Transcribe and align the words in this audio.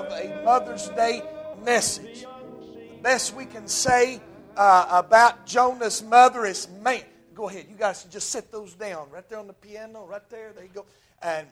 have 0.00 0.10
a 0.12 0.42
Mother's 0.42 0.88
Day 0.90 1.22
message. 1.62 2.22
The 2.22 3.02
best 3.02 3.36
we 3.36 3.44
can 3.44 3.68
say 3.68 4.22
uh, 4.56 4.86
about 4.90 5.44
Jonah's 5.44 6.02
mother 6.02 6.46
is, 6.46 6.66
man, 6.80 7.02
go 7.34 7.50
ahead. 7.50 7.66
You 7.68 7.76
guys 7.76 8.04
just 8.04 8.30
set 8.30 8.50
those 8.50 8.72
down 8.72 9.10
right 9.10 9.28
there 9.28 9.38
on 9.38 9.46
the 9.46 9.52
piano, 9.52 10.06
right 10.06 10.26
there. 10.30 10.54
There 10.54 10.64
you 10.64 10.70
go. 10.72 10.86
And 11.20 11.46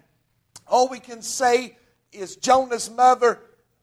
all 0.66 0.88
we 0.88 1.00
can 1.00 1.20
say 1.20 1.76
is 2.12 2.36
Jonah's 2.36 2.90
mother 2.90 3.40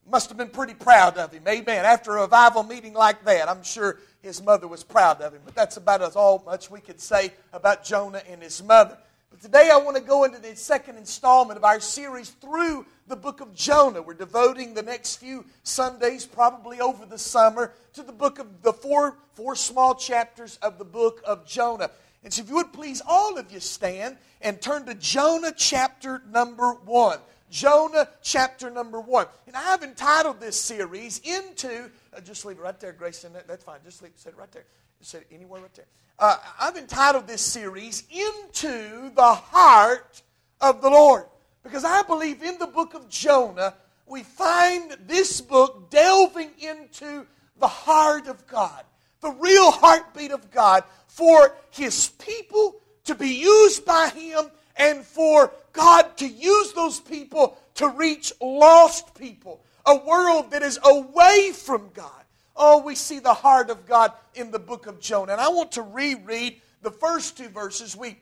must 0.09 0.29
have 0.29 0.39
been 0.39 0.49
pretty 0.49 0.73
proud 0.73 1.19
of 1.19 1.31
him. 1.31 1.43
Amen. 1.47 1.85
After 1.85 2.17
a 2.17 2.21
revival 2.21 2.63
meeting 2.63 2.93
like 2.93 3.23
that, 3.25 3.47
I'm 3.49 3.61
sure 3.61 3.99
his 4.23 4.41
mother 4.41 4.67
was 4.67 4.83
proud 4.83 5.21
of 5.21 5.33
him. 5.33 5.41
But 5.45 5.53
that's 5.53 5.77
about 5.77 6.01
as 6.01 6.15
all 6.15 6.41
much 6.47 6.71
we 6.71 6.79
could 6.79 6.99
say 6.99 7.31
about 7.53 7.83
Jonah 7.83 8.23
and 8.27 8.41
his 8.41 8.63
mother. 8.63 8.97
But 9.29 9.39
today 9.39 9.69
I 9.71 9.77
want 9.77 9.97
to 9.97 10.01
go 10.01 10.23
into 10.23 10.39
the 10.39 10.55
second 10.55 10.97
installment 10.97 11.57
of 11.57 11.63
our 11.63 11.79
series 11.79 12.31
through 12.31 12.87
the 13.07 13.15
book 13.15 13.41
of 13.41 13.53
Jonah. 13.53 14.01
We're 14.01 14.13
devoting 14.13 14.73
the 14.73 14.83
next 14.83 15.17
few 15.17 15.45
Sundays, 15.63 16.25
probably 16.25 16.79
over 16.79 17.05
the 17.05 17.17
summer, 17.17 17.73
to 17.93 18.03
the 18.03 18.11
book 18.11 18.39
of 18.39 18.61
the 18.61 18.73
four, 18.73 19.17
four 19.33 19.55
small 19.55 19.95
chapters 19.95 20.57
of 20.61 20.77
the 20.77 20.85
book 20.85 21.21
of 21.25 21.45
Jonah. 21.45 21.89
And 22.23 22.33
so 22.33 22.41
if 22.41 22.49
you 22.49 22.55
would 22.55 22.73
please, 22.73 23.01
all 23.07 23.37
of 23.37 23.51
you 23.51 23.59
stand 23.59 24.17
and 24.41 24.61
turn 24.61 24.85
to 24.85 24.95
Jonah 24.95 25.53
chapter 25.55 26.21
number 26.29 26.73
one. 26.73 27.19
Jonah 27.49 28.09
chapter 28.21 28.69
number 28.69 28.99
one. 28.99 29.27
And 29.45 29.55
I 29.55 29.61
have 29.61 29.83
entitled 29.83 30.39
this 30.39 30.59
series 30.59 31.19
into, 31.19 31.89
uh, 32.13 32.19
just 32.21 32.45
leave 32.45 32.57
it 32.57 32.61
right 32.61 32.77
there, 32.79 32.91
Grayson. 32.91 33.31
That, 33.33 33.47
that's 33.47 33.63
fine. 33.63 33.79
Just 33.85 34.01
leave 34.01 34.11
it, 34.25 34.37
right 34.37 34.51
there. 34.51 34.65
It 34.99 35.27
anywhere 35.31 35.61
right 35.61 35.73
there. 35.73 35.85
Uh, 36.19 36.37
I've 36.59 36.75
entitled 36.75 37.27
this 37.27 37.41
series, 37.41 38.03
Into 38.09 39.11
the 39.15 39.33
Heart 39.35 40.23
of 40.59 40.81
the 40.81 40.89
Lord. 40.89 41.25
Because 41.67 41.83
I 41.83 42.01
believe 42.03 42.43
in 42.43 42.57
the 42.59 42.67
book 42.67 42.93
of 42.93 43.09
Jonah, 43.09 43.73
we 44.05 44.23
find 44.23 44.95
this 45.05 45.41
book 45.41 45.89
delving 45.89 46.51
into 46.59 47.25
the 47.59 47.67
heart 47.67 48.27
of 48.27 48.47
God, 48.47 48.85
the 49.19 49.31
real 49.31 49.71
heartbeat 49.71 50.31
of 50.31 50.49
God 50.49 50.85
for 51.07 51.57
his 51.71 52.07
people 52.19 52.77
to 53.03 53.15
be 53.15 53.27
used 53.27 53.83
by 53.83 54.07
him 54.15 54.49
and 54.77 55.03
for 55.03 55.51
God 55.73 56.15
to 56.17 56.27
use 56.27 56.71
those 56.71 57.01
people 57.01 57.57
to 57.75 57.89
reach 57.89 58.31
lost 58.39 59.13
people, 59.13 59.61
a 59.85 59.97
world 59.97 60.51
that 60.51 60.63
is 60.63 60.79
away 60.85 61.51
from 61.53 61.89
God. 61.93 62.23
Oh, 62.55 62.81
we 62.81 62.95
see 62.95 63.19
the 63.19 63.33
heart 63.33 63.69
of 63.69 63.85
God 63.85 64.13
in 64.35 64.51
the 64.51 64.59
book 64.59 64.87
of 64.87 65.01
Jonah. 65.01 65.33
And 65.33 65.41
I 65.41 65.49
want 65.49 65.73
to 65.73 65.81
reread 65.81 66.61
the 66.81 66.91
first 66.91 67.35
two 67.35 67.49
verses. 67.49 67.93
We 67.93 68.17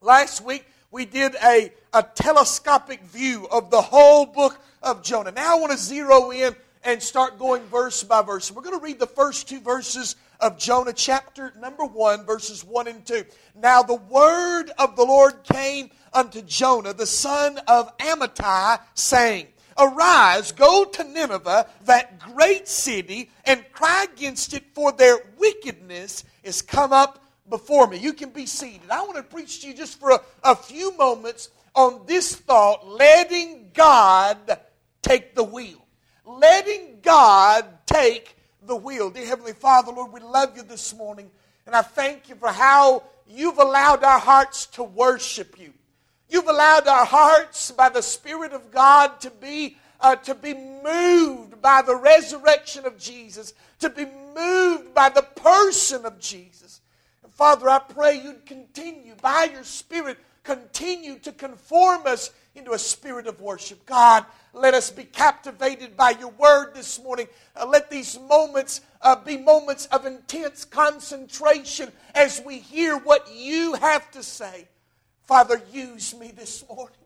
last 0.00 0.42
week 0.42 0.64
we 0.90 1.04
did 1.04 1.34
a, 1.44 1.72
a 1.92 2.02
telescopic 2.02 3.02
view 3.02 3.46
of 3.50 3.70
the 3.70 3.82
whole 3.82 4.26
book 4.26 4.58
of 4.82 5.02
Jonah. 5.02 5.30
Now 5.30 5.56
I 5.56 5.60
want 5.60 5.72
to 5.72 5.78
zero 5.78 6.30
in 6.30 6.54
and 6.84 7.02
start 7.02 7.38
going 7.38 7.62
verse 7.64 8.02
by 8.02 8.22
verse. 8.22 8.50
We're 8.50 8.62
going 8.62 8.78
to 8.78 8.84
read 8.84 8.98
the 8.98 9.06
first 9.06 9.48
two 9.48 9.60
verses 9.60 10.16
of 10.40 10.58
Jonah, 10.58 10.92
chapter 10.92 11.52
number 11.58 11.84
1, 11.84 12.24
verses 12.24 12.64
1 12.64 12.88
and 12.88 13.04
2. 13.04 13.24
Now 13.56 13.82
the 13.82 13.96
word 13.96 14.70
of 14.78 14.96
the 14.96 15.04
Lord 15.04 15.42
came 15.42 15.90
unto 16.12 16.40
Jonah, 16.42 16.94
the 16.94 17.06
son 17.06 17.58
of 17.66 17.96
Amittai, 17.98 18.80
saying, 18.94 19.48
Arise, 19.76 20.52
go 20.52 20.84
to 20.84 21.04
Nineveh, 21.04 21.68
that 21.84 22.18
great 22.18 22.66
city, 22.66 23.30
and 23.44 23.64
cry 23.72 24.06
against 24.12 24.54
it, 24.54 24.64
for 24.74 24.90
their 24.92 25.18
wickedness 25.38 26.24
is 26.42 26.62
come 26.62 26.92
up 26.92 27.22
before 27.50 27.86
me. 27.86 27.98
You 27.98 28.12
can 28.12 28.30
be 28.30 28.46
seated. 28.46 28.90
I 28.90 29.02
want 29.02 29.16
to 29.16 29.22
preach 29.22 29.60
to 29.60 29.68
you 29.68 29.74
just 29.74 29.98
for 29.98 30.10
a, 30.10 30.20
a 30.44 30.56
few 30.56 30.96
moments 30.96 31.50
on 31.74 32.02
this 32.06 32.34
thought 32.34 32.86
letting 32.86 33.70
God 33.74 34.58
take 35.02 35.34
the 35.34 35.44
wheel. 35.44 35.84
Letting 36.24 36.98
God 37.02 37.64
take 37.86 38.36
the 38.66 38.76
wheel. 38.76 39.10
Dear 39.10 39.26
Heavenly 39.26 39.52
Father, 39.52 39.92
Lord, 39.92 40.12
we 40.12 40.20
love 40.20 40.56
you 40.56 40.62
this 40.62 40.94
morning, 40.94 41.30
and 41.66 41.74
I 41.74 41.82
thank 41.82 42.28
you 42.28 42.34
for 42.34 42.48
how 42.48 43.02
you've 43.26 43.58
allowed 43.58 44.04
our 44.04 44.18
hearts 44.18 44.66
to 44.66 44.82
worship 44.82 45.58
you. 45.58 45.72
You've 46.28 46.48
allowed 46.48 46.86
our 46.86 47.06
hearts 47.06 47.70
by 47.70 47.88
the 47.88 48.02
Spirit 48.02 48.52
of 48.52 48.70
God 48.70 49.20
to 49.20 49.30
be, 49.30 49.78
uh, 50.00 50.16
to 50.16 50.34
be 50.34 50.52
moved 50.52 51.62
by 51.62 51.80
the 51.80 51.96
resurrection 51.96 52.84
of 52.84 52.98
Jesus, 52.98 53.54
to 53.80 53.88
be 53.88 54.06
moved 54.34 54.92
by 54.94 55.08
the 55.08 55.22
person 55.22 56.04
of 56.04 56.18
Jesus. 56.18 56.80
Father, 57.38 57.68
I 57.68 57.78
pray 57.78 58.20
you'd 58.20 58.46
continue 58.46 59.14
by 59.22 59.44
your 59.52 59.62
Spirit, 59.62 60.18
continue 60.42 61.20
to 61.20 61.30
conform 61.30 62.04
us 62.04 62.32
into 62.56 62.72
a 62.72 62.78
spirit 62.80 63.28
of 63.28 63.40
worship. 63.40 63.86
God, 63.86 64.24
let 64.52 64.74
us 64.74 64.90
be 64.90 65.04
captivated 65.04 65.96
by 65.96 66.16
your 66.18 66.30
word 66.30 66.74
this 66.74 67.00
morning. 67.00 67.28
Uh, 67.54 67.64
let 67.64 67.90
these 67.90 68.18
moments 68.18 68.80
uh, 69.02 69.14
be 69.14 69.36
moments 69.36 69.86
of 69.92 70.04
intense 70.04 70.64
concentration 70.64 71.92
as 72.12 72.42
we 72.44 72.58
hear 72.58 72.96
what 72.96 73.32
you 73.32 73.74
have 73.74 74.10
to 74.10 74.22
say. 74.24 74.66
Father, 75.22 75.62
use 75.72 76.18
me 76.18 76.32
this 76.36 76.64
morning. 76.68 76.96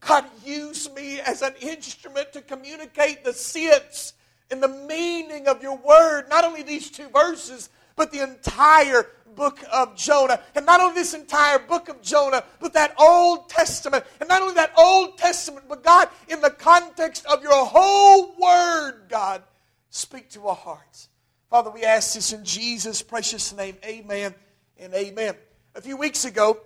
God, 0.00 0.24
use 0.44 0.90
me 0.90 1.20
as 1.20 1.42
an 1.42 1.54
instrument 1.60 2.32
to 2.32 2.40
communicate 2.40 3.22
the 3.22 3.32
sense 3.32 4.14
and 4.50 4.60
the 4.60 4.66
meaning 4.66 5.46
of 5.46 5.62
your 5.62 5.76
word. 5.76 6.28
Not 6.28 6.44
only 6.44 6.64
these 6.64 6.90
two 6.90 7.08
verses, 7.10 7.68
but 8.00 8.10
the 8.10 8.22
entire 8.22 9.06
book 9.34 9.58
of 9.72 9.96
Jonah. 9.96 10.40
And 10.54 10.66
not 10.66 10.80
only 10.80 10.94
this 10.94 11.14
entire 11.14 11.58
book 11.58 11.88
of 11.88 12.02
Jonah, 12.02 12.44
but 12.60 12.72
that 12.74 12.94
Old 12.98 13.48
Testament. 13.48 14.04
And 14.20 14.28
not 14.28 14.42
only 14.42 14.54
that 14.54 14.72
Old 14.76 15.18
Testament, 15.18 15.66
but 15.68 15.82
God, 15.82 16.08
in 16.28 16.40
the 16.40 16.50
context 16.50 17.26
of 17.26 17.42
your 17.42 17.64
whole 17.64 18.34
word, 18.36 19.02
God, 19.08 19.42
speak 19.90 20.30
to 20.30 20.48
our 20.48 20.54
hearts. 20.54 21.08
Father, 21.48 21.70
we 21.70 21.82
ask 21.82 22.14
this 22.14 22.32
in 22.32 22.44
Jesus' 22.44 23.02
precious 23.02 23.52
name. 23.52 23.76
Amen 23.84 24.34
and 24.78 24.94
amen. 24.94 25.34
A 25.74 25.80
few 25.80 25.96
weeks 25.96 26.24
ago, 26.24 26.58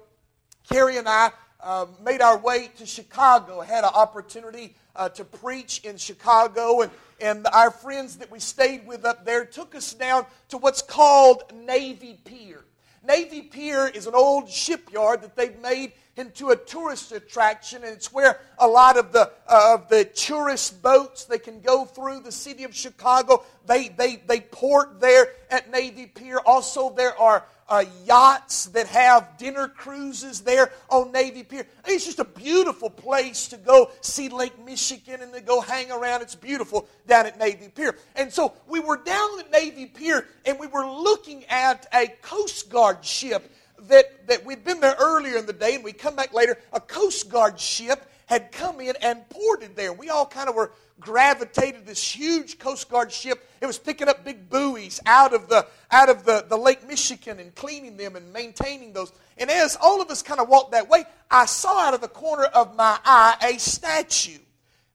Carrie 0.69 0.99
and 0.99 1.09
I 1.09 1.31
uh, 1.61 1.87
made 2.05 2.21
our 2.21 2.37
way 2.39 2.71
to 2.77 2.87
Chicago, 2.87 3.61
had 3.61 3.85
an 3.85 3.91
opportunity 3.95 4.77
uh, 4.97 5.09
to 5.11 5.25
preach 5.25 5.81
in 5.85 5.97
Chicago, 5.97 6.83
and, 6.83 6.91
and 7.21 7.47
our 7.49 7.71
friends 7.71 8.17
that 8.17 8.31
we 8.31 8.39
stayed 8.39 8.87
with 8.87 9.05
up 9.05 9.25
there 9.25 9.45
took 9.45 9.75
us 9.75 9.93
down 9.95 10.27
to 10.49 10.59
what's 10.59 10.83
called 10.83 11.43
Navy 11.55 12.19
Pier. 12.25 12.65
Navy 13.07 13.43
Pier 13.43 13.87
is 13.89 14.07
an 14.07 14.15
old 14.15 14.49
shipyard 14.49 15.23
that 15.23 15.37
they've 15.37 15.59
made 15.61 15.93
into 16.17 16.51
a 16.51 16.57
tourist 16.57 17.13
attraction, 17.13 17.83
and 17.83 17.93
it's 17.93 18.13
where 18.13 18.41
a 18.59 18.67
lot 18.67 18.97
of 18.97 19.13
the 19.13 19.33
uh, 19.49 19.75
of 19.75 19.89
the 19.89 20.05
tourist 20.05 20.83
boats 20.83 21.25
they 21.25 21.39
can 21.39 21.61
go 21.61 21.85
through 21.85 22.21
the 22.21 22.33
city 22.33 22.65
of 22.65 22.75
Chicago. 22.75 23.45
They 23.67 23.89
they 23.89 24.17
they 24.17 24.41
port 24.41 25.01
there 25.01 25.29
at 25.51 25.71
Navy 25.71 26.07
Pier. 26.07 26.39
Also, 26.47 26.91
there 26.91 27.19
are 27.19 27.45
uh, 27.69 27.85
yachts 28.05 28.67
that 28.67 28.87
have 28.87 29.37
dinner 29.39 29.69
cruises 29.69 30.41
there 30.41 30.71
on 30.89 31.13
Navy 31.13 31.43
Pier. 31.43 31.67
It's 31.87 32.05
just 32.05 32.19
a 32.19 32.25
beautiful 32.25 32.91
place 32.91 33.49
to 33.49 33.57
go 33.57 33.91
see 34.01 34.29
Lake 34.29 34.65
Michigan 34.65 35.23
and 35.23 35.33
to 35.33 35.41
go 35.41 35.61
hang 35.61 35.91
around. 35.91 36.23
It's 36.23 36.35
beautiful 36.35 36.89
down 37.07 37.27
at 37.27 37.39
Navy 37.39 37.69
Pier. 37.69 37.97
And 38.17 38.33
so 38.33 38.53
we 38.69 38.81
were 38.81 38.99
down 38.99 39.41
at 39.41 39.51
Navy 39.51 39.87
Pier 39.87 40.27
and 40.45 40.59
we 40.59 40.67
were 40.67 40.87
looking 40.87 41.45
at 41.47 41.87
a 41.93 42.09
Coast 42.23 42.71
Guard 42.71 43.05
ship 43.05 43.51
that, 43.83 44.27
that 44.29 44.45
we'd 44.45 44.65
been 44.65 44.81
there 44.81 44.97
earlier 44.99 45.37
in 45.37 45.47
the 45.47 45.53
day 45.53 45.75
and 45.75 45.85
we 45.85 45.93
come 45.93 46.17
back 46.17 46.33
later. 46.33 46.59
A 46.73 46.81
Coast 46.81 47.29
Guard 47.29 47.59
ship 47.61 48.11
had 48.27 48.53
come 48.53 48.81
in 48.81 48.95
and 49.03 49.29
ported 49.29 49.77
there. 49.77 49.93
We 49.93 50.09
all 50.09 50.27
kind 50.27 50.49
of 50.49 50.55
were 50.55 50.73
gravitated 51.01 51.85
this 51.85 52.03
huge 52.03 52.59
Coast 52.59 52.89
Guard 52.89 53.13
ship. 53.13 53.47
It 53.61 53.67
was 53.67 53.79
picking 53.79 54.09
up 54.09 54.25
big 54.25 54.49
buoys 54.49 55.01
out 55.05 55.35
of 55.35 55.49
the 55.49 55.67
out 55.91 56.09
of 56.09 56.25
the, 56.25 56.47
the 56.49 56.57
Lake 56.57 56.87
Michigan 56.87 57.39
and 57.39 57.55
cleaning 57.55 57.97
them 57.97 58.17
and 58.17 58.33
maintaining 58.33 58.93
those. 58.93 59.13
And 59.37 59.51
as 59.51 59.77
all 59.81 60.01
of 60.01 60.09
us 60.11 60.23
kind 60.23 60.41
of 60.41 60.49
walked 60.49 60.73
that 60.73 60.89
way, 60.89 61.05
I 61.31 61.47
saw 61.47 61.87
out 61.87 61.95
of 61.95 62.01
the 62.01 62.09
corner 62.09 62.45
of 62.45 62.75
my 62.77 62.99
eye 63.05 63.37
a 63.55 63.59
statue. 63.59 64.39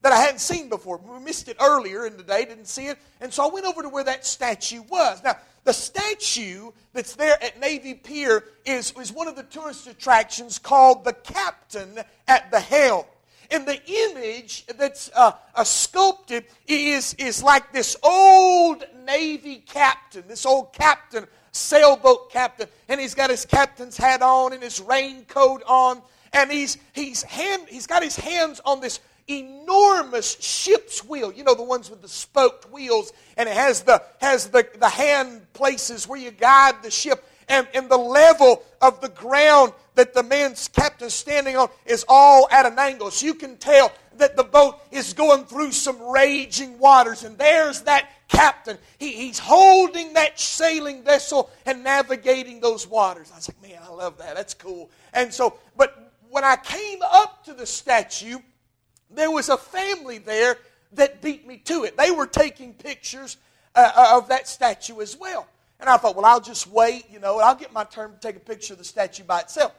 that 0.02 0.14
I 0.14 0.18
hadn't 0.18 0.40
seen 0.40 0.70
before. 0.70 0.98
We 0.98 1.20
missed 1.20 1.50
it 1.50 1.58
earlier 1.62 2.06
in 2.06 2.16
the 2.18 2.24
day, 2.24 2.46
didn't 2.46 2.68
see 2.68 2.88
it. 2.88 2.98
And 3.20 3.34
so 3.34 3.48
I 3.48 3.54
went 3.54 3.66
over 3.66 3.82
to 3.82 3.90
where 3.90 4.04
that 4.06 4.26
statue 4.26 4.82
was. 4.84 5.22
Now, 5.24 5.38
the 5.66 5.74
statue 5.74 5.99
that's 6.94 7.16
there 7.16 7.42
at 7.44 7.60
Navy 7.60 7.94
Pier 7.94 8.44
is, 8.66 8.94
is 9.00 9.12
one 9.12 9.28
of 9.28 9.36
the 9.36 9.44
tourist 9.44 9.88
attractions 9.88 10.60
called 10.60 11.04
the 11.04 11.14
Captain 11.14 12.00
at 12.28 12.52
the 12.52 12.60
Helm. 12.60 13.06
And 13.52 13.68
the 13.68 13.82
image 13.86 14.66
that's 14.78 15.10
uh, 15.16 15.32
uh, 15.56 15.64
sculpted 15.64 16.46
is, 16.68 17.16
is 17.16 17.42
like 17.42 17.72
this 17.74 17.98
old 18.04 18.84
Navy 19.06 19.64
captain, 19.66 20.24
this 20.28 20.46
old 20.46 20.72
captain, 20.72 21.26
sailboat 21.52 22.32
captain, 22.32 22.68
and 22.88 23.00
he's 23.00 23.16
got 23.16 23.30
his 23.30 23.46
captain's 23.46 23.98
hat 23.98 24.22
on 24.22 24.54
and 24.54 24.62
his 24.62 24.80
raincoat 24.80 25.64
on, 25.66 26.02
and 26.32 26.52
he's, 26.52 26.78
he's, 26.94 27.24
hand, 27.24 27.64
he's 27.70 27.88
got 27.88 28.04
his 28.04 28.16
hands 28.16 28.62
on 28.66 28.82
this 28.82 29.00
enormous 29.30 30.40
ship's 30.40 31.04
wheel. 31.04 31.32
You 31.32 31.44
know, 31.44 31.56
the 31.56 31.64
ones 31.64 31.90
with 31.90 32.02
the 32.02 32.10
spoked 32.10 32.72
wheels, 32.72 33.14
and 33.38 33.48
it 33.48 33.56
has 33.56 33.82
the, 33.82 34.02
has 34.20 34.48
the, 34.48 34.68
the 34.80 34.90
hand 34.90 35.52
places 35.54 36.08
where 36.08 36.20
you 36.20 36.32
guide 36.32 36.82
the 36.84 36.92
ship. 36.92 37.26
And, 37.48 37.68
and 37.74 37.90
the 37.90 37.98
level 37.98 38.64
of 38.80 39.02
the 39.02 39.10
ground 39.10 39.74
that 39.96 40.14
the 40.14 40.22
man's 40.22 40.68
captain 40.68 41.10
standing 41.10 41.58
on 41.58 41.70
is 41.86 42.06
all 42.08 42.48
at 42.52 42.68
an 42.68 42.78
angle. 42.78 43.10
So 43.10 43.26
you 43.26 43.34
can 43.34 43.58
tell 43.58 43.92
that 44.18 44.38
the 44.38 44.44
boat 44.44 44.80
is 44.92 45.14
going 45.14 45.46
through 45.46 45.72
some 45.72 46.00
raging 46.12 46.78
waters. 46.78 47.24
And 47.24 47.38
there's 47.40 47.82
that 47.82 48.08
captain. 48.28 48.78
He, 49.00 49.14
he's 49.14 49.40
holding 49.40 50.14
that 50.14 50.40
sailing 50.40 51.04
vessel 51.04 51.50
and 51.66 51.84
navigating 51.84 52.60
those 52.60 52.86
waters. 52.86 53.32
I 53.34 53.38
was 53.38 53.50
like, 53.50 53.62
man, 53.62 53.82
I 53.84 53.92
love 53.92 54.18
that. 54.20 54.36
That's 54.36 54.54
cool. 54.54 54.92
And 55.14 55.34
so, 55.34 55.58
but 55.76 56.14
when 56.30 56.44
I 56.44 56.56
came 56.56 57.00
up 57.02 57.44
to 57.46 57.54
the 57.54 57.66
statue, 57.66 58.38
there 59.10 59.32
was 59.32 59.50
a 59.50 59.58
family 59.58 60.18
there 60.18 60.58
that 60.94 61.22
beat 61.22 61.48
me 61.48 61.58
to 61.58 61.84
it. 61.84 61.98
They 61.98 62.12
were 62.12 62.28
taking 62.28 62.74
pictures 62.74 63.38
uh, 63.76 63.92
uh, 63.96 64.18
of 64.18 64.30
that 64.30 64.48
statue 64.48 65.02
as 65.02 65.18
well. 65.18 65.48
And 65.80 65.90
I 65.90 65.98
thought, 65.98 66.16
well, 66.16 66.26
I'll 66.26 66.42
just 66.42 66.68
wait, 66.68 67.06
you 67.10 67.20
know, 67.20 67.40
I'll 67.40 67.56
get 67.56 67.72
my 67.72 67.84
turn 67.86 68.12
to 68.12 68.20
take 68.20 68.36
a 68.36 68.40
picture 68.40 68.74
of 68.74 68.80
the 68.80 68.86
statue 68.86 69.24
by 69.24 69.42
itself. 69.42 69.74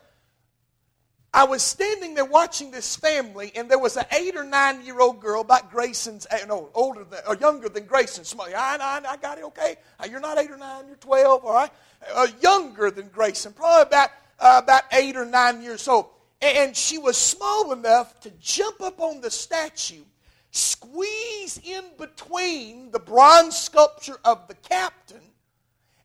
I 1.32 1.44
was 1.44 1.62
standing 1.62 2.14
there 2.14 2.24
watching 2.24 2.72
this 2.72 2.96
family, 2.96 3.52
and 3.54 3.70
there 3.70 3.78
was 3.78 3.96
an 3.96 4.04
eight 4.10 4.34
or 4.34 4.42
nine 4.42 4.84
year 4.84 4.98
old 5.00 5.20
girl, 5.20 5.42
about 5.42 5.70
Grayson's, 5.70 6.26
eh, 6.30 6.44
no, 6.48 6.70
older 6.74 7.04
than, 7.04 7.20
or 7.28 7.36
younger 7.36 7.68
than 7.68 7.84
Grayson. 7.84 8.24
Somebody, 8.24 8.54
I, 8.54 8.76
I, 8.76 9.00
I 9.08 9.16
got 9.16 9.38
it, 9.38 9.44
okay. 9.44 9.76
Uh, 10.00 10.06
you're 10.10 10.20
not 10.20 10.38
eight 10.38 10.50
or 10.50 10.56
nine, 10.56 10.86
you're 10.88 10.96
12, 10.96 11.44
all 11.44 11.54
right. 11.54 11.70
Uh, 12.14 12.26
younger 12.40 12.90
than 12.90 13.08
Grayson, 13.08 13.52
probably 13.52 13.82
about, 13.82 14.10
uh, 14.40 14.60
about 14.64 14.82
eight 14.92 15.16
or 15.16 15.24
nine 15.24 15.62
years 15.62 15.86
old. 15.86 16.06
And 16.42 16.74
she 16.76 16.98
was 16.98 17.16
small 17.16 17.72
enough 17.72 18.18
to 18.20 18.30
jump 18.40 18.80
up 18.80 19.00
on 19.00 19.20
the 19.20 19.30
statue, 19.30 20.04
squeeze 20.50 21.60
in 21.62 21.84
between 21.98 22.90
the 22.90 22.98
bronze 22.98 23.56
sculpture 23.56 24.18
of 24.24 24.48
the 24.48 24.54
captain 24.54 25.20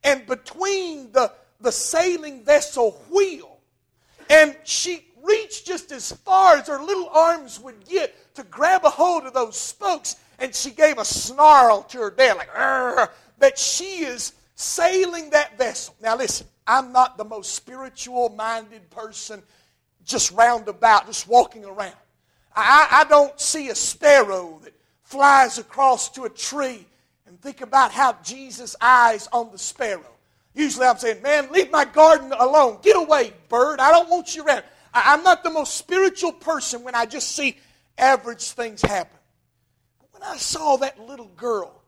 and 0.04 0.26
between 0.28 1.12
the, 1.14 1.32
the 1.62 1.72
sailing 1.72 2.44
vessel 2.44 3.02
wheel. 3.10 3.60
And 4.30 4.56
she 4.64 5.06
reached 5.24 5.66
just 5.66 5.92
as 5.92 6.12
far 6.12 6.58
as 6.58 6.68
her 6.68 6.82
little 6.82 7.10
arms 7.10 7.60
would 7.60 7.88
get 7.88 8.36
to 8.36 8.44
grab 8.44 8.84
a 8.84 8.90
hold 8.90 9.24
of 9.24 9.34
those 9.34 9.58
spokes. 9.58 10.18
And 10.38 10.54
she 10.54 10.72
gave 10.72 10.98
a 10.98 11.06
snarl 11.06 11.84
to 11.84 12.00
her 12.00 12.12
dad, 12.12 12.36
like, 12.36 12.50
that 13.38 13.58
she 13.58 14.04
is 14.04 14.34
sailing 14.56 15.30
that 15.30 15.58
vessel. 15.58 15.96
Now, 16.02 16.18
listen, 16.18 16.48
I'm 16.68 16.92
not 16.92 17.18
the 17.18 17.24
most 17.24 17.54
spiritual 17.54 18.30
minded 18.30 18.90
person 18.90 19.42
just 20.06 20.32
roundabout, 20.32 21.08
just 21.08 21.28
walking 21.28 21.66
around. 21.66 21.96
I, 22.56 22.88
I 22.92 23.04
don't 23.10 23.38
see 23.40 23.70
a 23.70 23.76
sparrow 23.76 24.60
that 24.64 24.74
flies 25.04 25.58
across 25.58 26.10
to 26.12 26.24
a 26.24 26.30
tree 26.30 26.86
and 27.28 27.42
think 27.42 27.62
about 27.62 27.92
how 27.92 28.18
Jesus' 28.24 28.76
eyes 28.80 29.28
on 29.34 29.52
the 29.52 29.58
sparrow. 29.58 30.16
Usually 30.54 30.86
I'm 30.86 30.98
saying, 30.98 31.22
man, 31.22 31.52
leave 31.52 31.70
my 31.70 31.84
garden 31.84 32.32
alone. 32.32 32.80
Get 32.82 32.96
away, 32.96 33.34
bird. 33.50 33.80
I 33.80 33.92
don't 33.92 34.10
want 34.10 34.36
you 34.36 34.46
around. 34.46 34.64
I, 34.94 35.14
I'm 35.14 35.24
not 35.24 35.44
the 35.44 35.50
most 35.50 35.76
spiritual 35.76 36.32
person 36.32 36.84
when 36.84 36.96
I 36.96 37.06
just 37.06 37.36
see 37.36 37.58
average 37.98 38.52
things 38.52 38.82
happen. 38.82 39.18
But 40.00 40.14
when 40.14 40.24
I 40.24 40.38
saw 40.38 40.78
that 40.78 41.00
little 41.00 41.32
girl 41.36 41.82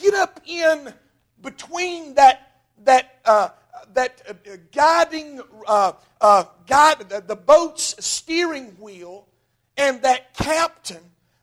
get 0.00 0.14
up 0.14 0.40
in 0.46 0.94
between 1.42 2.14
that, 2.14 2.52
that 2.84 3.18
uh, 3.26 3.50
that 3.94 4.22
uh, 4.28 4.56
guiding, 4.72 5.40
uh, 5.66 5.92
uh, 6.20 6.44
guide, 6.66 7.08
the, 7.08 7.20
the 7.20 7.36
boat's 7.36 8.04
steering 8.04 8.76
wheel 8.78 9.26
and 9.76 10.02
that 10.02 10.34
captain, 10.34 11.02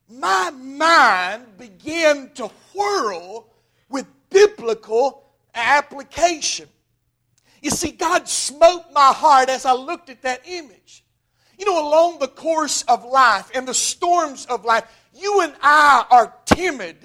my 0.10 0.52
mind 0.52 1.58
began 1.58 2.30
to 2.36 2.50
whirl 2.74 3.48
with 3.90 4.06
biblical 4.30 5.24
application. 5.56 6.70
You 7.62 7.72
see, 7.72 7.92
God 7.92 8.28
smote 8.28 8.86
my 8.94 9.12
heart 9.12 9.50
as 9.50 9.66
I 9.66 9.74
looked 9.74 10.10
at 10.10 10.22
that 10.22 10.42
image. 10.46 11.04
You 11.58 11.66
know, 11.66 11.90
along 11.90 12.20
the 12.20 12.28
course 12.28 12.84
of 12.84 13.04
life 13.04 13.50
and 13.56 13.68
the 13.68 13.74
storms 13.74 14.46
of 14.46 14.64
life, 14.64 14.84
you 15.16 15.42
and 15.42 15.54
I 15.62 16.06
are 16.12 16.34
timid 16.46 16.98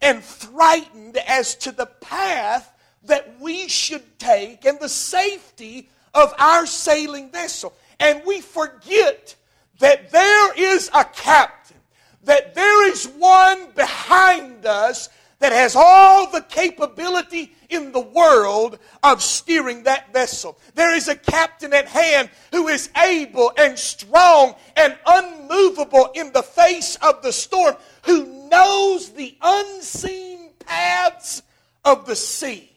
and 0.00 0.22
frightened 0.22 1.16
as 1.16 1.56
to 1.56 1.72
the 1.72 1.86
path 1.86 2.72
that 3.02 3.40
we 3.40 3.66
should 3.66 4.18
take 4.18 4.64
and 4.64 4.78
the 4.78 4.88
safety 4.88 5.88
of 6.16 6.34
our 6.38 6.66
sailing 6.66 7.30
vessel. 7.30 7.72
And 8.00 8.22
we 8.26 8.40
forget 8.40 9.36
that 9.78 10.10
there 10.10 10.54
is 10.54 10.90
a 10.94 11.04
captain, 11.04 11.76
that 12.24 12.54
there 12.54 12.90
is 12.90 13.06
one 13.06 13.70
behind 13.76 14.66
us 14.66 15.10
that 15.38 15.52
has 15.52 15.76
all 15.76 16.30
the 16.30 16.40
capability 16.40 17.52
in 17.68 17.92
the 17.92 18.00
world 18.00 18.78
of 19.02 19.22
steering 19.22 19.82
that 19.82 20.10
vessel. 20.12 20.58
There 20.74 20.96
is 20.96 21.08
a 21.08 21.14
captain 21.14 21.74
at 21.74 21.86
hand 21.86 22.30
who 22.52 22.68
is 22.68 22.88
able 22.96 23.52
and 23.58 23.78
strong 23.78 24.54
and 24.76 24.96
unmovable 25.06 26.10
in 26.14 26.32
the 26.32 26.42
face 26.42 26.96
of 26.96 27.22
the 27.22 27.32
storm, 27.32 27.76
who 28.04 28.48
knows 28.48 29.10
the 29.10 29.36
unseen 29.42 30.52
paths 30.60 31.42
of 31.84 32.06
the 32.06 32.16
sea 32.16 32.72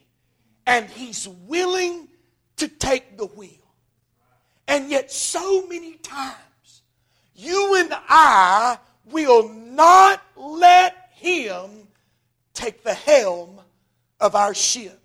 and 0.69 0.88
he's 0.88 1.27
willing 1.27 2.09
to 2.60 2.68
take 2.68 3.18
the 3.18 3.26
wheel. 3.26 3.52
And 4.68 4.90
yet, 4.90 5.12
so 5.12 5.66
many 5.68 5.94
times, 5.96 6.84
you 7.36 7.76
and 7.76 7.90
I 7.92 8.78
will 9.06 9.50
not 9.50 10.22
let 10.36 11.10
him 11.14 11.88
take 12.54 12.84
the 12.84 12.94
helm 12.94 13.60
of 14.20 14.36
our 14.36 14.54
ship. 14.54 15.00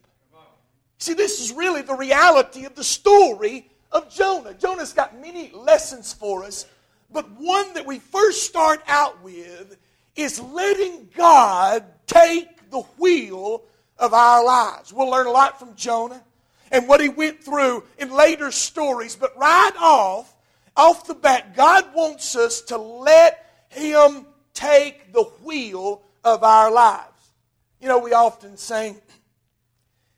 See, 0.98 1.14
this 1.14 1.40
is 1.40 1.52
really 1.52 1.82
the 1.82 1.94
reality 1.94 2.64
of 2.64 2.74
the 2.74 2.84
story 2.84 3.70
of 3.90 4.10
Jonah. 4.10 4.54
Jonah's 4.54 4.92
got 4.92 5.20
many 5.20 5.50
lessons 5.52 6.12
for 6.12 6.44
us, 6.44 6.66
but 7.12 7.30
one 7.38 7.72
that 7.74 7.86
we 7.86 7.98
first 7.98 8.42
start 8.42 8.82
out 8.86 9.22
with 9.22 9.76
is 10.16 10.40
letting 10.40 11.08
God 11.16 11.84
take 12.06 12.70
the 12.70 12.80
wheel 12.98 13.62
of 13.98 14.12
our 14.12 14.44
lives. 14.44 14.92
We'll 14.92 15.10
learn 15.10 15.26
a 15.26 15.30
lot 15.30 15.58
from 15.58 15.74
Jonah 15.74 16.22
and 16.74 16.88
what 16.88 17.00
he 17.00 17.08
went 17.08 17.40
through 17.40 17.84
in 17.98 18.10
later 18.10 18.50
stories, 18.50 19.14
but 19.14 19.38
right 19.38 19.70
off, 19.78 20.34
off 20.76 21.06
the 21.06 21.14
bat, 21.14 21.54
God 21.54 21.94
wants 21.94 22.34
us 22.34 22.62
to 22.62 22.76
let 22.76 23.64
him 23.68 24.26
take 24.54 25.12
the 25.12 25.22
wheel 25.44 26.02
of 26.24 26.42
our 26.42 26.72
lives. 26.72 27.30
You 27.80 27.86
know, 27.86 28.00
we 28.00 28.12
often 28.12 28.56
sing 28.56 28.96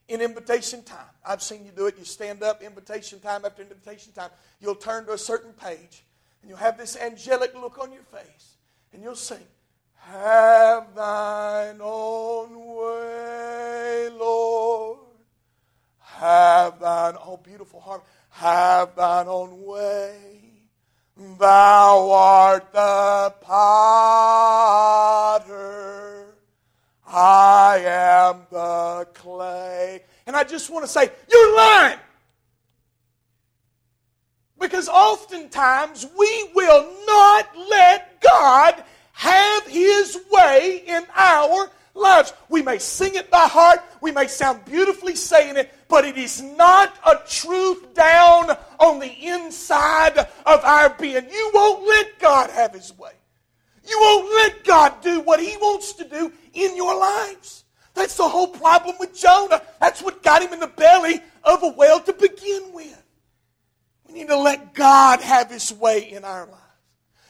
in 0.08 0.22
invitation 0.22 0.82
time. 0.82 1.04
I've 1.26 1.42
seen 1.42 1.62
you 1.66 1.72
do 1.72 1.88
it. 1.88 1.98
You 1.98 2.06
stand 2.06 2.42
up, 2.42 2.62
invitation 2.62 3.20
time 3.20 3.44
after 3.44 3.60
invitation 3.60 4.12
time. 4.14 4.30
You'll 4.58 4.76
turn 4.76 5.04
to 5.06 5.12
a 5.12 5.18
certain 5.18 5.52
page, 5.52 6.04
and 6.40 6.48
you'll 6.48 6.56
have 6.56 6.78
this 6.78 6.96
angelic 6.96 7.54
look 7.54 7.78
on 7.78 7.92
your 7.92 8.04
face, 8.04 8.54
and 8.94 9.02
you'll 9.02 9.14
sing, 9.14 9.44
have 9.94 10.94
thine 10.94 11.80
own 11.82 12.76
way, 12.76 14.08
Lord. 14.18 15.05
Have 16.16 16.80
thine, 16.80 17.14
oh, 17.26 17.37
beautiful 17.37 17.78
harmony. 17.78 18.08
Have 18.30 18.96
thine 18.96 19.28
own 19.28 19.62
way. 19.62 20.16
Thou 21.38 22.11
art 22.11 22.73
the 22.73 23.35
potter. 23.42 24.16
I 27.06 27.82
am 27.85 28.46
the 28.50 29.06
clay. 29.12 30.04
And 30.26 30.35
I 30.35 30.44
just 30.44 30.70
want 30.70 30.87
to 30.87 30.90
say, 30.90 31.11
you're 31.30 31.54
lying. 31.54 31.99
Because 34.58 34.88
oftentimes 34.88 36.06
we 36.18 36.50
will 36.54 36.94
not 37.06 37.46
let 37.68 38.23
God 38.23 38.82
have 39.12 39.66
His 39.66 40.18
way 40.32 40.82
in 40.87 41.04
our 41.14 41.70
lives. 41.97 42.33
We 42.49 42.62
may 42.62 42.79
sing 42.79 43.15
it 43.15 43.31
by 43.31 43.47
heart, 43.47 43.81
we 44.00 44.12
may 44.12 44.26
sound 44.26 44.65
beautifully 44.65 45.17
saying 45.17 45.57
it, 45.57 45.73
but 45.88 46.05
it 46.05 46.17
is 46.17 46.43
not 46.43 46.97
a 47.07 47.21
truth 47.29 47.95
down 47.95 48.57
on 48.79 48.99
the 48.99 49.12
inside 49.26 50.19
of 50.19 50.65
our 50.65 50.91
being. 50.91 51.29
You 51.31 51.50
won't 51.55 51.87
let 51.87 52.19
God 52.19 52.50
have 52.50 52.73
His 52.73 52.97
way. 52.97 53.12
You 53.88 53.99
won't 54.00 54.35
let 54.35 54.65
God 54.65 55.00
do 55.03 55.21
what 55.21 55.41
He 55.41 55.57
wants 55.57 55.95
to 55.95 56.05
do 56.05 56.33
in 56.53 56.76
your 56.76 56.99
lives. 56.99 57.65
That's 57.95 58.17
the 58.17 58.29
whole 58.29 58.49
problem 58.49 58.97
with 59.00 59.17
Jonah. 59.17 59.62
That's 59.81 60.03
what 60.03 60.23
got 60.23 60.43
him 60.43 60.53
in 60.53 60.61
the 60.61 60.67
belly 60.67 61.21
of 61.43 61.62
a 61.62 61.71
whale 61.71 62.00
to 62.00 62.12
begin 62.12 62.75
with. 62.75 63.03
We 64.07 64.15
need 64.15 64.29
to 64.29 64.37
let 64.37 64.75
God 64.75 65.21
have 65.23 65.50
His 65.50 65.73
way 65.73 66.11
in 66.12 66.25
our 66.25 66.47
lives. 66.47 66.62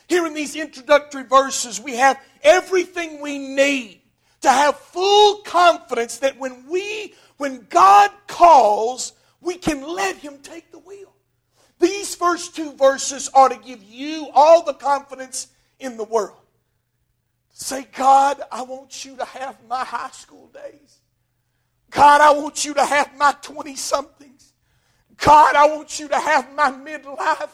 Here 0.08 0.26
in 0.26 0.34
these 0.34 0.56
introductory 0.56 1.24
verses, 1.24 1.80
we 1.80 1.96
have 1.96 2.20
everything 2.42 3.20
we 3.20 3.38
need 3.38 4.02
to 4.46 4.52
have 4.52 4.78
full 4.78 5.38
confidence 5.38 6.18
that 6.18 6.38
when 6.38 6.66
we, 6.68 7.14
when 7.36 7.66
God 7.68 8.10
calls, 8.26 9.12
we 9.40 9.56
can 9.56 9.82
let 9.82 10.16
Him 10.16 10.38
take 10.38 10.70
the 10.70 10.78
wheel. 10.78 11.12
These 11.78 12.14
first 12.14 12.56
two 12.56 12.72
verses 12.72 13.28
are 13.34 13.48
to 13.48 13.56
give 13.56 13.82
you 13.82 14.28
all 14.32 14.64
the 14.64 14.72
confidence 14.72 15.48
in 15.78 15.96
the 15.96 16.04
world. 16.04 16.38
Say, 17.50 17.86
God, 17.92 18.40
I 18.52 18.62
want 18.62 19.04
you 19.04 19.16
to 19.16 19.24
have 19.24 19.56
my 19.68 19.84
high 19.84 20.10
school 20.10 20.48
days. 20.54 20.98
God, 21.90 22.20
I 22.20 22.32
want 22.32 22.64
you 22.64 22.74
to 22.74 22.84
have 22.84 23.16
my 23.16 23.34
20 23.42 23.74
somethings. 23.76 24.52
God, 25.16 25.56
I 25.56 25.66
want 25.74 25.98
you 25.98 26.08
to 26.08 26.18
have 26.18 26.54
my 26.54 26.70
midlife. 26.70 27.50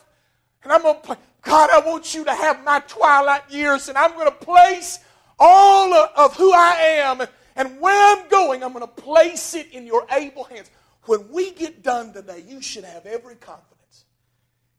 And 0.63 0.73
I'm 0.73 0.83
going 0.83 0.97
to 0.97 1.01
play. 1.01 1.17
God, 1.43 1.71
I 1.71 1.81
want 1.81 2.15
you 2.15 2.25
to 2.25 2.35
have 2.35 2.65
my 2.65 2.81
twilight 2.81 3.51
years. 3.51 3.89
And 3.89 3.97
I'm 3.97 4.13
going 4.13 4.27
to 4.27 4.45
place 4.45 4.99
all 5.45 5.93
of 5.93 6.37
who 6.37 6.53
I 6.53 6.75
am 7.01 7.21
and 7.57 7.81
where 7.81 8.17
I'm 8.17 8.29
going, 8.29 8.63
I'm 8.63 8.73
going 8.73 8.87
to 8.87 9.03
place 9.03 9.55
it 9.55 9.73
in 9.73 9.87
your 9.87 10.07
able 10.13 10.45
hands. 10.45 10.71
When 11.07 11.29
we 11.31 11.51
get 11.51 11.83
done 11.83 12.13
today, 12.13 12.45
you 12.47 12.63
should 12.63 12.85
have 12.85 13.07
every 13.07 13.35
confidence 13.35 14.05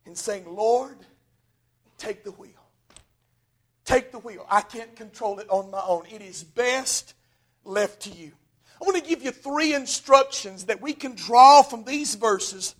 in 0.06 0.14
saying, 0.16 0.46
Lord, 0.46 0.96
take 1.98 2.24
the 2.24 2.30
wheel. 2.32 2.50
Take 3.84 4.10
the 4.10 4.18
wheel. 4.20 4.46
I 4.50 4.62
can't 4.62 4.96
control 4.96 5.38
it 5.38 5.50
on 5.50 5.70
my 5.70 5.82
own. 5.86 6.06
It 6.10 6.22
is 6.22 6.42
best 6.42 7.12
left 7.64 8.02
to 8.02 8.10
you. 8.10 8.32
I 8.80 8.84
want 8.84 8.96
to 8.96 9.08
give 9.08 9.22
you 9.22 9.32
three 9.32 9.74
instructions 9.74 10.64
that 10.64 10.80
we 10.80 10.94
can 10.94 11.14
draw 11.14 11.62
from 11.62 11.84
these 11.84 12.14
verses 12.14 12.74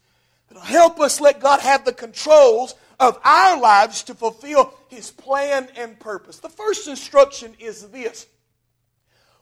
that'll 0.48 0.62
help 0.62 1.00
us 1.00 1.20
let 1.20 1.40
God 1.40 1.60
have 1.60 1.84
the 1.84 1.92
controls 1.92 2.74
of 3.00 3.18
our 3.24 3.60
lives 3.60 4.02
to 4.04 4.14
fulfill 4.14 4.74
His 4.88 5.10
plan 5.10 5.68
and 5.76 5.98
purpose. 5.98 6.38
The 6.38 6.48
first 6.48 6.88
instruction 6.88 7.54
is 7.58 7.88
this 7.88 8.26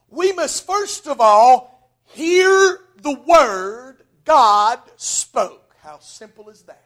we 0.08 0.32
must 0.32 0.66
first 0.66 1.06
of 1.06 1.20
all 1.20 1.90
hear 2.04 2.80
the 3.00 3.18
word 3.26 4.02
God 4.24 4.78
spoke. 4.96 5.74
How 5.80 5.98
simple 5.98 6.50
is 6.50 6.62
that? 6.62 6.84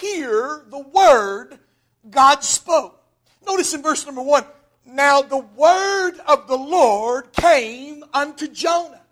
Hear 0.00 0.64
the 0.68 0.80
word 0.80 1.58
God 2.10 2.44
spoke. 2.44 3.02
Notice 3.46 3.72
in 3.72 3.82
verse 3.82 4.04
number 4.04 4.22
one 4.22 4.44
now 4.84 5.20
the 5.20 5.38
word 5.38 6.18
of 6.26 6.48
the 6.48 6.56
Lord 6.56 7.32
came 7.32 8.04
unto 8.12 8.48
Jonah. 8.48 9.02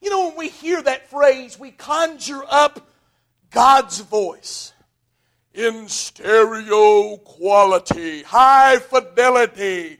You 0.00 0.10
know, 0.10 0.28
when 0.28 0.36
we 0.36 0.48
hear 0.48 0.80
that 0.80 1.10
phrase, 1.10 1.58
we 1.58 1.72
conjure 1.72 2.44
up 2.48 2.88
God's 3.50 3.98
voice 3.98 4.72
in 5.54 5.88
stereo 5.88 7.16
quality, 7.18 8.22
high 8.22 8.78
fidelity, 8.78 9.98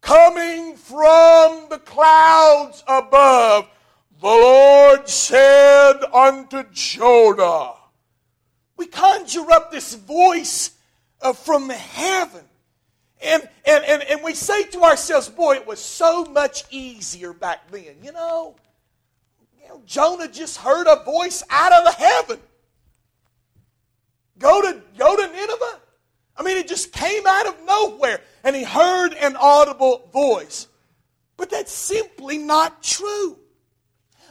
coming 0.00 0.76
from 0.76 1.66
the 1.68 1.78
clouds 1.84 2.82
above. 2.86 3.68
The 4.20 4.26
Lord 4.26 5.08
said 5.08 6.00
unto 6.12 6.64
Jonah, 6.72 7.74
We 8.76 8.86
conjure 8.86 9.50
up 9.52 9.70
this 9.70 9.94
voice 9.94 10.70
uh, 11.20 11.32
from 11.32 11.68
heaven. 11.68 12.44
And, 13.22 13.48
and, 13.64 13.84
and, 13.84 14.02
and 14.02 14.22
we 14.22 14.34
say 14.34 14.64
to 14.64 14.82
ourselves, 14.82 15.28
boy, 15.28 15.56
it 15.56 15.66
was 15.66 15.80
so 15.80 16.24
much 16.26 16.64
easier 16.70 17.32
back 17.32 17.70
then. 17.70 17.96
You 18.02 18.12
know, 18.12 18.56
you 19.60 19.68
know 19.68 19.82
Jonah 19.86 20.28
just 20.28 20.58
heard 20.58 20.86
a 20.86 21.02
voice 21.04 21.42
out 21.50 21.72
of 21.72 21.94
heaven. 21.94 22.38
Go 24.38 24.60
to, 24.62 24.82
go 24.98 25.16
to 25.16 25.32
Nineveh? 25.32 25.80
I 26.36 26.42
mean, 26.42 26.58
it 26.58 26.68
just 26.68 26.92
came 26.92 27.26
out 27.26 27.46
of 27.46 27.64
nowhere 27.64 28.20
and 28.44 28.54
he 28.54 28.62
heard 28.62 29.14
an 29.14 29.36
audible 29.36 30.08
voice. 30.12 30.68
But 31.36 31.50
that's 31.50 31.72
simply 31.72 32.38
not 32.38 32.82
true. 32.82 33.38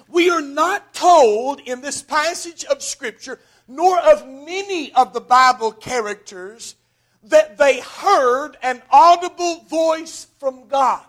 We 0.08 0.30
are 0.30 0.42
not 0.42 0.94
told 0.94 1.60
in 1.62 1.82
this 1.82 2.02
passage 2.02 2.64
of 2.66 2.84
Scripture, 2.84 3.40
nor 3.68 4.00
of 4.00 4.28
many 4.28 4.94
of 4.94 5.14
the 5.14 5.22
Bible 5.22 5.72
characters, 5.72 6.76
that 7.24 7.58
they 7.58 7.80
heard 7.80 8.56
an 8.62 8.84
audible 8.92 9.64
voice 9.64 10.28
from 10.40 10.68
God. 10.68 11.04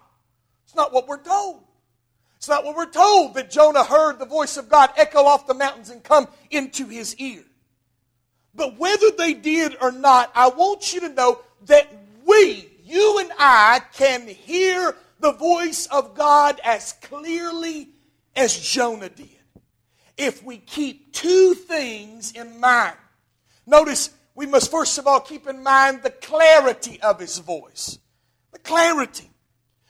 It's 0.65 0.75
not 0.75 0.93
what 0.93 1.07
we're 1.07 1.23
told. 1.23 1.63
It's 2.37 2.49
not 2.49 2.65
what 2.65 2.77
we're 2.77 2.91
told 2.91 3.35
that 3.35 3.51
Jonah 3.51 3.85
heard 3.85 4.19
the 4.19 4.27
voice 4.27 4.57
of 4.57 4.69
God 4.69 4.91
echo 4.97 5.25
off 5.25 5.47
the 5.47 5.55
mountains 5.55 5.91
and 5.91 6.03
come 6.03 6.27
into 6.51 6.87
his 6.87 7.15
ear. 7.17 7.45
But 8.57 8.79
whether 8.79 9.11
they 9.11 9.35
did 9.35 9.77
or 9.81 9.93
not, 9.93 10.33
I 10.35 10.49
want 10.49 10.95
you 10.95 11.01
to 11.01 11.11
know 11.11 11.41
that 11.67 11.93
we, 12.27 12.69
you 12.83 13.19
and 13.19 13.31
I, 13.39 13.83
can 13.93 14.27
hear 14.27 14.97
the 15.21 15.33
voice 15.33 15.87
of 15.87 16.15
God 16.15 16.61
as 16.65 16.95
clearly 17.03 17.91
as 18.35 18.59
Jonah 18.59 19.11
did. 19.11 19.29
If 20.17 20.43
we 20.43 20.57
keep 20.57 21.13
two 21.13 21.55
things 21.55 22.33
in 22.33 22.59
mind. 22.59 22.97
Notice, 23.67 24.11
we 24.35 24.47
must 24.47 24.71
first 24.71 24.97
of 24.97 25.07
all 25.07 25.21
keep 25.21 25.47
in 25.47 25.63
mind 25.63 26.03
the 26.03 26.11
clarity 26.11 27.01
of 27.03 27.21
his 27.21 27.39
voice. 27.39 27.99
The 28.53 28.59
clarity. 28.59 29.31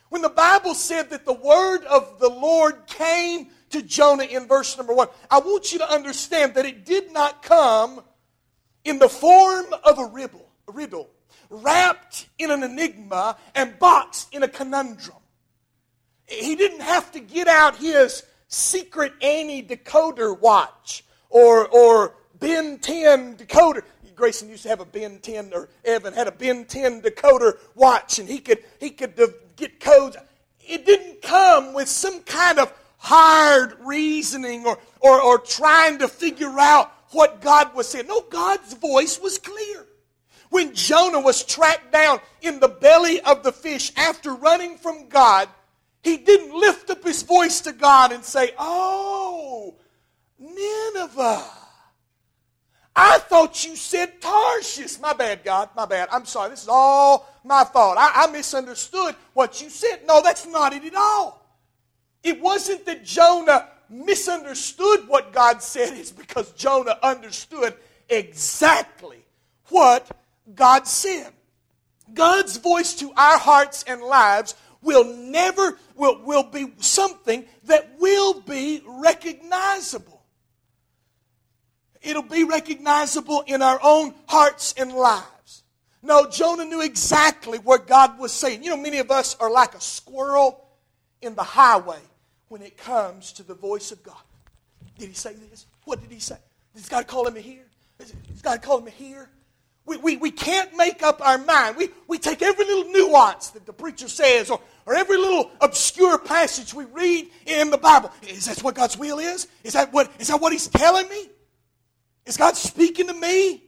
When 0.09 0.23
the 0.23 0.29
Bible 0.29 0.75
said 0.75 1.11
that 1.11 1.25
the 1.25 1.33
word 1.33 1.85
of 1.85 2.19
the 2.19 2.29
Lord 2.29 2.87
came 2.87 3.49
to 3.71 3.83
Jonah 3.83 4.25
in 4.25 4.47
verse 4.47 4.77
number 4.77 4.95
one, 4.95 5.09
I 5.31 5.39
want 5.41 5.73
you 5.73 5.79
to 5.79 5.93
understand 5.93 6.55
that 6.55 6.65
it 6.65 6.85
did 6.85 7.13
not 7.13 7.43
come 7.43 8.03
in 8.87 8.99
the 8.99 9.09
form 9.09 9.67
of 9.85 9.99
a 9.99 10.07
riddle, 10.07 10.49
a 10.69 10.73
riddle 10.73 11.11
wrapped 11.51 12.27
in 12.39 12.51
an 12.51 12.63
enigma 12.63 13.37
and 13.55 13.79
boxed 13.79 14.33
in 14.33 14.43
a 14.43 14.49
conundrum. 14.49 15.17
He 16.27 16.57
didn't 16.57 16.81
have 16.81 17.13
to 17.13 17.21
get 17.21 17.49
out 17.49 17.77
his 17.77 18.23
secret 18.49 19.13
Annie 19.21 19.63
decoder 19.63 20.39
watch 20.39 21.05
or, 21.29 21.67
or 21.69 22.15
Ben 22.39 22.79
10 22.79 23.37
decoder. 23.37 23.83
Grayson 24.15 24.49
used 24.49 24.63
to 24.63 24.71
have 24.71 24.81
a 24.81 24.87
Ben 24.87 25.19
10, 25.19 25.53
or 25.53 25.69
Evan 25.85 26.15
had 26.15 26.27
a 26.27 26.33
Ben 26.33 26.65
10 26.65 27.03
decoder 27.03 27.59
watch, 27.75 28.19
and 28.19 28.27
he 28.27 28.39
could, 28.39 28.65
he 28.81 28.89
could 28.89 29.15
get 29.57 29.79
codes. 29.79 30.17
It 30.61 30.87
didn't 30.87 31.21
come 31.21 31.75
with 31.75 31.89
some 31.89 32.23
kind 32.23 32.59
of 32.59 32.73
hard 32.97 33.77
reasoning 33.81 34.67
or, 34.67 34.79
or, 35.01 35.21
or 35.21 35.39
trying 35.39 35.99
to 35.99 36.09
figure 36.09 36.59
out 36.59 36.93
what 37.17 37.41
God 37.41 37.75
was 37.75 37.89
saying. 37.89 38.07
No, 38.07 38.21
God's 38.21 38.75
voice 38.75 39.19
was 39.21 39.39
clear. 39.39 39.87
When 40.51 40.75
Jonah 40.75 41.21
was 41.21 41.45
tracked 41.45 41.93
down 41.93 42.21
in 42.41 42.61
the 42.61 42.69
belly 42.69 43.21
of 43.23 43.43
the 43.43 43.53
fish 43.53 43.93
after 43.97 44.33
running 44.35 44.77
from 44.77 45.09
God, 45.09 45.49
he 46.03 46.17
didn't 46.17 46.55
lift 46.55 46.89
up 46.91 47.03
his 47.03 47.23
voice 47.23 47.61
to 47.63 47.73
God 47.73 48.13
and 48.13 48.25
say, 48.25 48.53
Oh, 48.59 49.75
Nineveh. 50.39 51.45
I 52.99 53.19
thought 53.19 53.65
you 53.67 53.77
said 53.77 54.23
Tarshish. 54.23 54.99
My 54.99 55.13
bad, 55.13 55.45
God. 55.45 55.69
My 55.77 55.85
bad. 55.85 56.09
I'm 56.11 56.25
sorry. 56.25 56.51
This 56.51 56.63
is 56.63 56.69
all 56.69 57.29
my 57.45 57.65
fault. 57.65 57.97
I, 57.99 58.25
I 58.25 58.31
misunderstood 58.31 59.15
what 59.35 59.61
you 59.61 59.69
said. 59.69 60.07
No, 60.07 60.23
that's 60.23 60.47
not 60.47 60.73
it 60.73 60.85
at 60.85 60.95
all. 60.95 61.45
It 62.23 62.41
wasn't 62.41 62.87
that 62.87 63.05
Jonah 63.05 63.69
misunderstood 63.89 65.09
what 65.09 65.33
God 65.33 65.63
said 65.63 65.97
is 65.97 66.13
because 66.13 66.53
Jonah 66.53 66.99
understood 67.03 67.75
exactly 68.09 69.25
what 69.69 70.11
God 70.55 70.87
said. 70.87 71.33
God's 72.13 72.57
voice 72.57 72.95
to 72.95 73.13
our 73.17 73.39
hearts 73.39 73.85
and 73.87 74.01
lives 74.01 74.55
will 74.83 75.05
never 75.05 75.79
will, 75.97 76.23
will 76.23 76.45
be 76.45 76.73
something 76.79 77.45
that 77.65 77.99
will 77.99 78.41
be 78.41 78.83
recognizable. 78.87 80.23
It'll 82.03 82.23
be 82.23 82.45
recognizable 82.45 83.43
in 83.47 83.63
our 83.63 83.81
own 83.83 84.15
hearts 84.29 84.75
and 84.79 84.93
lives. 84.93 85.65
No, 86.03 86.31
Jonah 86.31 86.65
knew 86.65 86.83
exactly 86.83 87.59
what 87.59 87.89
God 87.89 88.19
was 88.19 88.33
saying. 88.33 88.63
You 88.63 88.71
know, 88.71 88.77
many 88.77 88.99
of 88.99 89.11
us 89.11 89.35
are 89.41 89.51
like 89.51 89.75
a 89.75 89.81
squirrel 89.81 90.65
in 91.21 91.35
the 91.35 91.43
highway 91.43 91.99
when 92.49 92.63
it 92.63 92.77
comes 92.77 93.33
to 93.33 93.43
the 93.43 93.55
voice 93.55 93.93
of 93.93 94.03
God. 94.03 94.17
Did 94.99 95.09
he 95.09 95.15
say 95.15 95.35
this? 95.35 95.67
What 95.85 96.01
did 96.01 96.11
he 96.11 96.21
say? 96.21 96.37
Does 96.75 96.89
God 96.89 97.07
call 97.07 97.27
him 97.27 97.35
here? 97.37 97.65
Does 97.99 98.43
God 98.43 98.63
call 98.63 98.79
him 98.79 98.87
here? 98.87 99.29
We, 99.87 99.97
we, 99.99 100.17
we 100.17 100.31
can't 100.33 100.77
make 100.77 101.03
up 101.03 101.25
our 101.25 101.39
mind. 101.39 101.77
We, 101.77 101.91
we 102.09 102.19
take 102.19 102.43
every 102.43 102.65
little 102.65 102.91
nuance 102.91 103.51
that 103.51 103.67
the 103.67 103.73
preacher 103.73 104.09
says 104.09 104.51
or, 104.51 104.61
or 104.85 104.95
every 104.95 105.17
little 105.17 105.51
obscure 105.61 106.19
passage 106.19 106.75
we 106.75 106.85
read 106.87 107.29
in 107.47 107.71
the 107.71 107.79
Bible. 107.79 108.11
Is 108.29 108.47
that 108.47 108.63
what 108.65 108.75
God's 108.75 108.99
will 108.99 109.19
is? 109.19 109.47
Is 109.63 109.75
that 109.75 109.93
what, 109.93 110.11
is 110.19 110.29
that 110.29 110.41
what 110.41 110.53
he's 110.53 110.67
telling 110.67 111.09
me? 111.09 111.29
Is 112.27 112.37
God 112.37 112.57
speaking 112.57 113.07
to 113.07 113.15
me? 113.15 113.63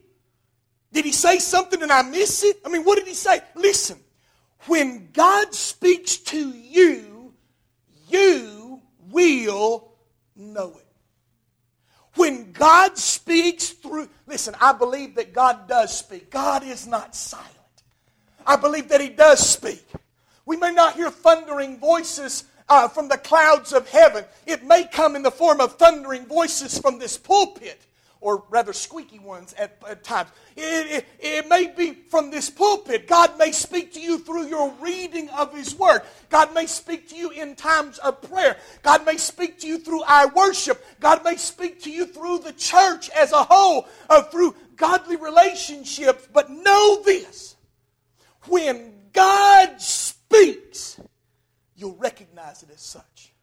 Did 0.91 1.05
he 1.05 1.13
say 1.13 1.39
something 1.39 1.81
and 1.81 1.91
I 1.91 2.01
miss 2.01 2.43
it? 2.43 2.57
I 2.65 2.69
mean, 2.69 2.83
what 2.83 2.97
did 2.97 3.07
he 3.07 3.13
say? 3.13 3.39
Listen, 3.55 3.97
when 4.65 5.09
God 5.13 5.53
speaks 5.53 6.17
to 6.17 6.49
you, 6.49 7.33
you 8.09 8.58
will 9.11 9.91
know 10.35 10.69
it. 10.77 10.85
When 12.15 12.51
God 12.51 12.97
speaks 12.97 13.69
through, 13.69 14.09
listen, 14.27 14.55
I 14.59 14.73
believe 14.73 15.15
that 15.15 15.33
God 15.33 15.67
does 15.67 15.97
speak. 15.97 16.31
God 16.31 16.63
is 16.63 16.87
not 16.87 17.15
silent. 17.15 17.47
I 18.45 18.55
believe 18.55 18.89
that 18.89 19.01
He 19.01 19.09
does 19.09 19.47
speak. 19.47 19.85
We 20.45 20.57
may 20.57 20.71
not 20.71 20.95
hear 20.95 21.11
thundering 21.11 21.77
voices 21.77 22.45
uh, 22.67 22.87
from 22.87 23.07
the 23.07 23.17
clouds 23.17 23.73
of 23.73 23.87
heaven. 23.89 24.25
It 24.45 24.63
may 24.63 24.85
come 24.85 25.15
in 25.15 25.23
the 25.23 25.31
form 25.31 25.61
of 25.61 25.77
thundering 25.77 26.25
voices 26.25 26.79
from 26.79 26.99
this 26.99 27.17
pulpit 27.17 27.79
or 28.21 28.43
rather 28.49 28.73
squeaky 28.73 29.19
ones 29.19 29.53
at, 29.57 29.81
at 29.87 30.03
times. 30.03 30.29
It, 30.55 30.91
it, 30.91 31.05
it, 31.19 31.49
may 31.49 31.67
be 31.67 31.93
from 31.93 32.31
this 32.31 32.49
pulpit. 32.49 33.07
God 33.07 33.37
may 33.37 33.51
speak 33.51 33.93
to 33.93 34.01
you 34.01 34.19
through 34.19 34.47
your 34.47 34.73
reading 34.81 35.29
of 35.29 35.53
His 35.53 35.73
Word. 35.75 36.01
God 36.29 36.53
may 36.53 36.65
speak 36.65 37.09
to 37.09 37.15
you 37.15 37.29
in 37.29 37.55
times 37.55 37.97
of 37.99 38.21
prayer. 38.21 38.57
God 38.83 39.05
may 39.05 39.17
speak 39.17 39.59
to 39.59 39.67
you 39.67 39.79
through 39.79 40.03
our 40.03 40.27
worship. 40.29 40.83
God 40.99 41.23
may 41.23 41.37
speak 41.37 41.81
to 41.83 41.91
you 41.91 42.05
through 42.05 42.39
the 42.39 42.53
church 42.53 43.09
as 43.11 43.31
a 43.31 43.43
whole, 43.43 43.87
uh, 44.09 44.23
through 44.23 44.55
godly 44.75 45.15
relationships. 45.15 46.27
But 46.33 46.49
know 46.49 47.01
this 47.03 47.55
when 48.47 48.93
God 49.13 49.81
speaks, 49.81 50.99
you'll 51.75 51.95
recognize 51.95 52.63
it 52.63 52.69
as 52.73 52.81
such. 52.81 53.33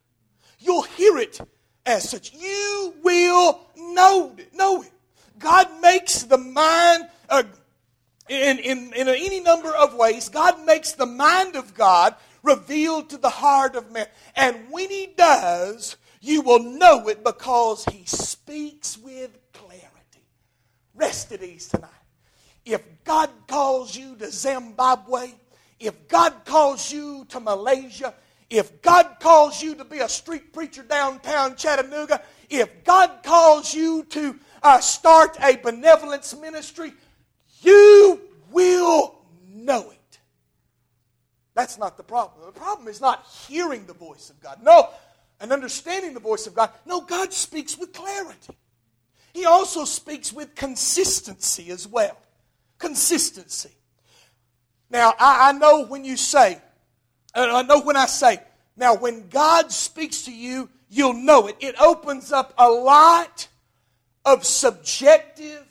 You'll 0.59 0.83
hear 0.83 1.17
it 1.17 1.39
as 1.87 2.09
such. 2.09 2.33
You 2.33 2.93
will 3.01 3.61
know 3.75 4.35
it. 4.37 4.53
Know 4.53 4.83
it. 4.83 4.91
God 5.39 5.67
makes 5.81 6.23
the 6.23 6.37
mind 6.37 7.07
uh, 7.29 7.43
in, 8.27 8.59
in, 8.59 8.93
in 8.93 9.07
any 9.07 9.39
number 9.39 9.73
of 9.73 9.95
ways. 9.95 10.29
God 10.29 10.65
makes 10.65 10.91
the 10.91 11.05
mind 11.05 11.55
of 11.55 11.73
God 11.73 12.15
revealed 12.43 13.09
to 13.09 13.17
the 13.17 13.29
heart 13.29 13.75
of 13.75 13.91
man. 13.91 14.07
And 14.35 14.55
when 14.69 14.89
He 14.89 15.13
does, 15.17 15.95
you 16.21 16.41
will 16.41 16.61
know 16.61 17.07
it 17.07 17.23
because 17.23 17.85
He 17.85 18.03
speaks 18.05 18.97
with 18.97 19.37
clarity. 19.53 19.87
Rest 20.93 21.31
at 21.31 21.41
ease 21.41 21.69
tonight. 21.69 21.91
If 22.65 22.81
God 23.05 23.29
calls 23.47 23.95
you 23.95 24.15
to 24.17 24.29
Zimbabwe, 24.29 25.31
if 25.79 26.07
God 26.07 26.33
calls 26.43 26.91
you 26.91 27.25
to 27.29 27.39
Malaysia, 27.39 28.13
if 28.49 28.81
God 28.81 29.17
calls 29.19 29.61
you 29.61 29.75
to 29.75 29.83
be 29.83 29.99
a 29.99 30.09
street 30.09 30.53
preacher 30.53 30.83
downtown 30.83 31.55
Chattanooga, 31.55 32.21
if 32.49 32.83
God 32.83 33.19
calls 33.23 33.73
you 33.73 34.03
to 34.05 34.39
uh, 34.63 34.79
start 34.79 35.37
a 35.41 35.57
benevolence 35.57 36.35
ministry, 36.39 36.93
you 37.61 38.21
will 38.51 39.19
know 39.49 39.91
it. 39.91 40.19
That's 41.55 41.77
not 41.77 41.97
the 41.97 42.03
problem. 42.03 42.45
The 42.45 42.57
problem 42.57 42.87
is 42.87 43.01
not 43.01 43.25
hearing 43.47 43.85
the 43.85 43.93
voice 43.93 44.29
of 44.29 44.39
God. 44.39 44.59
No, 44.63 44.89
and 45.39 45.51
understanding 45.51 46.13
the 46.13 46.19
voice 46.19 46.47
of 46.47 46.53
God. 46.53 46.71
No, 46.85 47.01
God 47.01 47.33
speaks 47.33 47.77
with 47.77 47.93
clarity. 47.93 48.55
He 49.33 49.45
also 49.45 49.85
speaks 49.85 50.31
with 50.31 50.55
consistency 50.55 51.69
as 51.69 51.87
well. 51.87 52.17
Consistency. 52.79 53.71
Now, 54.89 55.13
I, 55.19 55.49
I 55.49 55.51
know 55.51 55.85
when 55.85 56.05
you 56.05 56.15
say, 56.15 56.59
I 57.37 57.61
know 57.63 57.81
when 57.81 57.95
I 57.95 58.05
say, 58.05 58.39
now 58.75 58.95
when 58.95 59.27
God 59.29 59.71
speaks 59.71 60.23
to 60.23 60.33
you, 60.33 60.69
you'll 60.89 61.13
know 61.13 61.47
it. 61.47 61.57
It 61.59 61.79
opens 61.79 62.31
up 62.31 62.53
a 62.57 62.69
lot 62.69 63.47
of 64.25 64.45
subjective, 64.45 65.65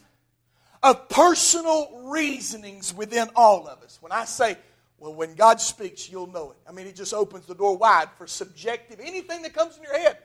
of 0.82 1.08
personal 1.08 2.04
reasonings 2.04 2.94
within 2.94 3.28
all 3.35 3.66
of 3.66 3.82
us. 3.82 3.99
When 4.00 4.12
I 4.12 4.25
say, 4.25 4.56
well, 4.99 5.14
when 5.14 5.35
God 5.35 5.61
speaks, 5.61 6.11
you'll 6.11 6.28
know 6.28 6.52
it. 6.52 6.56
I 6.68 6.73
mean, 6.73 6.87
it 6.87 6.96
just 6.96 7.12
opens 7.12 7.46
the 7.46 7.54
door 7.54 7.76
wide 7.76 8.08
for 8.16 8.26
subjective, 8.26 8.99
anything 9.00 9.42
that 9.42 9.52
comes 9.52 9.76
in 9.76 9.82
your 9.82 9.99
head. 9.99 10.18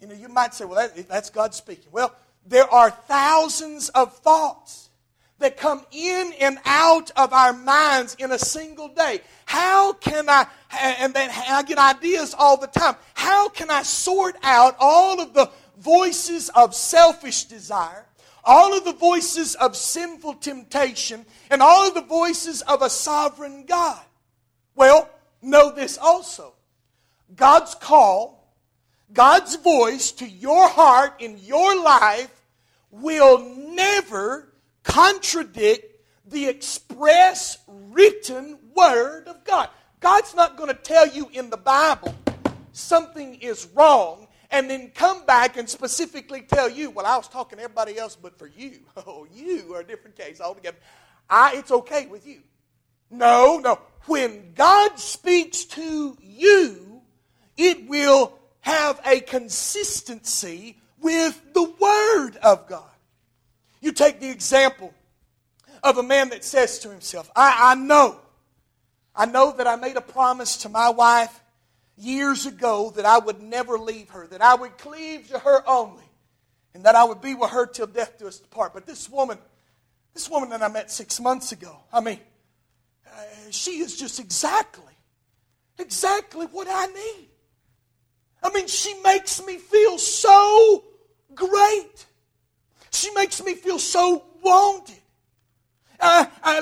You 0.00 0.08
know, 0.08 0.14
you 0.14 0.28
might 0.28 0.52
say, 0.52 0.64
well, 0.64 0.76
that, 0.76 1.08
that's 1.08 1.30
God 1.30 1.54
speaking. 1.54 1.88
Well, 1.92 2.14
there 2.46 2.68
are 2.68 2.90
thousands 2.90 3.88
of 3.90 4.16
thoughts 4.18 4.90
that 5.42 5.56
come 5.56 5.84
in 5.92 6.32
and 6.40 6.58
out 6.64 7.10
of 7.16 7.32
our 7.32 7.52
minds 7.52 8.16
in 8.18 8.32
a 8.32 8.38
single 8.38 8.88
day. 8.88 9.20
How 9.44 9.92
can 9.92 10.28
I, 10.28 10.46
and 10.80 11.12
then 11.12 11.30
I 11.48 11.62
get 11.62 11.78
ideas 11.78 12.34
all 12.36 12.56
the 12.56 12.66
time, 12.66 12.96
how 13.14 13.48
can 13.48 13.70
I 13.70 13.82
sort 13.82 14.36
out 14.42 14.76
all 14.80 15.20
of 15.20 15.34
the 15.34 15.50
voices 15.78 16.48
of 16.50 16.74
selfish 16.74 17.44
desire, 17.44 18.06
all 18.44 18.76
of 18.76 18.84
the 18.84 18.92
voices 18.92 19.54
of 19.56 19.76
sinful 19.76 20.34
temptation, 20.34 21.26
and 21.50 21.60
all 21.60 21.86
of 21.86 21.94
the 21.94 22.02
voices 22.02 22.62
of 22.62 22.82
a 22.82 22.90
sovereign 22.90 23.64
God? 23.66 24.00
Well, 24.74 25.10
know 25.42 25.70
this 25.70 25.98
also 25.98 26.54
God's 27.36 27.74
call, 27.74 28.54
God's 29.12 29.56
voice 29.56 30.12
to 30.12 30.26
your 30.26 30.68
heart 30.68 31.20
in 31.20 31.38
your 31.38 31.82
life 31.82 32.30
will 32.90 33.38
never 33.38 34.51
contradict 34.82 35.92
the 36.26 36.46
express 36.46 37.58
written 37.66 38.58
word 38.74 39.28
of 39.28 39.44
God. 39.44 39.68
God's 40.00 40.34
not 40.34 40.56
going 40.56 40.68
to 40.68 40.74
tell 40.74 41.06
you 41.06 41.28
in 41.32 41.50
the 41.50 41.56
Bible 41.56 42.14
something 42.72 43.34
is 43.36 43.68
wrong 43.74 44.26
and 44.50 44.68
then 44.68 44.90
come 44.90 45.24
back 45.24 45.56
and 45.56 45.68
specifically 45.68 46.42
tell 46.42 46.68
you, 46.68 46.90
well, 46.90 47.06
I 47.06 47.16
was 47.16 47.28
talking 47.28 47.58
to 47.58 47.64
everybody 47.64 47.98
else, 47.98 48.16
but 48.16 48.38
for 48.38 48.46
you, 48.46 48.80
oh, 49.06 49.26
you 49.32 49.74
are 49.74 49.80
a 49.80 49.84
different 49.84 50.16
case 50.16 50.40
altogether. 50.40 50.78
I, 51.28 51.56
it's 51.56 51.70
okay 51.70 52.06
with 52.06 52.26
you. 52.26 52.40
No, 53.10 53.58
no. 53.58 53.78
When 54.06 54.52
God 54.54 54.98
speaks 54.98 55.64
to 55.64 56.16
you, 56.20 57.02
it 57.56 57.88
will 57.88 58.38
have 58.60 59.00
a 59.04 59.20
consistency 59.20 60.78
with 61.00 61.40
the 61.52 61.62
Word 61.62 62.36
of 62.42 62.66
God. 62.68 62.91
You 63.82 63.90
take 63.90 64.20
the 64.20 64.30
example 64.30 64.94
of 65.82 65.98
a 65.98 66.02
man 66.04 66.30
that 66.30 66.44
says 66.44 66.78
to 66.78 66.88
himself, 66.88 67.30
I, 67.34 67.72
I 67.72 67.74
know, 67.74 68.18
I 69.14 69.26
know 69.26 69.52
that 69.56 69.66
I 69.66 69.74
made 69.74 69.96
a 69.96 70.00
promise 70.00 70.58
to 70.58 70.68
my 70.68 70.88
wife 70.88 71.42
years 71.98 72.46
ago 72.46 72.92
that 72.94 73.04
I 73.04 73.18
would 73.18 73.42
never 73.42 73.76
leave 73.76 74.10
her, 74.10 74.28
that 74.28 74.40
I 74.40 74.54
would 74.54 74.78
cleave 74.78 75.28
to 75.28 75.38
her 75.40 75.68
only, 75.68 76.04
and 76.74 76.84
that 76.84 76.94
I 76.94 77.02
would 77.02 77.20
be 77.20 77.34
with 77.34 77.50
her 77.50 77.66
till 77.66 77.88
death 77.88 78.20
do 78.20 78.28
us 78.28 78.38
depart. 78.38 78.72
But 78.72 78.86
this 78.86 79.10
woman, 79.10 79.36
this 80.14 80.30
woman 80.30 80.50
that 80.50 80.62
I 80.62 80.68
met 80.68 80.90
six 80.90 81.20
months 81.20 81.50
ago, 81.50 81.76
I 81.92 82.00
mean, 82.00 82.20
uh, 83.04 83.20
she 83.50 83.80
is 83.80 83.98
just 83.98 84.20
exactly, 84.20 84.94
exactly 85.76 86.46
what 86.46 86.68
I 86.70 86.86
need. 86.86 87.28
I 88.44 88.50
mean, 88.50 88.68
she 88.68 88.94
makes 89.02 89.44
me 89.44 89.58
feel 89.58 89.98
so 89.98 90.84
great. 91.34 92.06
She 92.92 93.10
makes 93.12 93.42
me 93.42 93.54
feel 93.54 93.78
so 93.78 94.24
wanted. 94.42 94.96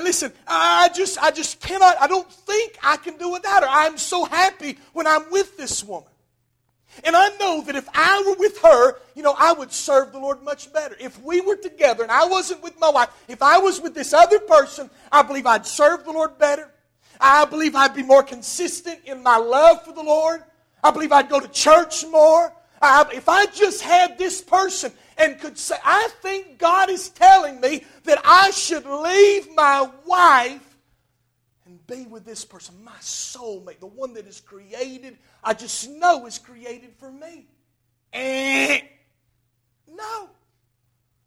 Listen, 0.03 0.31
I 0.47 0.89
just, 0.95 1.21
I 1.21 1.31
just 1.31 1.59
cannot, 1.61 1.99
I 1.99 2.07
don't 2.07 2.31
think 2.31 2.77
I 2.83 2.97
can 2.97 3.17
do 3.17 3.29
without 3.29 3.63
her. 3.63 3.69
I'm 3.69 3.97
so 3.97 4.25
happy 4.25 4.77
when 4.93 5.07
I'm 5.07 5.29
with 5.31 5.57
this 5.57 5.83
woman. 5.83 6.07
And 7.05 7.15
I 7.15 7.29
know 7.37 7.61
that 7.61 7.75
if 7.75 7.87
I 7.93 8.23
were 8.27 8.35
with 8.37 8.59
her, 8.59 8.99
you 9.15 9.23
know, 9.23 9.33
I 9.37 9.53
would 9.53 9.71
serve 9.71 10.11
the 10.11 10.19
Lord 10.19 10.43
much 10.43 10.73
better. 10.73 10.95
If 10.99 11.21
we 11.21 11.39
were 11.39 11.55
together 11.55 12.03
and 12.03 12.11
I 12.11 12.25
wasn't 12.25 12.61
with 12.61 12.77
my 12.79 12.89
wife, 12.89 13.09
if 13.29 13.41
I 13.41 13.59
was 13.59 13.79
with 13.79 13.95
this 13.95 14.13
other 14.13 14.39
person, 14.39 14.89
I 15.11 15.21
believe 15.21 15.45
I'd 15.45 15.65
serve 15.65 16.03
the 16.03 16.11
Lord 16.11 16.37
better. 16.37 16.69
I 17.19 17.45
believe 17.45 17.75
I'd 17.75 17.95
be 17.95 18.03
more 18.03 18.23
consistent 18.23 18.99
in 19.05 19.23
my 19.23 19.37
love 19.37 19.85
for 19.85 19.93
the 19.93 20.03
Lord. 20.03 20.43
I 20.83 20.91
believe 20.91 21.11
I'd 21.11 21.29
go 21.29 21.39
to 21.39 21.47
church 21.47 22.05
more. 22.07 22.51
I, 22.81 23.05
if 23.13 23.29
I 23.29 23.45
just 23.45 23.81
had 23.81 24.17
this 24.17 24.41
person 24.41 24.91
and 25.17 25.39
could 25.39 25.57
say, 25.57 25.75
I 25.83 26.09
think 26.21 26.57
God 26.57 26.89
is 26.89 27.09
telling 27.09 27.61
me 27.61 27.83
that 28.03 28.21
I 28.23 28.51
should 28.51 28.85
leave 28.85 29.53
my 29.55 29.89
wife 30.05 30.77
and 31.65 31.85
be 31.87 32.05
with 32.05 32.25
this 32.25 32.43
person, 32.43 32.75
my 32.83 32.91
soulmate, 32.99 33.79
the 33.79 33.87
one 33.87 34.13
that 34.15 34.27
is 34.27 34.41
created, 34.41 35.17
I 35.43 35.53
just 35.53 35.89
know 35.89 36.25
is 36.25 36.37
created 36.37 36.93
for 36.97 37.11
me. 37.11 37.47
Eh. 38.13 38.81
No. 39.87 40.29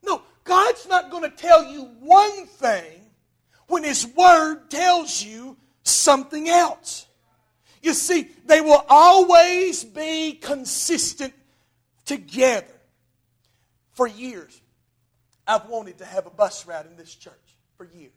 No, 0.02 0.22
God's 0.44 0.86
not 0.86 1.10
going 1.10 1.22
to 1.22 1.36
tell 1.36 1.64
you 1.64 1.84
one 2.00 2.46
thing 2.46 3.00
when 3.68 3.84
His 3.84 4.06
Word 4.06 4.68
tells 4.70 5.22
you 5.22 5.56
something 5.82 6.48
else. 6.48 7.06
You 7.82 7.94
see, 7.94 8.28
they 8.46 8.60
will 8.60 8.84
always 8.88 9.84
be 9.84 10.32
consistent 10.34 11.32
together 12.04 12.73
for 13.94 14.06
years. 14.06 14.60
I've 15.46 15.66
wanted 15.68 15.98
to 15.98 16.04
have 16.04 16.26
a 16.26 16.30
bus 16.30 16.66
route 16.66 16.86
in 16.86 16.96
this 16.96 17.14
church 17.14 17.32
for 17.76 17.86
years. 17.86 18.12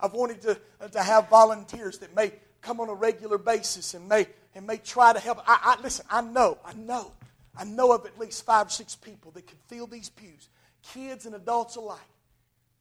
I've 0.00 0.12
wanted 0.12 0.40
to, 0.42 0.58
uh, 0.80 0.88
to 0.88 1.02
have 1.02 1.28
volunteers 1.28 1.98
that 1.98 2.14
may 2.14 2.32
come 2.60 2.80
on 2.80 2.88
a 2.88 2.94
regular 2.94 3.38
basis 3.38 3.94
and 3.94 4.08
may, 4.08 4.26
and 4.54 4.66
may 4.66 4.78
try 4.78 5.12
to 5.12 5.20
help. 5.20 5.38
I, 5.46 5.76
I, 5.78 5.82
listen, 5.82 6.06
I 6.10 6.22
know, 6.22 6.58
I 6.64 6.72
know, 6.74 7.12
I 7.56 7.64
know 7.64 7.92
of 7.92 8.06
at 8.06 8.18
least 8.18 8.44
five 8.44 8.66
or 8.66 8.70
six 8.70 8.94
people 8.96 9.30
that 9.32 9.46
could 9.46 9.58
fill 9.68 9.86
these 9.86 10.08
pews, 10.08 10.48
kids 10.82 11.26
and 11.26 11.34
adults 11.34 11.76
alike, 11.76 12.00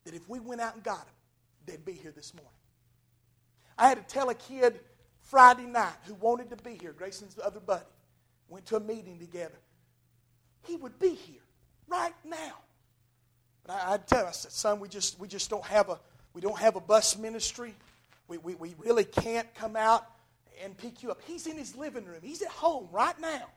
that 0.05 0.13
if 0.13 0.27
we 0.29 0.39
went 0.39 0.61
out 0.61 0.75
and 0.75 0.83
got 0.83 1.05
them, 1.05 1.15
they'd 1.65 1.85
be 1.85 1.93
here 1.93 2.11
this 2.15 2.33
morning. 2.33 2.51
I 3.77 3.87
had 3.87 3.97
to 3.97 4.13
tell 4.13 4.29
a 4.29 4.35
kid 4.35 4.79
Friday 5.21 5.65
night 5.65 5.93
who 6.05 6.13
wanted 6.15 6.49
to 6.51 6.57
be 6.57 6.77
here, 6.79 6.93
Grayson's 6.93 7.37
other 7.43 7.59
buddy, 7.59 7.85
went 8.49 8.65
to 8.67 8.75
a 8.75 8.79
meeting 8.79 9.19
together. 9.19 9.59
He 10.67 10.75
would 10.75 10.99
be 10.99 11.09
here 11.09 11.41
right 11.87 12.13
now. 12.25 12.53
But 13.65 13.73
I, 13.73 13.93
I'd 13.93 14.07
tell 14.07 14.21
him, 14.21 14.27
I 14.27 14.31
said, 14.31 14.51
son, 14.51 14.79
we 14.79 14.87
just, 14.87 15.19
we 15.19 15.27
just 15.27 15.49
don't 15.49 15.65
have 15.65 15.89
a, 15.89 15.99
we 16.33 16.41
don't 16.41 16.57
have 16.57 16.75
a 16.75 16.81
bus 16.81 17.17
ministry. 17.17 17.73
We, 18.27 18.37
we, 18.37 18.55
we 18.55 18.75
really 18.77 19.03
can't 19.03 19.53
come 19.55 19.75
out 19.75 20.05
and 20.63 20.77
pick 20.77 21.03
you 21.03 21.11
up. 21.11 21.19
He's 21.25 21.47
in 21.47 21.57
his 21.57 21.75
living 21.75 22.05
room. 22.05 22.19
He's 22.21 22.41
at 22.41 22.49
home 22.49 22.87
right 22.91 23.19
now 23.19 23.47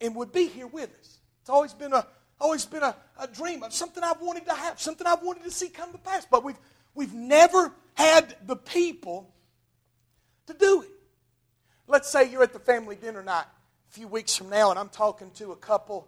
and 0.00 0.14
would 0.14 0.32
be 0.32 0.46
here 0.46 0.66
with 0.66 0.90
us. 1.00 1.18
It's 1.40 1.50
always 1.50 1.74
been 1.74 1.92
a, 1.92 2.06
always 2.40 2.64
been 2.66 2.82
a, 2.82 2.94
a 3.18 3.26
dream 3.26 3.62
of 3.62 3.72
something 3.72 4.02
I've 4.02 4.20
wanted 4.20 4.46
to 4.46 4.54
have, 4.54 4.80
something 4.80 5.06
I've 5.06 5.22
wanted 5.22 5.44
to 5.44 5.50
see 5.50 5.68
come 5.68 5.92
to 5.92 5.98
pass. 5.98 6.26
But 6.30 6.44
we've, 6.44 6.58
we've 6.94 7.14
never 7.14 7.72
had 7.94 8.36
the 8.46 8.56
people 8.56 9.32
to 10.46 10.54
do 10.54 10.82
it. 10.82 10.88
Let's 11.86 12.08
say 12.08 12.30
you're 12.30 12.42
at 12.42 12.52
the 12.52 12.58
family 12.58 12.96
dinner 12.96 13.22
night 13.22 13.46
a 13.88 13.92
few 13.92 14.08
weeks 14.08 14.36
from 14.36 14.50
now, 14.50 14.70
and 14.70 14.78
I'm 14.78 14.90
talking 14.90 15.30
to 15.36 15.52
a 15.52 15.56
couple, 15.56 16.06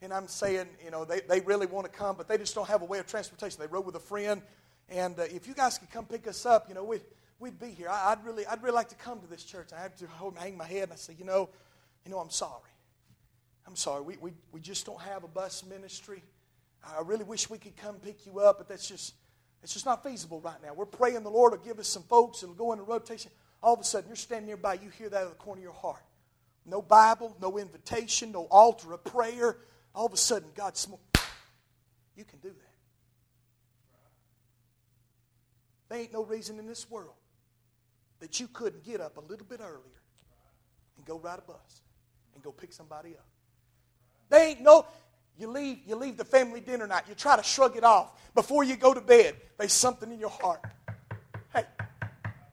and 0.00 0.12
I'm 0.12 0.28
saying, 0.28 0.66
you 0.84 0.90
know, 0.90 1.04
they, 1.04 1.20
they 1.20 1.40
really 1.40 1.66
want 1.66 1.90
to 1.90 1.92
come, 1.92 2.16
but 2.16 2.28
they 2.28 2.38
just 2.38 2.54
don't 2.54 2.68
have 2.68 2.82
a 2.82 2.84
way 2.84 2.98
of 2.98 3.06
transportation. 3.06 3.58
They 3.60 3.66
rode 3.66 3.84
with 3.84 3.96
a 3.96 4.00
friend, 4.00 4.42
and 4.88 5.18
uh, 5.18 5.24
if 5.24 5.48
you 5.48 5.54
guys 5.54 5.78
could 5.78 5.90
come 5.90 6.06
pick 6.06 6.26
us 6.28 6.46
up, 6.46 6.68
you 6.68 6.74
know, 6.74 6.84
we'd, 6.84 7.02
we'd 7.38 7.58
be 7.58 7.70
here. 7.70 7.88
I, 7.90 8.14
would 8.14 8.24
really, 8.24 8.46
I'd 8.46 8.62
really 8.62 8.74
like 8.74 8.88
to 8.90 8.94
come 8.94 9.20
to 9.20 9.26
this 9.26 9.44
church. 9.44 9.70
I 9.76 9.80
have 9.80 9.96
to 9.96 10.06
hold, 10.06 10.38
hang 10.38 10.56
my 10.56 10.66
head, 10.66 10.84
and 10.84 10.92
I 10.92 10.96
say, 10.96 11.14
you 11.18 11.24
know, 11.24 11.48
you 12.04 12.10
know, 12.10 12.18
I'm 12.18 12.30
sorry. 12.30 12.70
I'm 13.66 13.76
sorry. 13.76 14.02
We, 14.02 14.16
we, 14.18 14.32
we 14.52 14.60
just 14.60 14.86
don't 14.86 15.00
have 15.02 15.24
a 15.24 15.28
bus 15.28 15.64
ministry. 15.68 16.22
I 16.82 17.02
really 17.02 17.24
wish 17.24 17.50
we 17.50 17.58
could 17.58 17.76
come 17.76 17.96
pick 17.96 18.24
you 18.24 18.38
up, 18.40 18.58
but 18.58 18.68
that's 18.68 18.88
just, 18.88 19.14
it's 19.62 19.72
just 19.72 19.84
not 19.84 20.02
feasible 20.02 20.40
right 20.40 20.56
now. 20.62 20.72
We're 20.74 20.86
praying 20.86 21.22
the 21.22 21.30
Lord 21.30 21.52
will 21.52 21.58
give 21.58 21.78
us 21.78 21.88
some 21.88 22.04
folks 22.04 22.42
and 22.42 22.56
go 22.56 22.72
into 22.72 22.84
rotation. 22.84 23.30
All 23.62 23.74
of 23.74 23.80
a 23.80 23.84
sudden, 23.84 24.08
you're 24.08 24.16
standing 24.16 24.46
nearby, 24.46 24.74
you 24.74 24.88
hear 24.90 25.08
that 25.08 25.16
out 25.16 25.22
of 25.24 25.30
the 25.30 25.34
corner 25.36 25.58
of 25.58 25.64
your 25.64 25.72
heart. 25.72 26.02
No 26.64 26.80
Bible, 26.80 27.36
no 27.42 27.58
invitation, 27.58 28.32
no 28.32 28.44
altar 28.44 28.92
of 28.92 29.02
prayer. 29.04 29.56
All 29.94 30.06
of 30.06 30.12
a 30.12 30.16
sudden, 30.16 30.48
God's 30.54 30.80
smoke. 30.80 31.00
You 32.16 32.24
can 32.24 32.38
do 32.40 32.48
that. 32.48 32.54
There 35.88 35.98
ain't 35.98 36.12
no 36.12 36.24
reason 36.24 36.58
in 36.58 36.66
this 36.66 36.90
world 36.90 37.14
that 38.20 38.40
you 38.40 38.48
couldn't 38.48 38.84
get 38.84 39.00
up 39.00 39.16
a 39.16 39.20
little 39.20 39.46
bit 39.46 39.60
earlier 39.60 40.02
and 40.96 41.06
go 41.06 41.18
ride 41.18 41.38
a 41.38 41.42
bus 41.42 41.82
and 42.34 42.42
go 42.42 42.52
pick 42.52 42.72
somebody 42.72 43.10
up. 43.16 43.26
They 44.28 44.50
ain't 44.50 44.60
no. 44.60 44.86
You 45.38 45.48
leave, 45.48 45.78
you 45.86 45.94
leave 45.94 46.16
the 46.16 46.24
family 46.24 46.60
dinner 46.60 46.86
night. 46.86 47.04
You 47.08 47.14
try 47.14 47.36
to 47.36 47.42
shrug 47.42 47.76
it 47.76 47.84
off. 47.84 48.10
Before 48.34 48.64
you 48.64 48.76
go 48.76 48.92
to 48.92 49.00
bed, 49.00 49.36
there's 49.56 49.72
something 49.72 50.10
in 50.10 50.18
your 50.18 50.30
heart. 50.30 50.60
Hey, 51.54 51.64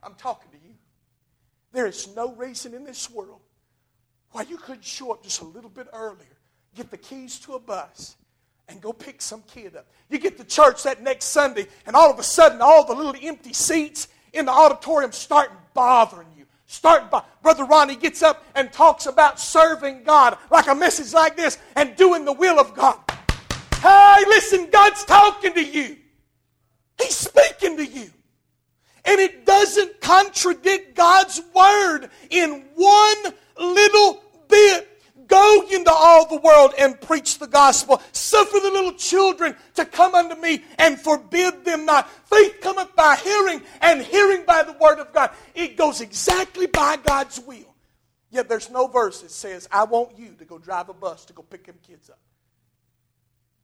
I'm 0.04 0.14
talking 0.16 0.52
to 0.52 0.58
you. 0.58 0.76
There 1.74 1.88
is 1.88 2.16
no 2.16 2.34
reason 2.36 2.74
in 2.74 2.84
this 2.84 3.10
world 3.10 3.42
why 4.32 4.44
you 4.44 4.58
couldn't 4.58 4.86
show 4.86 5.12
up 5.12 5.24
just 5.24 5.42
a 5.42 5.46
little 5.46 5.70
bit 5.70 5.88
earlier, 5.94 6.38
get 6.76 6.92
the 6.92 6.98
keys 6.98 7.40
to 7.40 7.54
a 7.54 7.60
bus, 7.60 8.16
and 8.68 8.82
go 8.82 8.92
pick 8.92 9.22
some 9.22 9.44
kid 9.44 9.76
up. 9.76 9.88
You 10.10 10.18
get 10.18 10.38
to 10.38 10.44
church 10.44 10.84
that 10.84 11.02
next 11.02 11.26
Sunday, 11.26 11.68
and 11.86 11.96
all 11.96 12.12
of 12.12 12.20
a 12.20 12.24
sudden, 12.24 12.62
all 12.62 12.86
the 12.86 12.94
little 12.94 13.16
empty 13.22 13.54
seats 13.54 14.08
in 14.34 14.46
the 14.46 14.52
auditorium 14.52 15.12
start 15.12 15.52
bothering 15.74 16.28
you. 16.38 16.46
Start 16.68 17.12
by 17.12 17.24
Brother 17.44 17.64
Ronnie 17.64 17.96
gets 17.96 18.24
up 18.24 18.44
and 18.56 18.72
talks 18.74 19.06
about 19.06 19.40
serving 19.40 20.04
God 20.04 20.38
like 20.50 20.68
a 20.68 20.76
message 20.76 21.14
like 21.14 21.38
this 21.38 21.60
and 21.76 21.96
doing 21.96 22.26
the 22.26 22.34
will 22.34 22.60
of 22.60 22.74
God. 22.74 23.00
Hey, 23.82 24.24
listen, 24.28 24.68
God's 24.72 25.06
talking 25.06 25.54
to 25.54 25.64
you. 25.64 25.98
He's 27.00 27.16
speaking 27.16 27.78
to 27.78 27.86
you. 27.86 28.10
And 29.06 29.20
it 29.20 29.46
doesn't 29.46 30.02
contradict 30.02 30.96
God's 30.96 31.40
word 31.54 32.10
in 32.32 32.66
one 32.74 33.34
little 33.60 34.24
bit. 34.48 34.95
Go 35.28 35.64
into 35.72 35.92
all 35.92 36.28
the 36.28 36.42
world 36.42 36.74
and 36.78 37.00
preach 37.00 37.40
the 37.40 37.48
gospel. 37.48 38.02
Suffer 38.12 38.60
the 38.60 38.72
little 38.72 38.94
children 38.94 39.56
to 39.76 39.86
come 39.86 40.16
unto 40.16 40.40
me 40.40 40.64
and 40.78 41.00
forbid 41.00 41.66
them 41.66 41.86
not. 41.86 42.10
Faith 42.28 42.60
cometh 42.62 42.96
by 42.96 43.16
hearing, 43.24 43.62
and 43.82 44.02
hearing 44.02 44.44
by 44.46 44.64
the 44.64 44.74
word 44.74 45.00
of 45.00 45.14
God. 45.14 45.32
It 45.54 45.78
goes 45.78 46.02
exactly 46.02 46.68
by 46.68 46.98
God's 46.98 47.40
will. 47.40 47.74
Yet 48.30 48.50
there's 48.50 48.70
no 48.70 48.88
verse 48.88 49.22
that 49.22 49.32
says, 49.32 49.68
I 49.72 49.86
want 49.86 50.18
you 50.18 50.36
to 50.38 50.46
go 50.46 50.58
drive 50.58 50.90
a 50.90 50.94
bus 50.94 51.26
to 51.26 51.34
go 51.34 51.42
pick 51.44 51.66
them 51.66 51.78
kids 51.86 52.10
up. 52.10 52.20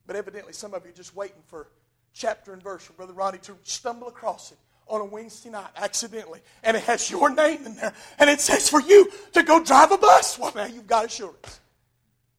But 0.08 0.15
evidently, 0.15 0.54
some 0.54 0.74
of 0.74 0.84
you 0.86 0.91
are 0.91 0.95
just 0.95 1.15
waiting 1.15 1.41
for 1.47 1.67
chapter 2.13 2.54
and 2.54 2.63
verse 2.63 2.84
for 2.84 2.93
Brother 2.93 3.13
Ronnie 3.13 3.39
to 3.39 3.58
stumble 3.63 4.08
across 4.08 4.52
it 4.52 4.58
on 4.91 4.99
a 4.99 5.06
Wednesday 5.06 5.49
night 5.49 5.69
accidentally, 5.77 6.41
and 6.63 6.75
it 6.75 6.84
has 6.84 7.10
your 7.10 7.34
name 7.34 7.65
in 7.65 7.75
there, 7.77 7.93
and 8.19 8.30
it 8.30 8.41
says 8.41 8.69
for 8.69 8.82
you 8.82 9.10
to 9.32 9.41
go 9.41 9.63
drive 9.63 9.91
a 9.91 9.97
bus. 9.97 10.38
Well, 10.38 10.51
now 10.54 10.65
you've 10.65 10.86
got 10.86 11.06
assurance. 11.06 11.62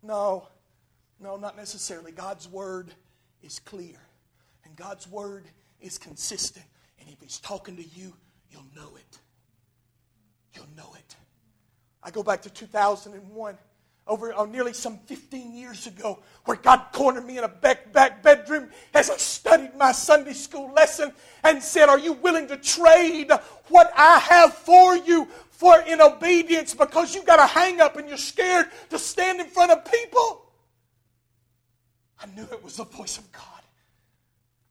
No, 0.02 0.48
no, 1.18 1.36
not 1.36 1.56
necessarily. 1.56 2.12
God's 2.12 2.46
word 2.46 2.92
is 3.42 3.58
clear, 3.58 3.96
and 4.64 4.76
God's 4.76 5.08
word 5.08 5.46
is 5.80 5.96
consistent. 5.96 6.66
And 7.00 7.08
if 7.08 7.20
He's 7.20 7.40
talking 7.40 7.74
to 7.76 7.82
you, 7.82 8.12
you'll 8.50 8.66
know 8.76 8.96
it. 8.96 9.18
You'll 10.54 10.68
know 10.76 10.94
it. 10.94 11.16
I 12.02 12.10
go 12.10 12.22
back 12.22 12.42
to 12.42 12.50
2001 12.50 13.56
over 14.06 14.32
uh, 14.36 14.44
nearly 14.44 14.72
some 14.72 14.98
15 15.06 15.54
years 15.54 15.86
ago 15.86 16.18
where 16.44 16.56
God 16.56 16.86
cornered 16.92 17.24
me 17.24 17.38
in 17.38 17.44
a 17.44 17.48
back, 17.48 17.92
back 17.92 18.22
bedroom 18.22 18.68
as 18.94 19.10
I 19.10 19.16
studied 19.16 19.76
my 19.76 19.92
Sunday 19.92 20.32
school 20.32 20.72
lesson 20.72 21.12
and 21.44 21.62
said, 21.62 21.88
Are 21.88 21.98
you 21.98 22.14
willing 22.14 22.48
to 22.48 22.56
trade 22.56 23.30
what 23.68 23.92
I 23.96 24.18
have 24.18 24.54
for 24.54 24.96
you 24.96 25.28
for 25.50 25.80
in 25.82 26.00
obedience 26.00 26.74
because 26.74 27.14
you 27.14 27.22
got 27.22 27.38
a 27.38 27.46
hang 27.46 27.80
up 27.80 27.96
and 27.96 28.08
you're 28.08 28.18
scared 28.18 28.66
to 28.90 28.98
stand 28.98 29.40
in 29.40 29.46
front 29.46 29.70
of 29.70 29.84
people? 29.84 30.46
I 32.20 32.26
knew 32.34 32.42
it 32.42 32.62
was 32.62 32.76
the 32.76 32.84
voice 32.84 33.18
of 33.18 33.30
God. 33.32 33.42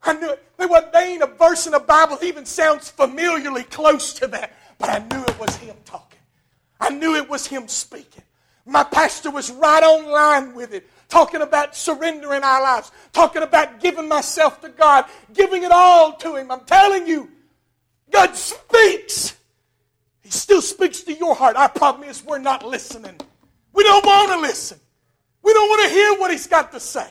I 0.03 0.13
knew 0.13 0.31
it. 0.31 0.43
There, 0.57 0.67
was, 0.67 0.83
there 0.91 1.07
ain't 1.07 1.23
a 1.23 1.27
verse 1.27 1.65
in 1.67 1.73
the 1.73 1.79
Bible 1.79 2.17
that 2.17 2.25
even 2.25 2.45
sounds 2.45 2.89
familiarly 2.89 3.63
close 3.63 4.13
to 4.15 4.27
that, 4.27 4.53
but 4.77 4.89
I 4.89 4.99
knew 4.99 5.23
it 5.23 5.39
was 5.39 5.55
Him 5.57 5.75
talking. 5.85 6.19
I 6.79 6.89
knew 6.89 7.15
it 7.15 7.29
was 7.29 7.47
Him 7.47 7.67
speaking. 7.67 8.23
My 8.65 8.83
pastor 8.83 9.31
was 9.31 9.51
right 9.51 9.83
on 9.83 10.09
line 10.09 10.53
with 10.53 10.73
it, 10.73 10.87
talking 11.09 11.41
about 11.41 11.75
surrendering 11.75 12.43
our 12.43 12.61
lives, 12.61 12.91
talking 13.11 13.41
about 13.41 13.79
giving 13.79 14.07
myself 14.07 14.61
to 14.61 14.69
God, 14.69 15.05
giving 15.33 15.63
it 15.63 15.71
all 15.71 16.13
to 16.13 16.35
Him. 16.35 16.51
I'm 16.51 16.61
telling 16.61 17.07
you, 17.07 17.29
God 18.11 18.35
speaks. 18.35 19.35
He 20.21 20.29
still 20.29 20.61
speaks 20.61 21.01
to 21.01 21.13
your 21.13 21.35
heart. 21.35 21.55
Our 21.55 21.69
problem 21.69 22.07
is 22.07 22.23
we're 22.23 22.37
not 22.37 22.65
listening. 22.65 23.19
We 23.73 23.83
don't 23.83 24.05
want 24.05 24.31
to 24.31 24.39
listen. 24.39 24.79
We 25.41 25.53
don't 25.53 25.69
want 25.69 25.83
to 25.83 25.89
hear 25.89 26.19
what 26.19 26.31
He's 26.31 26.47
got 26.47 26.71
to 26.73 26.79
say. 26.79 27.07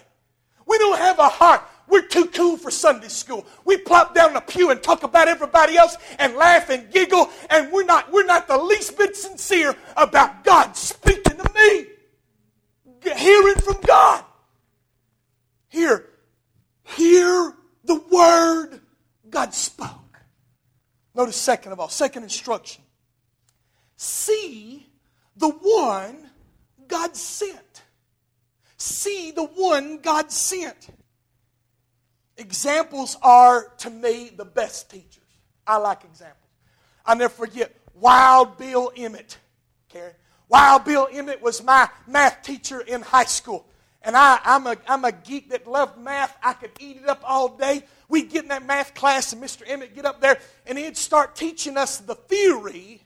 We 0.66 0.78
don't 0.78 0.98
have 0.98 1.18
a 1.18 1.28
heart. 1.28 1.62
We're 1.88 2.06
too 2.06 2.26
cool 2.26 2.56
for 2.56 2.70
Sunday 2.70 3.08
school. 3.08 3.44
We 3.64 3.76
plop 3.76 4.14
down 4.14 4.34
the 4.34 4.40
pew 4.40 4.70
and 4.70 4.80
talk 4.80 5.02
about 5.02 5.26
everybody 5.26 5.76
else 5.76 5.96
and 6.20 6.36
laugh 6.36 6.70
and 6.70 6.88
giggle, 6.92 7.28
and 7.50 7.72
we're 7.72 7.84
not, 7.84 8.12
we're 8.12 8.24
not 8.24 8.46
the 8.46 8.56
least 8.56 8.96
bit 8.96 9.16
sincere 9.16 9.74
about 9.96 10.44
God 10.44 10.76
speaking 10.76 11.19
to 11.42 11.54
me. 11.54 11.86
Hear 13.02 13.48
it 13.48 13.62
from 13.62 13.80
God. 13.86 14.24
Hear, 15.68 16.06
hear 16.84 17.54
the 17.84 18.02
word 18.10 18.80
God 19.28 19.54
spoke. 19.54 20.20
Notice, 21.14 21.36
second 21.36 21.72
of 21.72 21.80
all, 21.80 21.88
second 21.88 22.24
instruction. 22.24 22.82
See 23.96 24.86
the 25.36 25.48
one 25.48 26.30
God 26.88 27.16
sent. 27.16 27.82
See 28.76 29.30
the 29.30 29.44
one 29.44 29.98
God 29.98 30.30
sent. 30.32 30.88
Examples 32.36 33.16
are, 33.22 33.68
to 33.78 33.90
me, 33.90 34.30
the 34.34 34.44
best 34.44 34.90
teachers. 34.90 35.22
I 35.66 35.76
like 35.76 36.04
examples. 36.04 36.48
I'll 37.04 37.16
never 37.16 37.32
forget 37.32 37.74
Wild 37.94 38.56
Bill 38.56 38.90
Emmett. 38.96 39.36
Karen. 39.88 40.14
Wild 40.50 40.84
Bill 40.84 41.08
Emmett 41.10 41.40
was 41.40 41.62
my 41.62 41.88
math 42.08 42.42
teacher 42.42 42.80
in 42.80 43.02
high 43.02 43.24
school. 43.24 43.64
And 44.02 44.16
I, 44.16 44.40
I'm, 44.44 44.66
a, 44.66 44.76
I'm 44.88 45.04
a 45.04 45.12
geek 45.12 45.50
that 45.50 45.66
loved 45.66 45.96
math. 45.96 46.36
I 46.42 46.54
could 46.54 46.72
eat 46.80 46.96
it 46.96 47.08
up 47.08 47.22
all 47.24 47.48
day. 47.56 47.84
We'd 48.08 48.30
get 48.30 48.42
in 48.42 48.48
that 48.48 48.66
math 48.66 48.94
class, 48.94 49.32
and 49.32 49.40
Mr. 49.42 49.62
Emmett 49.64 49.94
get 49.94 50.04
up 50.04 50.20
there, 50.20 50.38
and 50.66 50.76
he'd 50.76 50.96
start 50.96 51.36
teaching 51.36 51.76
us 51.76 51.98
the 51.98 52.16
theory 52.16 53.02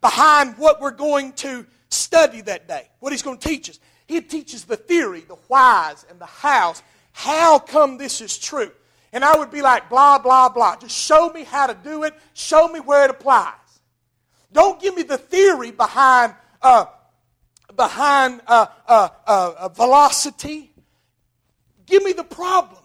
behind 0.00 0.58
what 0.58 0.80
we're 0.80 0.90
going 0.90 1.32
to 1.34 1.64
study 1.90 2.40
that 2.40 2.66
day, 2.66 2.88
what 2.98 3.12
he's 3.12 3.22
going 3.22 3.38
to 3.38 3.48
teach 3.48 3.70
us. 3.70 3.78
He 4.06 4.20
teaches 4.20 4.64
the 4.64 4.76
theory, 4.76 5.20
the 5.20 5.36
whys, 5.46 6.04
and 6.10 6.18
the 6.18 6.26
hows. 6.26 6.82
How 7.12 7.60
come 7.60 7.98
this 7.98 8.20
is 8.20 8.36
true? 8.36 8.72
And 9.12 9.24
I 9.24 9.36
would 9.38 9.52
be 9.52 9.62
like, 9.62 9.88
blah, 9.88 10.18
blah, 10.18 10.48
blah. 10.48 10.76
Just 10.76 10.96
show 10.96 11.30
me 11.30 11.44
how 11.44 11.68
to 11.68 11.74
do 11.74 12.02
it. 12.02 12.14
Show 12.32 12.66
me 12.66 12.80
where 12.80 13.04
it 13.04 13.10
applies. 13.10 13.54
Don't 14.52 14.80
give 14.80 14.96
me 14.96 15.02
the 15.02 15.18
theory 15.18 15.70
behind, 15.70 16.34
uh, 16.62 16.86
behind 17.76 18.40
uh, 18.46 18.66
uh, 18.86 19.08
uh 19.26 19.68
velocity. 19.68 20.72
Give 21.86 22.02
me 22.02 22.12
the 22.12 22.24
problem. 22.24 22.80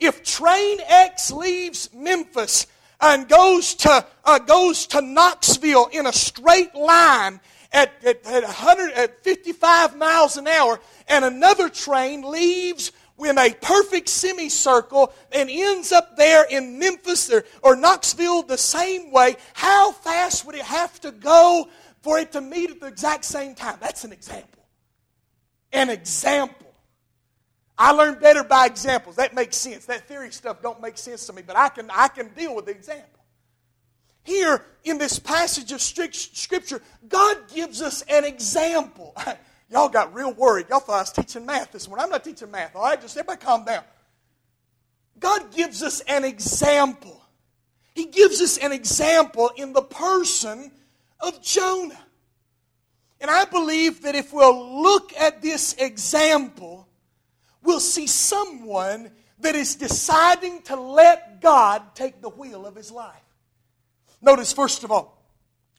If 0.00 0.22
train 0.22 0.78
X 0.86 1.30
leaves 1.32 1.90
Memphis 1.92 2.66
and 3.00 3.28
goes 3.28 3.74
to, 3.76 4.06
uh, 4.24 4.38
goes 4.40 4.86
to 4.88 5.00
Knoxville 5.00 5.88
in 5.92 6.06
a 6.06 6.12
straight 6.12 6.74
line 6.74 7.40
at, 7.72 7.92
at, 8.04 8.26
at, 8.26 8.42
100, 8.44 8.92
at 8.92 9.22
55 9.22 9.96
miles 9.96 10.36
an 10.36 10.46
hour, 10.46 10.80
and 11.08 11.24
another 11.24 11.68
train 11.68 12.22
leaves 12.22 12.92
in 13.18 13.38
a 13.38 13.52
perfect 13.60 14.08
semicircle 14.08 15.12
and 15.32 15.50
ends 15.50 15.90
up 15.90 16.16
there 16.16 16.44
in 16.48 16.78
Memphis 16.78 17.30
or, 17.32 17.44
or 17.62 17.74
Knoxville 17.74 18.42
the 18.42 18.58
same 18.58 19.10
way, 19.10 19.36
how 19.54 19.92
fast 19.92 20.46
would 20.46 20.54
it 20.54 20.62
have 20.62 21.00
to 21.00 21.10
go 21.10 21.68
for 22.02 22.18
it 22.18 22.32
to 22.32 22.40
meet 22.40 22.70
at 22.70 22.80
the 22.80 22.86
exact 22.86 23.24
same 23.24 23.54
time? 23.54 23.76
That's 23.80 24.04
an 24.04 24.12
example. 24.12 24.64
An 25.72 25.90
example. 25.90 26.66
I 27.76 27.92
learn 27.92 28.18
better 28.18 28.42
by 28.42 28.66
examples. 28.66 29.16
That 29.16 29.34
makes 29.34 29.56
sense. 29.56 29.86
That 29.86 30.08
theory 30.08 30.32
stuff 30.32 30.60
don't 30.62 30.80
make 30.80 30.98
sense 30.98 31.26
to 31.26 31.32
me, 31.32 31.42
but 31.46 31.56
I 31.56 31.68
can, 31.68 31.90
I 31.90 32.08
can 32.08 32.28
deal 32.30 32.54
with 32.54 32.66
the 32.66 32.72
example. 32.72 33.20
Here 34.24 34.64
in 34.84 34.98
this 34.98 35.18
passage 35.18 35.70
of 35.72 35.80
Scripture, 35.80 36.82
God 37.08 37.36
gives 37.54 37.80
us 37.80 38.02
an 38.02 38.24
example. 38.24 39.16
Y'all 39.70 39.88
got 39.88 40.12
real 40.12 40.32
worried. 40.32 40.66
Y'all 40.70 40.80
thought 40.80 40.96
I 40.96 41.00
was 41.00 41.12
teaching 41.12 41.46
math 41.46 41.72
this 41.72 41.88
morning. 41.88 42.04
I'm 42.04 42.10
not 42.10 42.24
teaching 42.24 42.50
math, 42.50 42.74
all 42.74 42.82
right? 42.82 43.00
Just 43.00 43.16
everybody 43.16 43.44
calm 43.44 43.64
down. 43.64 43.84
God 45.18 45.54
gives 45.54 45.82
us 45.82 46.00
an 46.00 46.24
example. 46.24 47.22
He 47.94 48.06
gives 48.06 48.40
us 48.40 48.58
an 48.58 48.72
example 48.72 49.50
in 49.56 49.72
the 49.72 49.82
person 49.82 50.72
of 51.20 51.42
Jonah. 51.42 51.98
And 53.20 53.30
I 53.30 53.44
believe 53.44 54.02
that 54.02 54.14
if 54.14 54.32
we'll 54.32 54.82
look 54.82 55.12
at 55.18 55.42
this 55.42 55.74
example, 55.74 56.88
we'll 57.62 57.80
see 57.80 58.06
someone 58.06 59.10
that 59.40 59.54
is 59.54 59.76
deciding 59.76 60.62
to 60.62 60.76
let 60.76 61.40
God 61.40 61.94
take 61.94 62.20
the 62.20 62.28
wheel 62.28 62.66
of 62.66 62.74
his 62.74 62.90
life. 62.90 63.16
Notice, 64.20 64.52
first 64.52 64.84
of 64.84 64.90
all, 64.90 65.22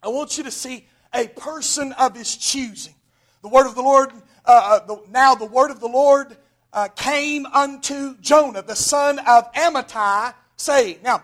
I 0.02 0.10
want 0.10 0.38
you 0.38 0.43
to 0.45 0.52
see 0.52 0.86
a 1.13 1.28
person 1.28 1.93
of 1.93 2.15
his 2.15 2.36
choosing. 2.36 2.95
The 3.41 3.49
word 3.49 3.67
of 3.67 3.75
the 3.75 3.82
Lord, 3.82 4.12
uh, 4.45 4.80
uh, 4.82 4.86
the, 4.86 5.02
now 5.10 5.36
the 5.36 5.45
word 5.45 5.71
of 5.71 5.80
the 5.80 5.88
Lord 5.88 6.38
uh, 6.71 6.88
came 6.89 7.45
unto 7.47 8.17
Jonah, 8.19 8.62
the 8.62 8.75
son 8.75 9.19
of 9.19 9.52
Amittai, 9.54 10.34
saying, 10.56 10.99
Now, 11.04 11.23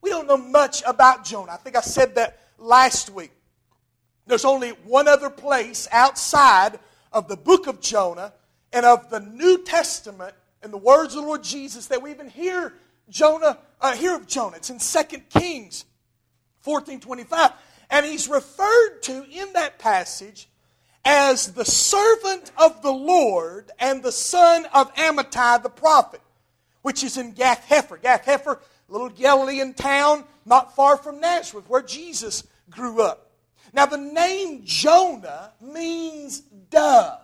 we 0.00 0.10
don't 0.10 0.26
know 0.26 0.36
much 0.36 0.82
about 0.86 1.24
Jonah. 1.24 1.52
I 1.52 1.56
think 1.56 1.76
I 1.76 1.80
said 1.80 2.14
that 2.14 2.39
last 2.60 3.10
week. 3.10 3.32
There's 4.26 4.44
only 4.44 4.70
one 4.84 5.08
other 5.08 5.30
place 5.30 5.88
outside 5.90 6.78
of 7.12 7.26
the 7.26 7.36
book 7.36 7.66
of 7.66 7.80
Jonah 7.80 8.32
and 8.72 8.86
of 8.86 9.10
the 9.10 9.20
New 9.20 9.64
Testament 9.64 10.34
and 10.62 10.72
the 10.72 10.78
words 10.78 11.14
of 11.14 11.22
the 11.22 11.26
Lord 11.26 11.42
Jesus 11.42 11.86
that 11.86 12.02
we 12.02 12.10
even 12.10 12.28
hear 12.28 12.74
Jonah, 13.08 13.58
uh, 13.80 13.96
hear 13.96 14.14
of 14.14 14.26
Jonah. 14.26 14.56
It's 14.56 14.70
in 14.70 14.78
2 14.78 15.18
Kings 15.30 15.84
14 16.60 17.00
25. 17.00 17.52
And 17.90 18.06
he's 18.06 18.28
referred 18.28 19.00
to 19.02 19.24
in 19.30 19.52
that 19.54 19.78
passage 19.78 20.48
as 21.04 21.52
the 21.54 21.64
servant 21.64 22.52
of 22.56 22.82
the 22.82 22.92
Lord 22.92 23.70
and 23.80 24.02
the 24.02 24.12
son 24.12 24.66
of 24.72 24.94
Amittai 24.94 25.62
the 25.62 25.70
prophet, 25.70 26.20
which 26.82 27.02
is 27.02 27.16
in 27.16 27.32
Gath 27.32 27.66
Hepher. 27.68 28.00
Gath 28.00 28.26
Hepher, 28.26 28.58
a 28.58 28.92
little 28.92 29.08
Galilean 29.08 29.74
town 29.74 30.24
not 30.44 30.76
far 30.76 30.96
from 30.96 31.20
Nazareth, 31.20 31.68
where 31.68 31.82
Jesus 31.82 32.44
grew 32.70 33.02
up. 33.02 33.30
Now, 33.72 33.86
the 33.86 33.98
name 33.98 34.62
Jonah 34.64 35.52
means 35.60 36.40
dove. 36.40 37.20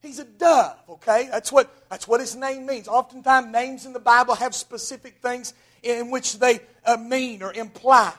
He's 0.00 0.18
a 0.18 0.24
dove, 0.24 0.76
okay? 0.88 1.28
That's 1.30 1.50
what, 1.50 1.74
that's 1.88 2.06
what 2.06 2.20
his 2.20 2.36
name 2.36 2.66
means. 2.66 2.88
Oftentimes, 2.88 3.50
names 3.50 3.86
in 3.86 3.92
the 3.92 4.00
Bible 4.00 4.34
have 4.34 4.54
specific 4.54 5.18
things 5.22 5.54
in 5.82 6.10
which 6.10 6.38
they 6.38 6.60
uh, 6.84 6.96
mean 6.96 7.42
or 7.42 7.52
imply. 7.52 8.12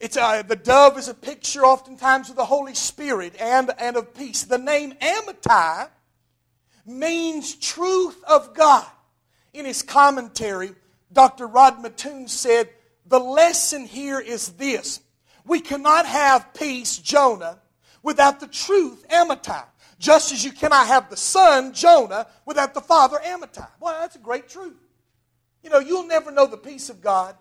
It's 0.00 0.16
uh, 0.16 0.42
the 0.42 0.56
dove 0.56 0.96
is 0.96 1.08
a 1.08 1.14
picture 1.14 1.64
oftentimes 1.64 2.30
of 2.30 2.36
the 2.36 2.44
Holy 2.44 2.74
Spirit 2.74 3.34
and, 3.40 3.70
and 3.78 3.96
of 3.96 4.14
peace. 4.14 4.44
The 4.44 4.58
name 4.58 4.92
Amittai 5.02 5.88
means 6.86 7.54
truth 7.56 8.22
of 8.24 8.54
God. 8.54 8.86
In 9.52 9.64
his 9.64 9.82
commentary, 9.82 10.70
Dr. 11.12 11.46
Rod 11.46 11.82
Mattoon 11.82 12.28
said, 12.28 12.68
The 13.08 13.18
lesson 13.18 13.86
here 13.86 14.20
is 14.20 14.50
this 14.50 15.00
we 15.44 15.60
cannot 15.60 16.06
have 16.06 16.52
peace, 16.54 16.98
Jonah, 16.98 17.58
without 18.02 18.38
the 18.38 18.46
truth, 18.46 19.06
Amittai. 19.08 19.64
Just 19.98 20.30
as 20.32 20.44
you 20.44 20.52
cannot 20.52 20.86
have 20.86 21.10
the 21.10 21.16
son, 21.16 21.72
Jonah, 21.72 22.26
without 22.46 22.74
the 22.74 22.80
father, 22.80 23.18
Amittai. 23.24 23.66
Well, 23.80 23.98
that's 24.00 24.14
a 24.14 24.20
great 24.20 24.48
truth. 24.48 24.76
You 25.62 25.70
know, 25.70 25.80
you'll 25.80 26.06
never 26.06 26.30
know 26.30 26.46
the 26.46 26.56
peace 26.56 26.88
of 26.88 27.00
God 27.00 27.34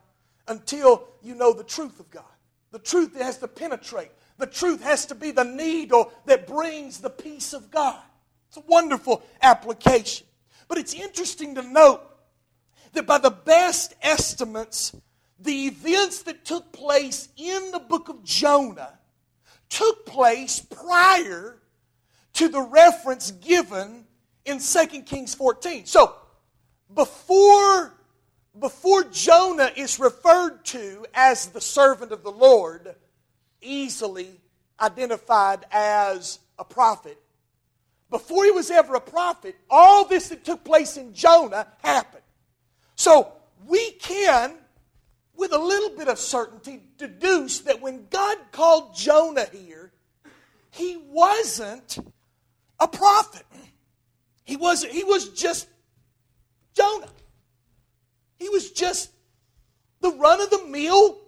until 0.47 1.07
you 1.21 1.35
know 1.35 1.53
the 1.53 1.63
truth 1.63 1.99
of 1.99 2.09
God. 2.09 2.23
The 2.71 2.79
truth 2.79 3.13
that 3.13 3.23
has 3.23 3.37
to 3.39 3.47
penetrate. 3.47 4.09
The 4.37 4.47
truth 4.47 4.81
has 4.83 5.05
to 5.07 5.15
be 5.15 5.31
the 5.31 5.43
needle 5.43 6.11
that 6.25 6.47
brings 6.47 6.99
the 6.99 7.09
peace 7.09 7.53
of 7.53 7.69
God. 7.69 8.01
It's 8.47 8.57
a 8.57 8.61
wonderful 8.61 9.23
application. 9.41 10.25
But 10.67 10.77
it's 10.77 10.93
interesting 10.93 11.55
to 11.55 11.61
note 11.61 12.01
that 12.93 13.05
by 13.05 13.17
the 13.17 13.31
best 13.31 13.93
estimates, 14.01 14.95
the 15.39 15.67
events 15.67 16.23
that 16.23 16.45
took 16.45 16.71
place 16.71 17.29
in 17.37 17.71
the 17.71 17.79
book 17.79 18.09
of 18.09 18.23
Jonah 18.23 18.97
took 19.69 20.05
place 20.05 20.59
prior 20.59 21.57
to 22.33 22.47
the 22.47 22.61
reference 22.61 23.31
given 23.31 24.05
in 24.45 24.59
2 24.59 25.01
Kings 25.03 25.35
14. 25.35 25.85
So, 25.85 26.15
before 26.93 27.93
before 28.59 29.03
Jonah 29.03 29.71
is 29.75 29.99
referred 29.99 30.65
to 30.65 31.05
as 31.13 31.47
the 31.47 31.61
servant 31.61 32.11
of 32.11 32.23
the 32.23 32.31
Lord, 32.31 32.95
easily 33.61 34.41
identified 34.79 35.65
as 35.71 36.39
a 36.57 36.65
prophet, 36.65 37.17
before 38.09 38.45
he 38.45 38.51
was 38.51 38.71
ever 38.71 38.95
a 38.95 39.01
prophet, 39.01 39.55
all 39.69 40.05
this 40.05 40.29
that 40.29 40.45
took 40.45 40.63
place 40.63 40.97
in 40.97 41.13
Jonah 41.13 41.67
happened. 41.83 42.23
So 42.95 43.33
we 43.67 43.91
can, 43.91 44.53
with 45.37 45.53
a 45.53 45.57
little 45.57 45.91
bit 45.91 46.07
of 46.07 46.19
certainty, 46.19 46.81
deduce 46.97 47.59
that 47.61 47.81
when 47.81 48.07
God 48.09 48.37
called 48.51 48.95
Jonah 48.95 49.45
here, 49.51 49.91
he 50.71 50.97
wasn't 50.97 51.99
a 52.79 52.87
prophet. 52.87 53.45
He 54.43 54.55
was, 54.55 54.83
he 54.83 55.03
was 55.03 55.29
just 55.29 55.67
Jonah. 56.73 57.09
He 58.39 58.49
was 58.49 58.71
just 58.71 59.11
the 60.01 60.11
run 60.11 60.41
of 60.41 60.49
the 60.49 60.65
mill 60.67 61.19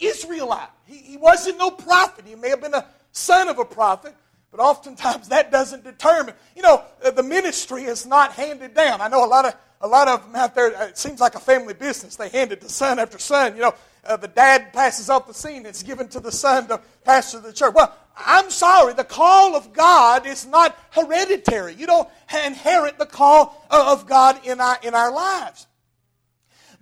Israelite. 0.00 0.68
He, 0.86 0.98
he 0.98 1.16
wasn't 1.16 1.58
no 1.58 1.70
prophet. 1.70 2.24
He 2.26 2.34
may 2.34 2.50
have 2.50 2.60
been 2.60 2.74
a 2.74 2.86
son 3.12 3.48
of 3.48 3.58
a 3.58 3.64
prophet, 3.64 4.14
but 4.50 4.60
oftentimes 4.60 5.28
that 5.28 5.50
doesn't 5.50 5.84
determine. 5.84 6.34
You 6.54 6.62
know, 6.62 6.82
the 7.14 7.22
ministry 7.22 7.84
is 7.84 8.06
not 8.06 8.32
handed 8.32 8.74
down. 8.74 9.00
I 9.00 9.08
know 9.08 9.24
a 9.24 9.26
lot 9.26 9.44
of 9.44 9.54
a 9.80 9.88
lot 9.88 10.08
of 10.08 10.24
them 10.24 10.34
out 10.34 10.54
there. 10.54 10.88
It 10.88 10.98
seems 10.98 11.20
like 11.20 11.34
a 11.34 11.40
family 11.40 11.74
business. 11.74 12.16
They 12.16 12.28
hand 12.28 12.52
it 12.52 12.60
to 12.62 12.68
son 12.68 12.98
after 12.98 13.18
son. 13.18 13.54
You 13.54 13.62
know, 13.62 13.74
uh, 14.04 14.16
the 14.16 14.28
dad 14.28 14.72
passes 14.72 15.10
off 15.10 15.26
the 15.26 15.34
scene. 15.34 15.66
It's 15.66 15.82
given 15.82 16.08
to 16.08 16.20
the 16.20 16.32
son 16.32 16.66
to 16.68 16.80
pastor 17.04 17.40
the 17.40 17.52
church. 17.52 17.74
Well, 17.74 17.94
I'm 18.16 18.50
sorry. 18.50 18.94
The 18.94 19.04
call 19.04 19.54
of 19.54 19.72
God 19.72 20.26
is 20.26 20.46
not 20.46 20.76
hereditary. 20.90 21.74
You 21.74 21.86
don't 21.86 22.08
inherit 22.46 22.98
the 22.98 23.06
call 23.06 23.64
of 23.70 24.06
God 24.06 24.44
in 24.44 24.60
our 24.60 24.78
in 24.82 24.94
our 24.94 25.12
lives. 25.12 25.66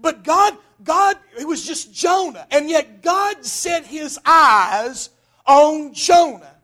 But 0.01 0.25
God, 0.25 0.57
God, 0.83 1.17
it 1.39 1.47
was 1.47 1.67
just 1.67 1.93
Jonah. 1.93 2.47
And 2.51 2.69
yet 2.69 3.03
God 3.03 3.45
set 3.45 3.87
his 3.87 4.19
eyes 4.25 5.11
on 5.47 5.95
Jonah 5.95 6.55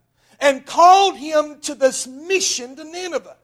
and 0.40 0.66
called 0.66 1.16
him 1.16 1.61
to 1.61 1.75
this 1.75 2.07
mission 2.07 2.77
to 2.77 2.85
Nineveh. 2.85 3.37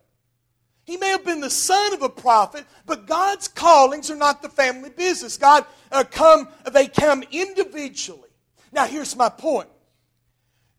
He 0.88 0.96
may 0.96 1.10
have 1.10 1.22
been 1.22 1.42
the 1.42 1.50
son 1.50 1.92
of 1.92 2.00
a 2.00 2.08
prophet, 2.08 2.64
but 2.86 3.06
God's 3.06 3.46
callings 3.46 4.10
are 4.10 4.16
not 4.16 4.40
the 4.40 4.48
family 4.48 4.88
business. 4.88 5.36
God 5.36 5.66
uh, 5.92 6.02
come, 6.02 6.48
they 6.72 6.88
come 6.88 7.22
individually. 7.30 8.30
Now 8.72 8.86
here's 8.86 9.14
my 9.14 9.28
point. 9.28 9.68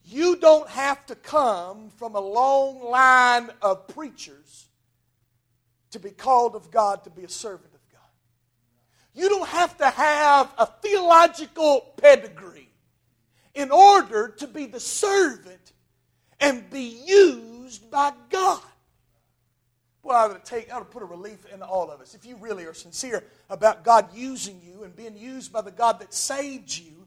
You 0.03 0.37
don't 0.37 0.67
have 0.67 1.05
to 1.05 1.15
come 1.15 1.91
from 1.91 2.15
a 2.15 2.19
long 2.19 2.83
line 2.89 3.51
of 3.61 3.87
preachers 3.89 4.65
to 5.91 5.99
be 5.99 6.09
called 6.09 6.55
of 6.55 6.71
God 6.71 7.03
to 7.03 7.11
be 7.11 7.23
a 7.23 7.29
servant 7.29 7.71
of 7.71 7.93
God. 7.93 8.01
you 9.13 9.29
don't 9.29 9.49
have 9.49 9.77
to 9.77 9.91
have 9.91 10.51
a 10.57 10.65
theological 10.65 11.93
pedigree 11.97 12.71
in 13.53 13.69
order 13.69 14.29
to 14.39 14.47
be 14.47 14.65
the 14.65 14.79
servant 14.79 15.71
and 16.39 16.67
be 16.71 16.99
used 17.05 17.91
by 17.91 18.11
God. 18.31 18.63
Well, 20.01 20.17
I 20.17 20.27
would 20.31 20.45
take, 20.45 20.71
I 20.71 20.77
would 20.77 20.91
put 20.91 21.03
a 21.03 21.05
relief 21.05 21.45
in 21.53 21.61
all 21.61 21.91
of 21.91 21.99
us. 21.99 22.15
If 22.15 22.25
you 22.25 22.37
really 22.37 22.65
are 22.65 22.73
sincere 22.73 23.23
about 23.49 23.83
God 23.83 24.09
using 24.13 24.61
you 24.63 24.83
and 24.83 24.95
being 24.95 25.17
used 25.17 25.51
by 25.51 25.61
the 25.61 25.71
God 25.71 25.99
that 25.99 26.13
saved 26.13 26.77
you, 26.77 27.05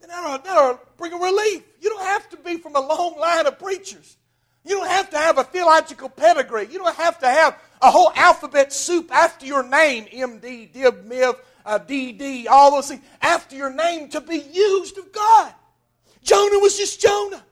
then 0.00 0.10
that'll, 0.10 0.38
that'll 0.38 0.80
bring 0.96 1.12
a 1.12 1.16
relief. 1.16 1.62
You 1.80 1.90
don't 1.90 2.04
have 2.04 2.28
to 2.30 2.36
be 2.36 2.56
from 2.56 2.74
a 2.74 2.80
long 2.80 3.18
line 3.18 3.46
of 3.46 3.58
preachers. 3.58 4.16
You 4.64 4.76
don't 4.76 4.88
have 4.88 5.10
to 5.10 5.16
have 5.16 5.38
a 5.38 5.44
theological 5.44 6.08
pedigree. 6.08 6.66
You 6.70 6.78
don't 6.78 6.96
have 6.96 7.20
to 7.20 7.28
have 7.28 7.56
a 7.80 7.90
whole 7.90 8.12
alphabet 8.16 8.72
soup 8.72 9.12
after 9.12 9.46
your 9.46 9.62
name, 9.62 10.06
MD, 10.06 10.72
Dib, 10.72 11.04
Miv, 11.04 11.36
uh, 11.64 11.78
DD, 11.78 12.46
all 12.48 12.72
those 12.72 12.88
things, 12.88 13.02
after 13.22 13.54
your 13.54 13.72
name 13.72 14.08
to 14.10 14.20
be 14.20 14.38
used 14.38 14.98
of 14.98 15.12
God. 15.12 15.52
Jonah 16.22 16.58
was 16.58 16.76
just 16.76 17.00
Jonah, 17.00 17.44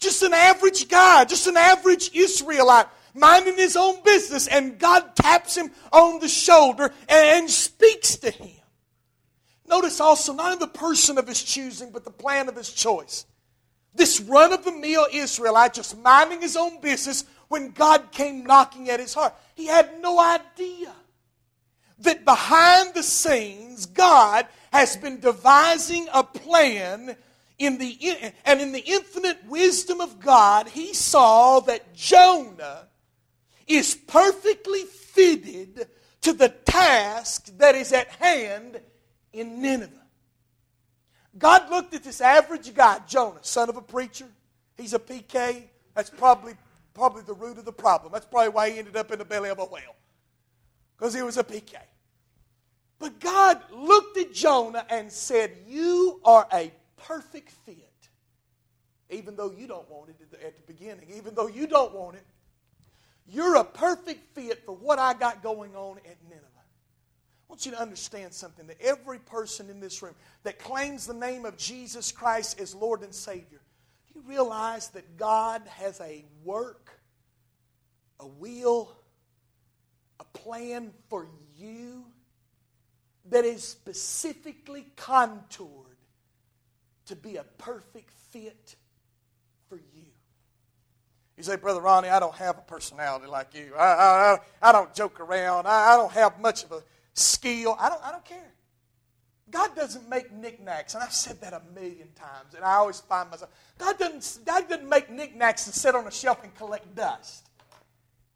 just 0.00 0.22
an 0.22 0.32
average 0.32 0.88
guy, 0.88 1.24
just 1.24 1.46
an 1.46 1.56
average 1.56 2.10
Israelite, 2.14 2.86
minding 3.16 3.56
his 3.56 3.76
own 3.76 4.02
business, 4.04 4.46
and 4.46 4.78
God 4.78 5.16
taps 5.16 5.56
him 5.56 5.70
on 5.92 6.20
the 6.20 6.28
shoulder 6.28 6.92
and 7.08 7.50
speaks 7.50 8.16
to 8.16 8.30
him. 8.30 8.60
Notice 9.68 10.00
also, 10.00 10.32
not 10.32 10.52
in 10.52 10.58
the 10.58 10.68
person 10.68 11.18
of 11.18 11.26
his 11.26 11.42
choosing, 11.42 11.90
but 11.90 12.04
the 12.04 12.10
plan 12.10 12.48
of 12.48 12.56
his 12.56 12.72
choice. 12.72 13.26
This 13.94 14.20
run 14.20 14.52
of 14.52 14.64
the 14.64 14.72
mill 14.72 15.06
Israelite 15.12 15.74
just 15.74 15.98
minding 15.98 16.40
his 16.42 16.56
own 16.56 16.80
business 16.80 17.24
when 17.48 17.70
God 17.70 18.12
came 18.12 18.44
knocking 18.44 18.90
at 18.90 19.00
his 19.00 19.14
heart. 19.14 19.34
He 19.54 19.66
had 19.66 20.00
no 20.00 20.20
idea 20.20 20.92
that 22.00 22.24
behind 22.24 22.94
the 22.94 23.02
scenes, 23.02 23.86
God 23.86 24.46
has 24.72 24.96
been 24.96 25.18
devising 25.18 26.08
a 26.12 26.22
plan 26.22 27.16
in 27.58 27.78
the, 27.78 27.98
and 28.44 28.60
in 28.60 28.72
the 28.72 28.84
infinite 28.84 29.38
wisdom 29.46 30.00
of 30.00 30.20
God, 30.20 30.68
he 30.68 30.92
saw 30.92 31.60
that 31.60 31.94
Jonah 31.94 32.85
is 33.66 33.94
perfectly 33.94 34.82
fitted 34.82 35.88
to 36.22 36.32
the 36.32 36.48
task 36.48 37.56
that 37.58 37.74
is 37.74 37.92
at 37.92 38.08
hand 38.08 38.80
in 39.32 39.60
Nineveh. 39.60 39.92
God 41.38 41.70
looked 41.70 41.94
at 41.94 42.02
this 42.02 42.20
average 42.20 42.72
guy, 42.74 43.00
Jonah, 43.06 43.40
son 43.42 43.68
of 43.68 43.76
a 43.76 43.82
preacher. 43.82 44.26
He's 44.76 44.94
a 44.94 44.98
PK. 44.98 45.64
That's 45.94 46.10
probably, 46.10 46.54
probably 46.94 47.22
the 47.22 47.34
root 47.34 47.58
of 47.58 47.64
the 47.64 47.72
problem. 47.72 48.12
That's 48.12 48.26
probably 48.26 48.50
why 48.50 48.70
he 48.70 48.78
ended 48.78 48.96
up 48.96 49.10
in 49.12 49.18
the 49.18 49.24
belly 49.24 49.50
of 49.50 49.58
a 49.58 49.64
whale, 49.64 49.96
because 50.96 51.14
he 51.14 51.22
was 51.22 51.36
a 51.36 51.44
PK. 51.44 51.74
But 52.98 53.20
God 53.20 53.60
looked 53.70 54.16
at 54.16 54.32
Jonah 54.32 54.86
and 54.88 55.12
said, 55.12 55.52
You 55.66 56.20
are 56.24 56.46
a 56.52 56.72
perfect 56.96 57.50
fit, 57.50 58.08
even 59.10 59.36
though 59.36 59.50
you 59.50 59.66
don't 59.66 59.88
want 59.90 60.10
it 60.10 60.16
at 60.22 60.30
the, 60.30 60.46
at 60.46 60.56
the 60.56 60.72
beginning, 60.72 61.06
even 61.14 61.34
though 61.34 61.48
you 61.48 61.66
don't 61.66 61.94
want 61.94 62.16
it. 62.16 62.24
You're 63.28 63.56
a 63.56 63.64
perfect 63.64 64.34
fit 64.34 64.64
for 64.64 64.74
what 64.74 64.98
I 64.98 65.14
got 65.14 65.42
going 65.42 65.74
on 65.74 65.98
at 65.98 66.16
Nineveh. 66.28 66.46
I 66.46 67.52
want 67.52 67.64
you 67.64 67.72
to 67.72 67.80
understand 67.80 68.32
something 68.32 68.66
that 68.66 68.80
every 68.80 69.18
person 69.18 69.70
in 69.70 69.80
this 69.80 70.02
room 70.02 70.14
that 70.42 70.58
claims 70.58 71.06
the 71.06 71.14
name 71.14 71.44
of 71.44 71.56
Jesus 71.56 72.10
Christ 72.12 72.60
as 72.60 72.74
Lord 72.74 73.02
and 73.02 73.14
Savior, 73.14 73.60
do 74.08 74.20
you 74.20 74.22
realize 74.28 74.88
that 74.90 75.16
God 75.16 75.62
has 75.66 76.00
a 76.00 76.24
work, 76.44 76.90
a 78.18 78.26
will, 78.26 78.96
a 80.18 80.24
plan 80.38 80.92
for 81.08 81.28
you 81.56 82.04
that 83.28 83.44
is 83.44 83.62
specifically 83.62 84.86
contoured 84.96 85.98
to 87.06 87.16
be 87.16 87.36
a 87.36 87.44
perfect 87.58 88.10
fit? 88.30 88.76
You 91.36 91.42
say, 91.42 91.56
Brother 91.56 91.82
Ronnie, 91.82 92.08
I 92.08 92.18
don't 92.18 92.34
have 92.36 92.56
a 92.56 92.62
personality 92.62 93.26
like 93.26 93.54
you. 93.54 93.74
I, 93.76 93.84
I, 93.84 94.38
I 94.62 94.72
don't 94.72 94.94
joke 94.94 95.20
around. 95.20 95.66
I, 95.66 95.92
I 95.92 95.96
don't 95.96 96.12
have 96.12 96.40
much 96.40 96.64
of 96.64 96.72
a 96.72 96.82
skill. 97.12 97.76
I 97.78 97.90
don't, 97.90 98.02
I 98.02 98.10
don't 98.10 98.24
care. 98.24 98.52
God 99.50 99.76
doesn't 99.76 100.08
make 100.08 100.32
knickknacks, 100.32 100.94
and 100.94 101.02
I've 101.04 101.12
said 101.12 101.40
that 101.42 101.52
a 101.52 101.62
million 101.72 102.08
times, 102.16 102.54
and 102.54 102.64
I 102.64 102.74
always 102.74 103.00
find 103.00 103.30
myself, 103.30 103.50
God 103.78 103.96
doesn't, 103.98 104.44
God 104.44 104.68
doesn't 104.68 104.88
make 104.88 105.08
knickknacks 105.08 105.66
and 105.66 105.74
sit 105.74 105.94
on 105.94 106.06
a 106.06 106.10
shelf 106.10 106.42
and 106.42 106.52
collect 106.56 106.94
dust. 106.96 107.48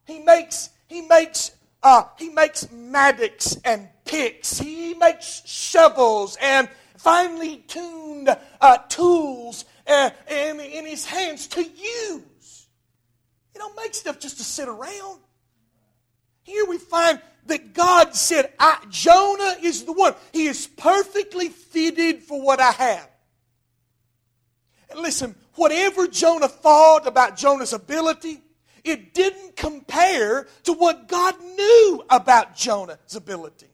He 0.05 0.19
makes, 0.19 0.69
he 0.87 1.01
makes, 1.01 1.51
uh, 1.83 2.03
he 2.17 2.29
makes 2.29 2.71
mattocks 2.71 3.57
and 3.65 3.89
picks. 4.05 4.59
He 4.59 4.93
makes 4.93 5.41
shovels 5.45 6.37
and 6.41 6.69
finely 6.97 7.57
tuned 7.67 8.29
uh, 8.61 8.77
tools 8.87 9.65
uh, 9.87 10.11
in, 10.29 10.59
in 10.59 10.85
his 10.85 11.05
hands 11.05 11.47
to 11.47 11.63
use. 11.63 12.21
He 13.53 13.59
don't 13.59 13.75
make 13.75 13.93
stuff 13.93 14.19
just 14.19 14.37
to 14.37 14.43
sit 14.43 14.67
around. 14.67 15.19
Here 16.43 16.65
we 16.65 16.77
find 16.77 17.21
that 17.47 17.73
God 17.73 18.15
said, 18.15 18.53
Jonah 18.89 19.57
is 19.61 19.83
the 19.83 19.93
one. 19.93 20.15
He 20.31 20.45
is 20.45 20.67
perfectly 20.67 21.49
fitted 21.49 22.23
for 22.23 22.41
what 22.41 22.59
I 22.59 22.71
have. 22.71 23.09
And 24.89 24.99
listen, 24.99 25.35
whatever 25.55 26.07
Jonah 26.07 26.47
thought 26.47 27.07
about 27.07 27.37
Jonah's 27.37 27.73
ability, 27.73 28.41
it 28.83 29.13
didn't 29.13 29.55
compare 29.55 30.47
to 30.63 30.73
what 30.73 31.07
God 31.07 31.35
knew 31.39 32.03
about 32.09 32.55
Jonah's 32.55 33.15
ability. 33.15 33.67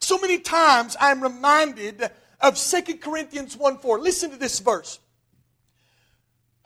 So 0.00 0.18
many 0.18 0.38
times 0.38 0.96
I'm 0.98 1.22
reminded 1.22 2.10
of 2.40 2.56
2 2.56 2.96
Corinthians 2.98 3.56
1 3.56 3.78
4. 3.78 3.98
Listen 4.00 4.30
to 4.30 4.36
this 4.36 4.58
verse. 4.60 5.00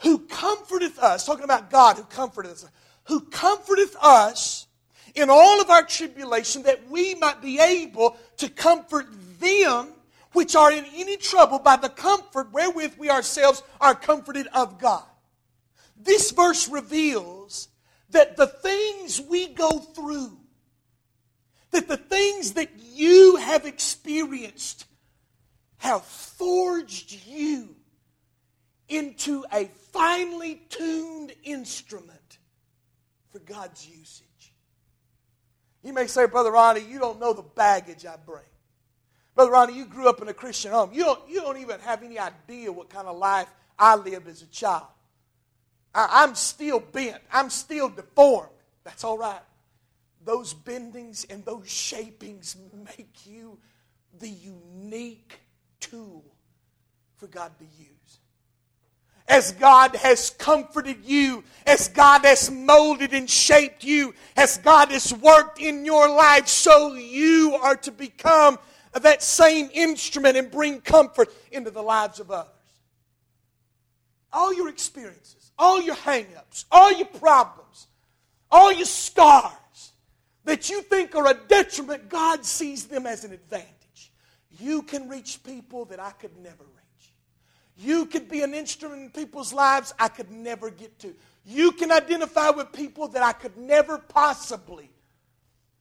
Who 0.02 0.18
comforteth 0.20 0.98
us, 0.98 1.26
talking 1.26 1.44
about 1.44 1.70
God 1.70 1.96
who 1.96 2.04
comforteth 2.04 2.64
us, 2.64 2.70
who 3.04 3.20
comforteth 3.20 3.96
us 4.00 4.66
in 5.14 5.30
all 5.30 5.60
of 5.60 5.70
our 5.70 5.84
tribulation 5.84 6.62
that 6.64 6.88
we 6.88 7.14
might 7.14 7.42
be 7.42 7.58
able 7.60 8.16
to 8.38 8.48
comfort 8.48 9.06
them 9.40 9.88
which 10.32 10.56
are 10.56 10.72
in 10.72 10.84
any 10.94 11.16
trouble 11.16 11.58
by 11.58 11.76
the 11.76 11.88
comfort 11.88 12.52
wherewith 12.52 12.94
we 12.98 13.10
ourselves 13.10 13.62
are 13.80 13.94
comforted 13.94 14.46
of 14.54 14.80
God. 14.80 15.04
This 15.96 16.30
verse 16.30 16.68
reveals 16.68 17.68
that 18.10 18.36
the 18.36 18.46
things 18.46 19.20
we 19.20 19.48
go 19.48 19.78
through, 19.78 20.38
that 21.70 21.88
the 21.88 21.96
things 21.96 22.52
that 22.52 22.70
you 22.92 23.36
have 23.36 23.66
experienced 23.66 24.86
have 25.78 26.04
forged 26.04 27.26
you 27.26 27.76
into 28.88 29.44
a 29.52 29.70
finely 29.92 30.62
tuned 30.68 31.33
instrument 31.44 32.38
for 33.31 33.38
God's 33.40 33.87
usage. 33.87 34.26
You 35.83 35.92
may 35.92 36.07
say, 36.07 36.26
Brother 36.26 36.52
Ronnie, 36.52 36.81
you 36.81 36.98
don't 36.98 37.20
know 37.20 37.33
the 37.33 37.42
baggage 37.42 38.07
I 38.07 38.16
bring. 38.24 38.42
Brother 39.35 39.50
Ronnie, 39.50 39.74
you 39.74 39.87
grew 39.87 40.09
up 40.09 40.20
in 40.22 40.28
a 40.28 40.35
Christian 40.35 40.70
home. 40.72 40.90
You 40.92 41.05
don't, 41.05 41.28
you 41.28 41.40
don't 41.40 41.59
even 41.59 41.81
have 41.81 42.02
any 42.02 42.18
idea 42.18 42.70
what 42.70 42.88
kind 42.88 43.09
of 43.09 43.16
life 43.16 43.48
I 43.78 43.96
lived 43.96 44.28
as 44.28 44.42
a 44.42 44.46
child. 44.46 44.87
I, 45.94 46.24
I'm 46.24 46.35
still 46.35 46.81
bent. 46.81 47.20
I'm 47.33 47.50
still 47.50 47.88
deformed. 47.88 48.50
That's 48.85 49.05
all 49.05 49.18
right. 49.18 49.40
Those 50.24 50.55
bendings 50.55 51.26
and 51.33 51.44
those 51.44 51.68
shapings 51.68 52.57
make 52.96 53.26
you 53.26 53.59
the 54.18 54.28
unique 54.28 55.40
tool 55.81 56.24
for 57.16 57.26
God 57.26 57.52
to 57.59 57.64
use 57.64 58.18
as 59.32 59.52
God 59.52 59.96
has 59.96 60.28
comforted 60.28 61.06
you, 61.06 61.42
as 61.66 61.88
God 61.88 62.26
has 62.26 62.50
molded 62.50 63.14
and 63.14 63.28
shaped 63.28 63.82
you, 63.82 64.12
as 64.36 64.58
God 64.58 64.90
has 64.90 65.14
worked 65.14 65.58
in 65.58 65.86
your 65.86 66.06
life, 66.10 66.46
so 66.46 66.92
you 66.92 67.58
are 67.62 67.76
to 67.76 67.90
become 67.90 68.58
that 68.92 69.22
same 69.22 69.70
instrument 69.72 70.36
and 70.36 70.50
bring 70.50 70.82
comfort 70.82 71.32
into 71.50 71.70
the 71.70 71.80
lives 71.80 72.20
of 72.20 72.30
others. 72.30 72.52
All 74.34 74.52
your 74.52 74.68
experiences, 74.68 75.50
all 75.58 75.80
your 75.80 75.96
hangups, 75.96 76.66
all 76.70 76.92
your 76.92 77.06
problems, 77.06 77.86
all 78.50 78.70
your 78.70 78.84
scars 78.84 79.92
that 80.44 80.68
you 80.68 80.82
think 80.82 81.14
are 81.14 81.28
a 81.28 81.34
detriment, 81.48 82.10
God 82.10 82.44
sees 82.44 82.86
them 82.86 83.06
as 83.06 83.24
an 83.24 83.32
advantage. 83.32 84.12
You 84.58 84.82
can 84.82 85.08
reach 85.08 85.42
people 85.42 85.86
that 85.86 86.00
I 86.00 86.10
could 86.10 86.36
never 86.36 86.64
reach. 86.64 86.81
You 87.76 88.06
could 88.06 88.28
be 88.28 88.42
an 88.42 88.54
instrument 88.54 89.02
in 89.02 89.11
people's 89.11 89.52
lives 89.52 89.94
I 89.98 90.08
could 90.08 90.30
never 90.30 90.70
get 90.70 90.98
to. 91.00 91.14
You 91.44 91.72
can 91.72 91.90
identify 91.90 92.50
with 92.50 92.72
people 92.72 93.08
that 93.08 93.22
I 93.22 93.32
could 93.32 93.56
never 93.56 93.98
possibly 93.98 94.90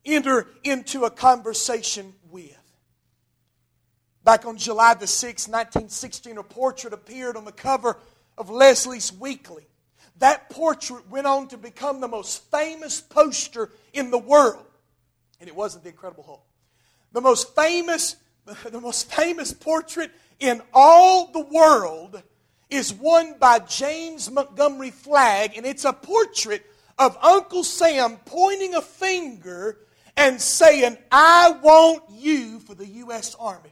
enter 0.05 0.47
into 0.63 1.05
a 1.05 1.11
conversation 1.11 2.13
with. 2.31 2.57
Back 4.23 4.45
on 4.45 4.57
July 4.57 4.93
the 4.93 5.05
6th, 5.05 5.47
1916, 5.47 6.37
a 6.37 6.43
portrait 6.43 6.93
appeared 6.93 7.35
on 7.35 7.45
the 7.45 7.51
cover 7.51 7.97
of 8.37 8.49
Leslie's 8.49 9.11
Weekly. 9.11 9.67
That 10.17 10.49
portrait 10.49 11.09
went 11.09 11.25
on 11.25 11.47
to 11.47 11.57
become 11.57 11.99
the 11.99 12.07
most 12.07 12.43
famous 12.51 13.01
poster 13.01 13.71
in 13.93 14.11
the 14.11 14.19
world. 14.19 14.65
And 15.39 15.47
it 15.47 15.55
wasn't 15.55 15.83
the 15.83 15.89
Incredible 15.89 16.23
Hulk. 16.23 16.45
The 17.11 17.21
most 17.21 17.55
famous, 17.55 18.15
the 18.65 18.79
most 18.79 19.11
famous 19.11 19.51
portrait 19.51 20.11
in 20.41 20.61
all 20.73 21.27
the 21.27 21.45
world 21.45 22.21
is 22.69 22.93
one 22.93 23.35
by 23.39 23.59
James 23.59 24.29
Montgomery 24.29 24.91
Flagg, 24.91 25.55
and 25.55 25.65
it's 25.65 25.85
a 25.85 25.93
portrait 25.93 26.65
of 26.97 27.17
Uncle 27.21 27.63
Sam 27.63 28.17
pointing 28.25 28.75
a 28.75 28.81
finger 28.81 29.77
and 30.17 30.41
saying, 30.41 30.97
I 31.11 31.51
want 31.61 32.03
you 32.09 32.59
for 32.59 32.75
the 32.75 32.87
U.S. 32.87 33.35
Army. 33.39 33.71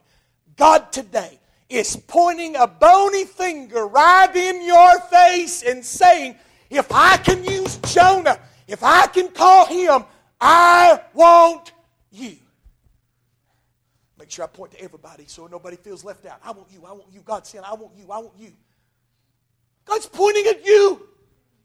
God 0.56 0.92
today 0.92 1.38
is 1.68 1.96
pointing 1.96 2.56
a 2.56 2.66
bony 2.66 3.24
finger 3.24 3.86
right 3.86 4.34
in 4.34 4.64
your 4.64 5.00
face 5.00 5.62
and 5.62 5.84
saying, 5.84 6.36
If 6.70 6.92
I 6.92 7.16
can 7.18 7.44
use 7.44 7.76
Jonah, 7.86 8.38
if 8.68 8.82
I 8.82 9.06
can 9.08 9.28
call 9.28 9.66
him, 9.66 10.04
I 10.40 11.00
want 11.14 11.72
you. 12.10 12.36
I 14.38 14.46
point 14.46 14.72
to 14.72 14.80
everybody 14.80 15.24
so 15.26 15.46
nobody 15.46 15.76
feels 15.76 16.04
left 16.04 16.24
out. 16.26 16.40
I 16.44 16.52
want 16.52 16.68
you, 16.70 16.84
I 16.86 16.92
want 16.92 17.06
you. 17.10 17.20
God's 17.22 17.48
saying, 17.48 17.64
I 17.66 17.74
want 17.74 17.96
you, 17.96 18.04
I 18.10 18.18
want 18.18 18.38
you. 18.38 18.52
God's 19.84 20.06
pointing 20.06 20.46
at 20.46 20.64
you. 20.64 21.08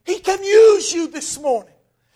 He 0.05 0.19
can 0.19 0.43
use 0.43 0.91
you 0.91 1.07
this 1.07 1.39
morning. 1.39 1.73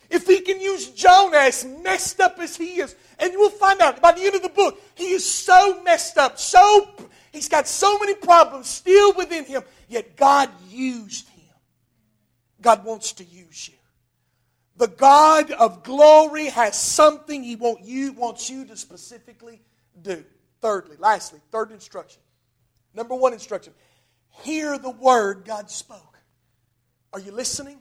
If 0.09 0.25
he 0.25 0.41
can 0.41 0.59
use 0.59 0.89
Jonah 0.89 1.37
as 1.37 1.65
messed 1.65 2.19
up 2.19 2.39
as 2.39 2.55
he 2.55 2.79
is, 2.79 2.95
and 3.19 3.31
you 3.31 3.39
will 3.39 3.51
find 3.51 3.79
out 3.81 4.01
by 4.01 4.11
the 4.13 4.23
end 4.23 4.35
of 4.35 4.41
the 4.41 4.49
book, 4.49 4.81
he 4.95 5.11
is 5.11 5.23
so 5.23 5.83
messed 5.83 6.17
up, 6.17 6.39
so 6.39 6.89
he's 7.31 7.47
got 7.47 7.67
so 7.67 7.99
many 7.99 8.15
problems 8.15 8.67
still 8.67 9.13
within 9.13 9.45
him, 9.45 9.61
yet 9.87 10.15
God 10.15 10.49
used 10.67 11.29
him. 11.29 11.53
God 12.61 12.83
wants 12.83 13.13
to 13.13 13.23
use 13.23 13.69
you. 13.69 13.75
The 14.77 14.87
God 14.87 15.51
of 15.51 15.83
glory 15.83 16.45
has 16.45 16.79
something 16.79 17.43
he 17.43 17.55
want 17.55 17.81
you, 17.83 18.13
wants 18.13 18.49
you 18.49 18.65
to 18.65 18.77
specifically 18.77 19.61
do. 20.01 20.23
Thirdly, 20.61 20.97
lastly, 20.99 21.39
third 21.51 21.71
instruction. 21.71 22.21
Number 22.93 23.15
one 23.15 23.33
instruction 23.33 23.73
hear 24.43 24.77
the 24.77 24.89
word 24.89 25.43
God 25.45 25.69
spoke. 25.69 26.17
Are 27.13 27.19
you 27.19 27.31
listening? 27.31 27.79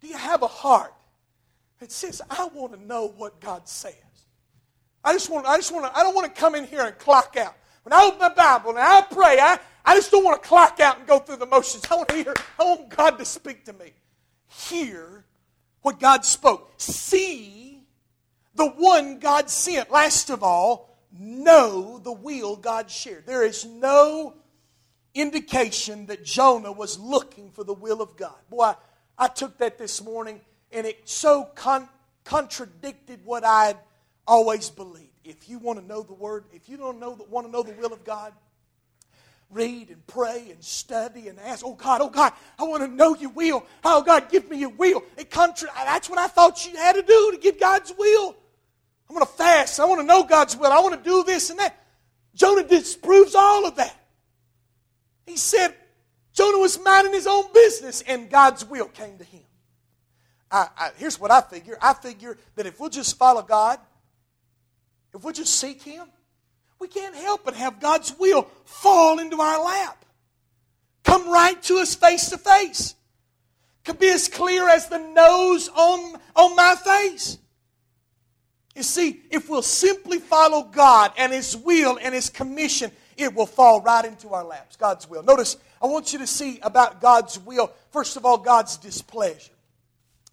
Do 0.00 0.08
you 0.08 0.16
have 0.16 0.42
a 0.42 0.48
heart 0.48 0.94
that 1.80 1.92
says, 1.92 2.22
I 2.30 2.48
want 2.54 2.72
to 2.72 2.86
know 2.86 3.08
what 3.16 3.40
God 3.40 3.68
says? 3.68 3.94
I 5.04 5.12
just 5.12 5.30
want, 5.30 5.46
I 5.46 5.56
just 5.56 5.72
want 5.72 5.84
to, 5.84 5.98
I 5.98 6.02
don't 6.02 6.14
want 6.14 6.32
to 6.32 6.40
come 6.40 6.54
in 6.54 6.64
here 6.64 6.82
and 6.82 6.96
clock 6.98 7.36
out. 7.36 7.54
When 7.82 7.92
I 7.92 8.04
open 8.04 8.20
my 8.20 8.28
Bible 8.28 8.70
and 8.70 8.78
I 8.78 9.02
pray, 9.02 9.38
I, 9.40 9.58
I 9.84 9.96
just 9.96 10.10
don't 10.10 10.24
want 10.24 10.40
to 10.40 10.48
clock 10.48 10.78
out 10.80 10.98
and 10.98 11.06
go 11.06 11.18
through 11.18 11.36
the 11.36 11.46
motions. 11.46 11.84
I 11.90 11.96
want 11.96 12.08
to 12.10 12.14
hear, 12.14 12.34
I 12.58 12.64
want 12.64 12.88
God 12.90 13.18
to 13.18 13.24
speak 13.24 13.64
to 13.64 13.72
me. 13.72 13.92
Hear 14.48 15.24
what 15.82 15.98
God 15.98 16.24
spoke. 16.24 16.72
See 16.76 17.80
the 18.54 18.68
one 18.68 19.18
God 19.18 19.50
sent. 19.50 19.90
Last 19.90 20.30
of 20.30 20.42
all, 20.42 20.91
know 21.18 21.98
the 21.98 22.12
will 22.12 22.56
God 22.56 22.90
shared. 22.90 23.26
There 23.26 23.44
is 23.44 23.64
no 23.64 24.34
indication 25.14 26.06
that 26.06 26.24
Jonah 26.24 26.72
was 26.72 26.98
looking 26.98 27.50
for 27.50 27.64
the 27.64 27.74
will 27.74 28.00
of 28.00 28.16
God. 28.16 28.36
Boy, 28.48 28.64
I, 28.64 28.76
I 29.18 29.28
took 29.28 29.58
that 29.58 29.78
this 29.78 30.02
morning 30.02 30.40
and 30.70 30.86
it 30.86 31.08
so 31.08 31.44
con- 31.54 31.88
contradicted 32.24 33.20
what 33.24 33.44
I'd 33.44 33.76
always 34.26 34.70
believed. 34.70 35.10
If 35.24 35.48
you 35.48 35.58
want 35.58 35.78
to 35.78 35.84
know 35.86 36.02
the 36.02 36.14
Word, 36.14 36.44
if 36.52 36.68
you 36.68 36.76
don't 36.76 36.98
know 36.98 37.14
that 37.14 37.28
want 37.28 37.46
to 37.46 37.52
know 37.52 37.62
the 37.62 37.72
will 37.72 37.92
of 37.92 38.04
God, 38.04 38.32
read 39.50 39.90
and 39.90 40.04
pray 40.06 40.48
and 40.50 40.62
study 40.64 41.28
and 41.28 41.38
ask, 41.38 41.64
oh 41.64 41.74
God, 41.74 42.00
oh 42.00 42.08
God, 42.08 42.32
I 42.58 42.64
want 42.64 42.82
to 42.82 42.88
know 42.88 43.14
your 43.14 43.30
will. 43.30 43.64
Oh 43.84 44.02
God, 44.02 44.30
give 44.30 44.48
me 44.48 44.58
your 44.58 44.70
will. 44.70 45.04
It 45.16 45.30
contra- 45.30 45.70
that's 45.74 46.08
what 46.08 46.18
I 46.18 46.26
thought 46.26 46.66
you 46.66 46.76
had 46.76 46.94
to 46.94 47.02
do 47.02 47.32
to 47.32 47.38
get 47.38 47.60
God's 47.60 47.92
will. 47.96 48.34
I'm 49.12 49.18
going 49.18 49.26
to 49.26 49.32
fast. 49.32 49.78
I 49.78 49.84
want 49.84 50.00
to 50.00 50.06
know 50.06 50.24
God's 50.24 50.56
will. 50.56 50.72
I 50.72 50.80
want 50.80 50.94
to 50.94 51.10
do 51.10 51.22
this 51.22 51.50
and 51.50 51.58
that. 51.58 51.78
Jonah 52.34 52.66
disproves 52.66 53.34
all 53.34 53.66
of 53.66 53.76
that. 53.76 53.94
He 55.26 55.36
said 55.36 55.74
Jonah 56.32 56.56
was 56.56 56.82
minding 56.82 57.12
his 57.12 57.26
own 57.26 57.44
business 57.52 58.00
and 58.00 58.30
God's 58.30 58.64
will 58.64 58.86
came 58.86 59.18
to 59.18 59.24
him. 59.24 59.42
I, 60.50 60.68
I, 60.78 60.90
here's 60.96 61.20
what 61.20 61.30
I 61.30 61.42
figure 61.42 61.76
I 61.82 61.92
figure 61.92 62.38
that 62.56 62.64
if 62.64 62.80
we'll 62.80 62.88
just 62.88 63.18
follow 63.18 63.42
God, 63.42 63.78
if 65.14 65.22
we'll 65.22 65.34
just 65.34 65.60
seek 65.60 65.82
Him, 65.82 66.06
we 66.78 66.88
can't 66.88 67.14
help 67.14 67.44
but 67.44 67.54
have 67.54 67.80
God's 67.80 68.14
will 68.18 68.48
fall 68.64 69.18
into 69.18 69.38
our 69.38 69.62
lap. 69.62 70.06
Come 71.04 71.30
right 71.30 71.62
to 71.64 71.80
us 71.80 71.94
face 71.94 72.30
to 72.30 72.38
face. 72.38 72.94
Could 73.84 73.98
be 73.98 74.08
as 74.08 74.28
clear 74.28 74.70
as 74.70 74.88
the 74.88 74.98
nose 74.98 75.68
on, 75.68 76.18
on 76.34 76.56
my 76.56 76.76
face. 76.82 77.36
You 78.74 78.82
see, 78.82 79.20
if 79.30 79.48
we'll 79.48 79.62
simply 79.62 80.18
follow 80.18 80.62
God 80.62 81.12
and 81.18 81.32
His 81.32 81.56
will 81.56 81.98
and 82.00 82.14
His 82.14 82.30
commission, 82.30 82.90
it 83.16 83.34
will 83.34 83.46
fall 83.46 83.82
right 83.82 84.04
into 84.04 84.30
our 84.30 84.44
laps. 84.44 84.76
God's 84.76 85.08
will. 85.08 85.22
Notice, 85.22 85.56
I 85.80 85.86
want 85.86 86.12
you 86.12 86.18
to 86.20 86.26
see 86.26 86.58
about 86.62 87.00
God's 87.00 87.38
will. 87.38 87.70
First 87.90 88.16
of 88.16 88.24
all, 88.24 88.38
God's 88.38 88.78
displeasure. 88.78 89.52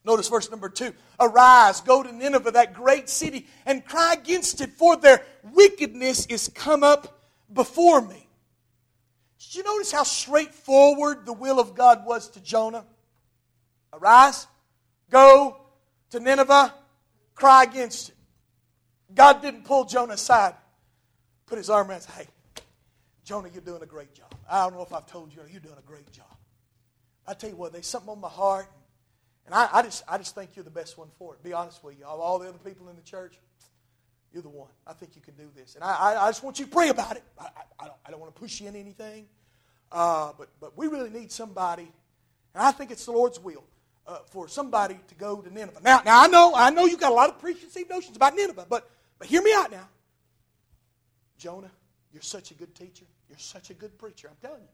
Notice 0.06 0.30
verse 0.30 0.50
number 0.50 0.70
two. 0.70 0.94
Arise, 1.20 1.82
go 1.82 2.02
to 2.02 2.12
Nineveh, 2.12 2.52
that 2.52 2.74
great 2.74 3.10
city, 3.10 3.46
and 3.66 3.86
cry 3.86 4.14
against 4.14 4.62
it, 4.62 4.72
for 4.72 4.96
their 4.96 5.22
wickedness 5.54 6.26
is 6.28 6.50
come 6.54 6.84
up 6.84 7.20
before 7.52 8.02
me. 8.02 8.28
Did 9.40 9.56
you 9.56 9.64
notice 9.64 9.92
how 9.92 10.04
straightforward 10.04 11.26
the 11.26 11.34
will 11.34 11.60
of 11.60 11.76
God 11.76 12.06
was 12.06 12.30
to 12.32 12.42
Jonah? 12.42 12.86
Arise, 13.92 14.48
go 15.10 15.58
to 16.12 16.20
Nineveh, 16.20 16.74
cry 17.36 17.64
against 17.64 18.10
it. 18.10 18.16
God 19.14 19.42
didn't 19.42 19.66
pull 19.66 19.86
Jonah 19.86 20.14
aside, 20.14 20.56
put 21.46 21.58
his 21.58 21.70
arm 21.70 21.90
around 21.90 21.96
and 21.96 22.04
say, 22.04 22.12
Hey, 22.24 22.64
Jonah, 23.24 23.50
you're 23.54 23.62
doing 23.62 23.82
a 23.82 23.88
great 23.88 24.14
job. 24.14 24.34
I 24.50 24.64
don't 24.64 24.74
know 24.74 24.82
if 24.82 24.94
I've 24.94 25.06
told 25.06 25.34
you, 25.34 25.42
you're 25.52 25.62
doing 25.62 25.76
a 25.78 25.88
great 25.88 26.12
job. 26.12 26.26
I 27.28 27.34
tell 27.34 27.50
you 27.50 27.56
what, 27.56 27.72
there's 27.72 27.88
something 27.88 28.10
on 28.10 28.20
my 28.20 28.30
heart. 28.30 28.68
And 29.46 29.56
I, 29.56 29.68
I, 29.72 29.82
just, 29.82 30.04
I 30.08 30.18
just 30.18 30.36
think 30.36 30.52
you're 30.56 30.64
the 30.64 30.70
best 30.70 30.98
one 30.98 31.08
for 31.18 31.34
it. 31.34 31.44
Be 31.44 31.54
honest 31.54 31.84
with 31.84 31.98
you. 31.98 32.06
Of 32.06 32.20
all 32.20 32.40
the 32.40 32.50
other 32.50 32.60
people 32.60 32.90
in 32.90 32.96
the 32.96 33.02
church, 33.02 33.36
you're 34.32 34.44
the 34.44 34.50
one. 34.50 34.70
I 34.86 34.94
think 34.94 35.16
you 35.16 35.22
can 35.22 35.34
do 35.36 35.50
this. 35.56 35.76
And 35.76 35.84
I, 35.84 35.96
I, 35.96 36.26
I 36.26 36.30
just 36.30 36.44
want 36.44 36.60
you 36.60 36.66
to 36.66 36.72
pray 36.72 36.90
about 36.90 37.16
it. 37.16 37.24
I, 37.40 37.48
I, 37.80 37.86
don't, 37.86 37.98
I 38.06 38.12
don't 38.12 38.20
want 38.20 38.34
to 38.34 38.40
push 38.40 38.62
you 38.62 38.68
in 38.68 38.76
anything. 38.76 39.26
Uh, 39.92 40.32
but, 40.38 40.50
but 40.60 40.78
we 40.78 40.88
really 40.88 41.10
need 41.10 41.32
somebody, 41.32 41.92
and 42.54 42.64
I 42.64 42.72
think 42.72 42.92
it's 42.92 43.06
the 43.06 43.12
Lord's 43.12 43.40
will, 43.40 43.64
uh, 44.06 44.20
for 44.28 44.48
somebody 44.48 45.00
to 45.08 45.16
go 45.16 45.42
to 45.42 45.52
Nineveh. 45.52 45.80
Now, 45.84 46.02
now 46.06 46.22
I 46.24 46.28
know, 46.28 46.54
I 46.56 46.70
know 46.70 46.86
you've 46.86 47.00
got 47.00 47.12
a 47.12 47.16
lot 47.16 47.30
of 47.30 47.40
preconceived 47.40 47.90
notions 47.90 48.16
about 48.16 48.36
Nineveh, 48.36 48.68
but, 48.70 48.90
but 49.20 49.28
hear 49.28 49.42
me 49.42 49.54
out 49.54 49.72
now. 49.72 49.88
Jonah, 51.38 51.72
you're 52.12 52.22
such 52.22 52.52
a 52.52 52.54
good 52.54 52.74
teacher. 52.74 53.06
You're 53.30 53.38
such 53.38 53.70
a 53.70 53.74
good 53.74 53.98
preacher. 53.98 54.30
I'm 54.30 54.38
telling 54.42 54.64
you. 54.64 54.70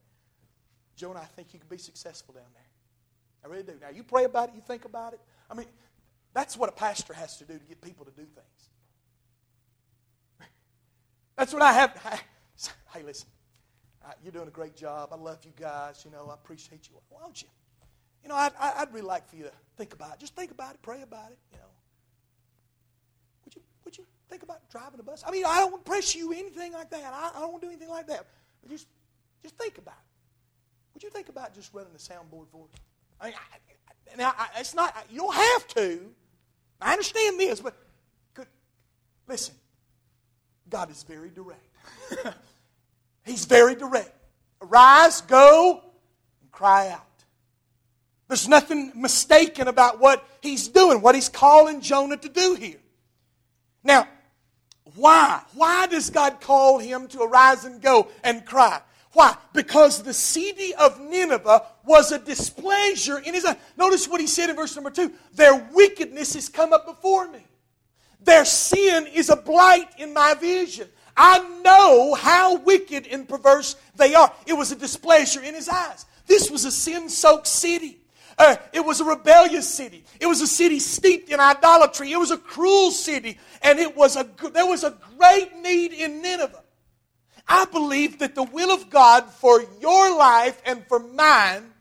Jonah, 0.95 1.19
I 1.19 1.25
think 1.25 1.53
you 1.53 1.59
can 1.59 1.67
be 1.67 1.77
successful 1.77 2.33
down 2.33 2.43
there. 2.53 2.63
I 3.43 3.47
really 3.47 3.63
do. 3.63 3.73
Now, 3.81 3.89
you 3.89 4.03
pray 4.03 4.23
about 4.23 4.49
it, 4.49 4.55
you 4.55 4.61
think 4.61 4.85
about 4.85 5.13
it. 5.13 5.19
I 5.51 5.53
mean, 5.53 5.67
that's 6.33 6.57
what 6.57 6.69
a 6.69 6.71
pastor 6.71 7.13
has 7.13 7.37
to 7.37 7.45
do 7.45 7.57
to 7.57 7.65
get 7.65 7.81
people 7.81 8.05
to 8.05 8.11
do 8.11 8.23
things. 8.23 8.69
That's 11.37 11.53
what 11.53 11.61
I 11.61 11.73
have. 11.73 12.21
Hey, 12.93 13.03
listen, 13.03 13.27
uh, 14.05 14.13
you're 14.23 14.31
doing 14.31 14.47
a 14.47 14.51
great 14.51 14.77
job. 14.77 15.09
I 15.11 15.17
love 15.17 15.39
you 15.43 15.51
guys. 15.59 16.03
You 16.05 16.11
know, 16.11 16.29
I 16.31 16.33
appreciate 16.33 16.87
you. 16.87 16.95
Why 17.09 17.19
don't 17.21 17.41
you? 17.41 17.49
You 18.23 18.29
know, 18.29 18.35
I'd, 18.35 18.53
I'd 18.57 18.93
really 18.93 19.05
like 19.05 19.27
for 19.27 19.35
you 19.35 19.43
to 19.43 19.51
think 19.75 19.91
about 19.91 20.13
it. 20.13 20.19
Just 20.21 20.33
think 20.33 20.51
about 20.51 20.75
it, 20.75 20.81
pray 20.81 21.01
about 21.01 21.31
it. 21.31 21.37
You 21.51 21.57
know, 21.57 21.65
would 23.43 23.55
you? 23.55 23.61
Would 23.83 23.97
you 23.97 24.05
think 24.29 24.43
about 24.43 24.69
driving 24.69 24.99
a 24.99 25.03
bus? 25.03 25.23
I 25.25 25.31
mean, 25.31 25.45
I 25.45 25.59
don't 25.59 25.83
press 25.85 26.15
you 26.15 26.33
anything 26.33 26.73
like 26.73 26.89
that. 26.91 27.13
I, 27.13 27.31
I 27.35 27.39
don't 27.39 27.61
do 27.61 27.67
anything 27.67 27.89
like 27.89 28.07
that. 28.07 28.25
But 28.61 28.71
just, 28.71 28.87
just 29.43 29.57
think 29.57 29.77
about 29.77 29.95
it. 29.95 30.93
Would 30.93 31.03
you 31.03 31.09
think 31.09 31.29
about 31.29 31.53
just 31.53 31.73
running 31.73 31.93
the 31.93 31.99
soundboard 31.99 32.47
for 32.51 32.65
us? 32.65 32.79
I 33.19 33.25
mean, 33.25 33.35
I, 33.35 34.17
now, 34.17 34.33
I, 34.37 34.47
it's 34.59 34.73
not, 34.73 34.95
you 35.11 35.19
don't 35.19 35.35
have 35.35 35.67
to. 35.69 35.99
I 36.81 36.91
understand 36.91 37.39
this, 37.39 37.59
but 37.59 37.75
could, 38.33 38.47
listen, 39.27 39.55
God 40.69 40.89
is 40.89 41.03
very 41.03 41.29
direct. 41.29 41.67
He's 43.25 43.45
very 43.45 43.75
direct. 43.75 44.11
Arise, 44.61 45.21
go, 45.21 45.81
and 46.41 46.51
cry 46.51 46.89
out. 46.89 47.01
There's 48.27 48.47
nothing 48.47 48.91
mistaken 48.95 49.67
about 49.67 49.99
what 49.99 50.27
he's 50.41 50.67
doing, 50.67 51.01
what 51.01 51.13
he's 51.13 51.29
calling 51.29 51.81
Jonah 51.81 52.17
to 52.17 52.29
do 52.29 52.55
here. 52.55 52.79
Now, 53.83 54.07
why? 54.95 55.41
Why 55.53 55.87
does 55.87 56.09
God 56.09 56.41
call 56.41 56.79
him 56.79 57.07
to 57.09 57.21
arise 57.21 57.65
and 57.65 57.81
go 57.81 58.07
and 58.23 58.45
cry? 58.45 58.81
Why? 59.11 59.35
Because 59.53 60.03
the 60.03 60.13
city 60.13 60.73
of 60.75 60.99
Nineveh 60.99 61.63
was 61.85 62.11
a 62.11 62.19
displeasure 62.19 63.19
in 63.19 63.33
his 63.33 63.45
eyes. 63.45 63.55
Notice 63.77 64.07
what 64.07 64.19
he 64.19 64.27
said 64.27 64.49
in 64.49 64.55
verse 64.55 64.75
number 64.75 64.89
two 64.89 65.13
Their 65.33 65.55
wickedness 65.73 66.33
has 66.33 66.49
come 66.49 66.73
up 66.73 66.85
before 66.85 67.27
me. 67.29 67.45
Their 68.21 68.43
sin 68.43 69.07
is 69.07 69.29
a 69.29 69.35
blight 69.35 69.87
in 69.97 70.13
my 70.13 70.33
vision. 70.33 70.89
I 71.15 71.39
know 71.63 72.13
how 72.13 72.57
wicked 72.57 73.07
and 73.07 73.27
perverse 73.27 73.75
they 73.95 74.15
are. 74.15 74.33
It 74.45 74.53
was 74.53 74.71
a 74.71 74.75
displeasure 74.75 75.41
in 75.41 75.53
his 75.53 75.69
eyes. 75.69 76.05
This 76.27 76.49
was 76.49 76.65
a 76.65 76.71
sin 76.71 77.07
soaked 77.07 77.47
city. 77.47 77.99
Uh, 78.37 78.55
it 78.73 78.81
was 78.83 78.99
a 78.99 79.05
rebellious 79.05 79.67
city. 79.67 80.03
It 80.19 80.25
was 80.25 80.41
a 80.41 80.47
city 80.47 80.79
steeped 80.79 81.29
in 81.29 81.39
idolatry. 81.39 82.11
It 82.11 82.17
was 82.17 82.31
a 82.31 82.37
cruel 82.37 82.91
city. 82.91 83.37
And 83.61 83.79
it 83.79 83.95
was 83.95 84.15
a, 84.17 84.27
there 84.51 84.65
was 84.65 84.83
a 84.83 84.97
great 85.17 85.55
need 85.61 85.93
in 85.93 86.21
Nineveh. 86.21 86.63
I 87.47 87.65
believe 87.65 88.19
that 88.19 88.35
the 88.35 88.43
will 88.43 88.71
of 88.71 88.89
God 88.89 89.29
for 89.29 89.63
your 89.79 90.17
life 90.17 90.61
and 90.65 90.85
for 90.87 90.99
mine 90.99 91.71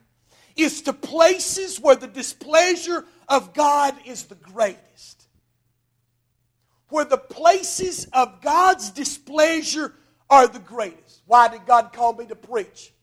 is 0.56 0.82
to 0.82 0.92
places 0.92 1.80
where 1.80 1.96
the 1.96 2.06
displeasure 2.06 3.04
of 3.28 3.54
God 3.54 3.94
is 4.04 4.24
the 4.24 4.34
greatest. 4.36 5.26
Where 6.90 7.04
the 7.04 7.18
places 7.18 8.06
of 8.12 8.40
God's 8.42 8.90
displeasure 8.90 9.94
are 10.30 10.46
the 10.46 10.60
greatest. 10.60 11.22
Why 11.26 11.48
did 11.48 11.66
God 11.66 11.92
call 11.92 12.12
me 12.12 12.26
to 12.26 12.36
preach? 12.36 12.93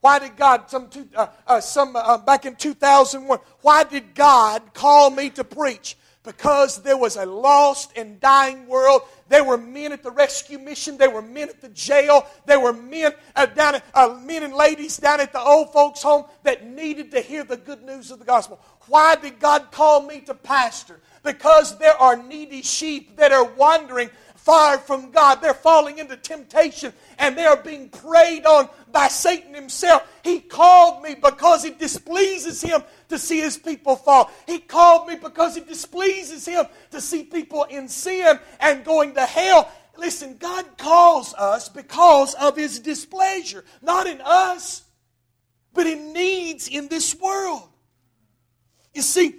Why 0.00 0.18
did 0.18 0.36
God, 0.36 0.70
some, 0.70 0.88
two, 0.88 1.08
uh, 1.14 1.26
uh, 1.46 1.60
some 1.60 1.94
uh, 1.94 2.18
back 2.18 2.46
in 2.46 2.56
2001, 2.56 3.38
why 3.60 3.84
did 3.84 4.14
God 4.14 4.62
call 4.72 5.10
me 5.10 5.30
to 5.30 5.44
preach? 5.44 5.96
because 6.22 6.82
there 6.82 6.96
was 6.96 7.16
a 7.16 7.24
lost 7.24 7.92
and 7.96 8.20
dying 8.20 8.66
world. 8.66 9.02
There 9.28 9.44
were 9.44 9.56
men 9.56 9.92
at 9.92 10.02
the 10.02 10.10
rescue 10.10 10.58
mission. 10.58 10.98
There 10.98 11.10
were 11.10 11.22
men 11.22 11.48
at 11.48 11.60
the 11.60 11.70
jail. 11.70 12.26
There 12.46 12.60
were 12.60 12.72
men 12.72 13.12
uh, 13.34 13.46
down 13.46 13.76
at, 13.76 13.84
uh, 13.94 14.20
men 14.24 14.42
and 14.42 14.52
ladies 14.52 14.98
down 14.98 15.20
at 15.20 15.32
the 15.32 15.40
old 15.40 15.72
folks' 15.72 16.02
home 16.02 16.24
that 16.42 16.66
needed 16.66 17.10
to 17.12 17.20
hear 17.20 17.44
the 17.44 17.56
good 17.56 17.82
news 17.82 18.10
of 18.10 18.18
the 18.18 18.24
gospel. 18.24 18.60
Why 18.86 19.16
did 19.16 19.40
God 19.40 19.70
call 19.70 20.02
me 20.02 20.20
to 20.22 20.34
pastor? 20.34 21.00
Because 21.22 21.78
there 21.78 21.96
are 21.96 22.16
needy 22.16 22.62
sheep 22.62 23.16
that 23.16 23.32
are 23.32 23.44
wandering 23.44 24.10
far 24.44 24.78
from 24.78 25.10
God. 25.10 25.42
They're 25.42 25.54
falling 25.54 25.98
into 25.98 26.16
temptation 26.16 26.92
and 27.18 27.36
they 27.36 27.44
are 27.44 27.56
being 27.56 27.88
preyed 27.90 28.46
on 28.46 28.68
by 28.90 29.08
Satan 29.08 29.54
himself. 29.54 30.06
He 30.24 30.40
called 30.40 31.02
me 31.02 31.14
because 31.14 31.64
it 31.64 31.78
displeases 31.78 32.62
him 32.62 32.82
to 33.08 33.18
see 33.18 33.40
his 33.40 33.56
people 33.56 33.96
fall. 33.96 34.30
He 34.46 34.58
called 34.58 35.08
me 35.08 35.16
because 35.16 35.56
it 35.56 35.68
displeases 35.68 36.46
him 36.46 36.64
to 36.90 37.00
see 37.00 37.22
people 37.22 37.64
in 37.64 37.88
sin 37.88 38.38
and 38.60 38.84
going 38.84 39.14
to 39.14 39.26
hell. 39.26 39.70
Listen, 39.96 40.36
God 40.38 40.64
calls 40.78 41.34
us 41.34 41.68
because 41.68 42.34
of 42.34 42.56
his 42.56 42.78
displeasure, 42.78 43.64
not 43.82 44.06
in 44.06 44.20
us, 44.22 44.84
but 45.74 45.86
in 45.86 46.12
needs 46.14 46.68
in 46.68 46.88
this 46.88 47.14
world. 47.14 47.68
You 48.94 49.02
see, 49.02 49.34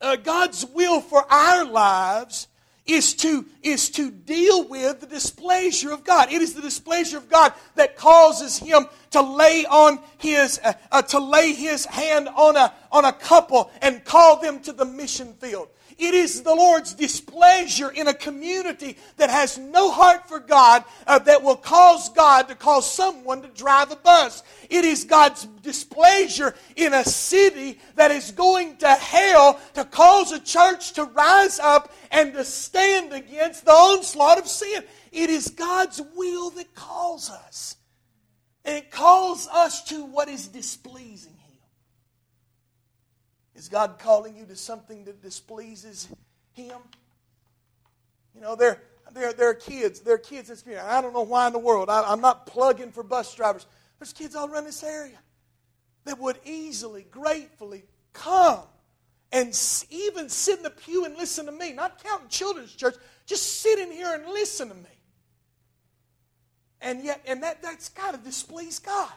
uh, 0.00 0.16
God's 0.16 0.66
will 0.66 1.00
for 1.00 1.24
our 1.32 1.64
lives 1.64 2.48
is 2.86 3.14
to, 3.14 3.46
is 3.62 3.90
to 3.90 4.10
deal 4.10 4.66
with 4.68 5.00
the 5.00 5.06
displeasure 5.06 5.92
of 5.92 6.04
God. 6.04 6.32
It 6.32 6.42
is 6.42 6.54
the 6.54 6.62
displeasure 6.62 7.16
of 7.16 7.28
God 7.28 7.52
that 7.76 7.96
causes 7.96 8.58
him 8.58 8.86
to 9.12 9.22
lay 9.22 9.64
on 9.66 10.00
his, 10.18 10.60
uh, 10.64 10.72
uh, 10.90 11.02
to 11.02 11.18
lay 11.20 11.52
his 11.52 11.84
hand 11.84 12.28
on 12.28 12.56
a, 12.56 12.72
on 12.90 13.04
a 13.04 13.12
couple 13.12 13.70
and 13.80 14.04
call 14.04 14.40
them 14.40 14.60
to 14.60 14.72
the 14.72 14.84
mission 14.84 15.34
field. 15.34 15.68
It 16.02 16.14
is 16.14 16.42
the 16.42 16.52
Lord's 16.52 16.94
displeasure 16.94 17.88
in 17.88 18.08
a 18.08 18.12
community 18.12 18.96
that 19.18 19.30
has 19.30 19.56
no 19.56 19.92
heart 19.92 20.28
for 20.28 20.40
God 20.40 20.82
uh, 21.06 21.20
that 21.20 21.44
will 21.44 21.54
cause 21.54 22.08
God 22.08 22.48
to 22.48 22.56
cause 22.56 22.92
someone 22.92 23.40
to 23.42 23.48
drive 23.48 23.92
a 23.92 23.96
bus. 23.96 24.42
It 24.68 24.84
is 24.84 25.04
God's 25.04 25.44
displeasure 25.62 26.56
in 26.74 26.92
a 26.92 27.04
city 27.04 27.78
that 27.94 28.10
is 28.10 28.32
going 28.32 28.78
to 28.78 28.88
hell 28.88 29.60
to 29.74 29.84
cause 29.84 30.32
a 30.32 30.40
church 30.40 30.94
to 30.94 31.04
rise 31.04 31.60
up 31.60 31.92
and 32.10 32.32
to 32.32 32.44
stand 32.44 33.12
against 33.12 33.64
the 33.64 33.70
onslaught 33.70 34.40
of 34.40 34.48
sin. 34.48 34.82
It 35.12 35.30
is 35.30 35.50
God's 35.50 36.02
will 36.16 36.50
that 36.50 36.74
calls 36.74 37.30
us. 37.30 37.76
And 38.64 38.76
it 38.76 38.90
calls 38.90 39.46
us 39.46 39.84
to 39.84 40.04
what 40.04 40.28
is 40.28 40.48
displeasing 40.48 41.38
is 43.54 43.68
God 43.68 43.98
calling 43.98 44.36
you 44.36 44.46
to 44.46 44.56
something 44.56 45.04
that 45.04 45.22
displeases 45.22 46.08
Him? 46.52 46.78
You 48.34 48.40
know, 48.40 48.56
there, 48.56 48.80
there, 49.12 49.32
there 49.32 49.50
are 49.50 49.54
kids. 49.54 50.00
There 50.00 50.14
are 50.14 50.18
kids 50.18 50.48
that's 50.48 50.62
here. 50.62 50.82
I 50.84 51.00
don't 51.00 51.12
know 51.12 51.22
why 51.22 51.46
in 51.46 51.52
the 51.52 51.58
world. 51.58 51.90
I, 51.90 52.02
I'm 52.02 52.20
not 52.20 52.46
plugging 52.46 52.92
for 52.92 53.02
bus 53.02 53.34
drivers. 53.34 53.66
There's 53.98 54.12
kids 54.12 54.34
all 54.34 54.50
around 54.50 54.64
this 54.64 54.82
area 54.82 55.18
that 56.04 56.18
would 56.18 56.38
easily, 56.44 57.06
gratefully 57.10 57.84
come 58.12 58.62
and 59.32 59.48
even 59.90 60.28
sit 60.28 60.58
in 60.58 60.62
the 60.62 60.70
pew 60.70 61.04
and 61.04 61.16
listen 61.16 61.46
to 61.46 61.52
me. 61.52 61.72
Not 61.72 62.02
counting 62.02 62.28
children's 62.28 62.74
church, 62.74 62.94
just 63.26 63.60
sit 63.60 63.78
in 63.78 63.90
here 63.90 64.14
and 64.14 64.26
listen 64.26 64.68
to 64.68 64.74
me. 64.74 64.82
And 66.80 67.04
yet, 67.04 67.22
and 67.26 67.42
that, 67.42 67.62
that's 67.62 67.88
got 67.90 68.12
to 68.12 68.18
displease 68.18 68.78
God. 68.80 69.12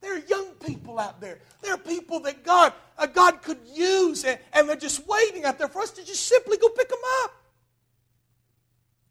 There 0.00 0.14
are 0.14 0.20
young 0.20 0.50
people 0.64 0.98
out 0.98 1.20
there. 1.20 1.38
There 1.62 1.74
are 1.74 1.78
people 1.78 2.20
that 2.20 2.44
God, 2.44 2.72
God 3.06 3.42
could 3.42 3.58
use, 3.72 4.24
and, 4.24 4.38
and 4.52 4.68
they're 4.68 4.76
just 4.76 5.06
waiting 5.06 5.44
out 5.44 5.58
there 5.58 5.68
for 5.68 5.80
us 5.80 5.90
to 5.92 6.04
just 6.04 6.26
simply 6.26 6.56
go 6.56 6.68
pick 6.68 6.88
them 6.88 6.98
up. 7.24 7.34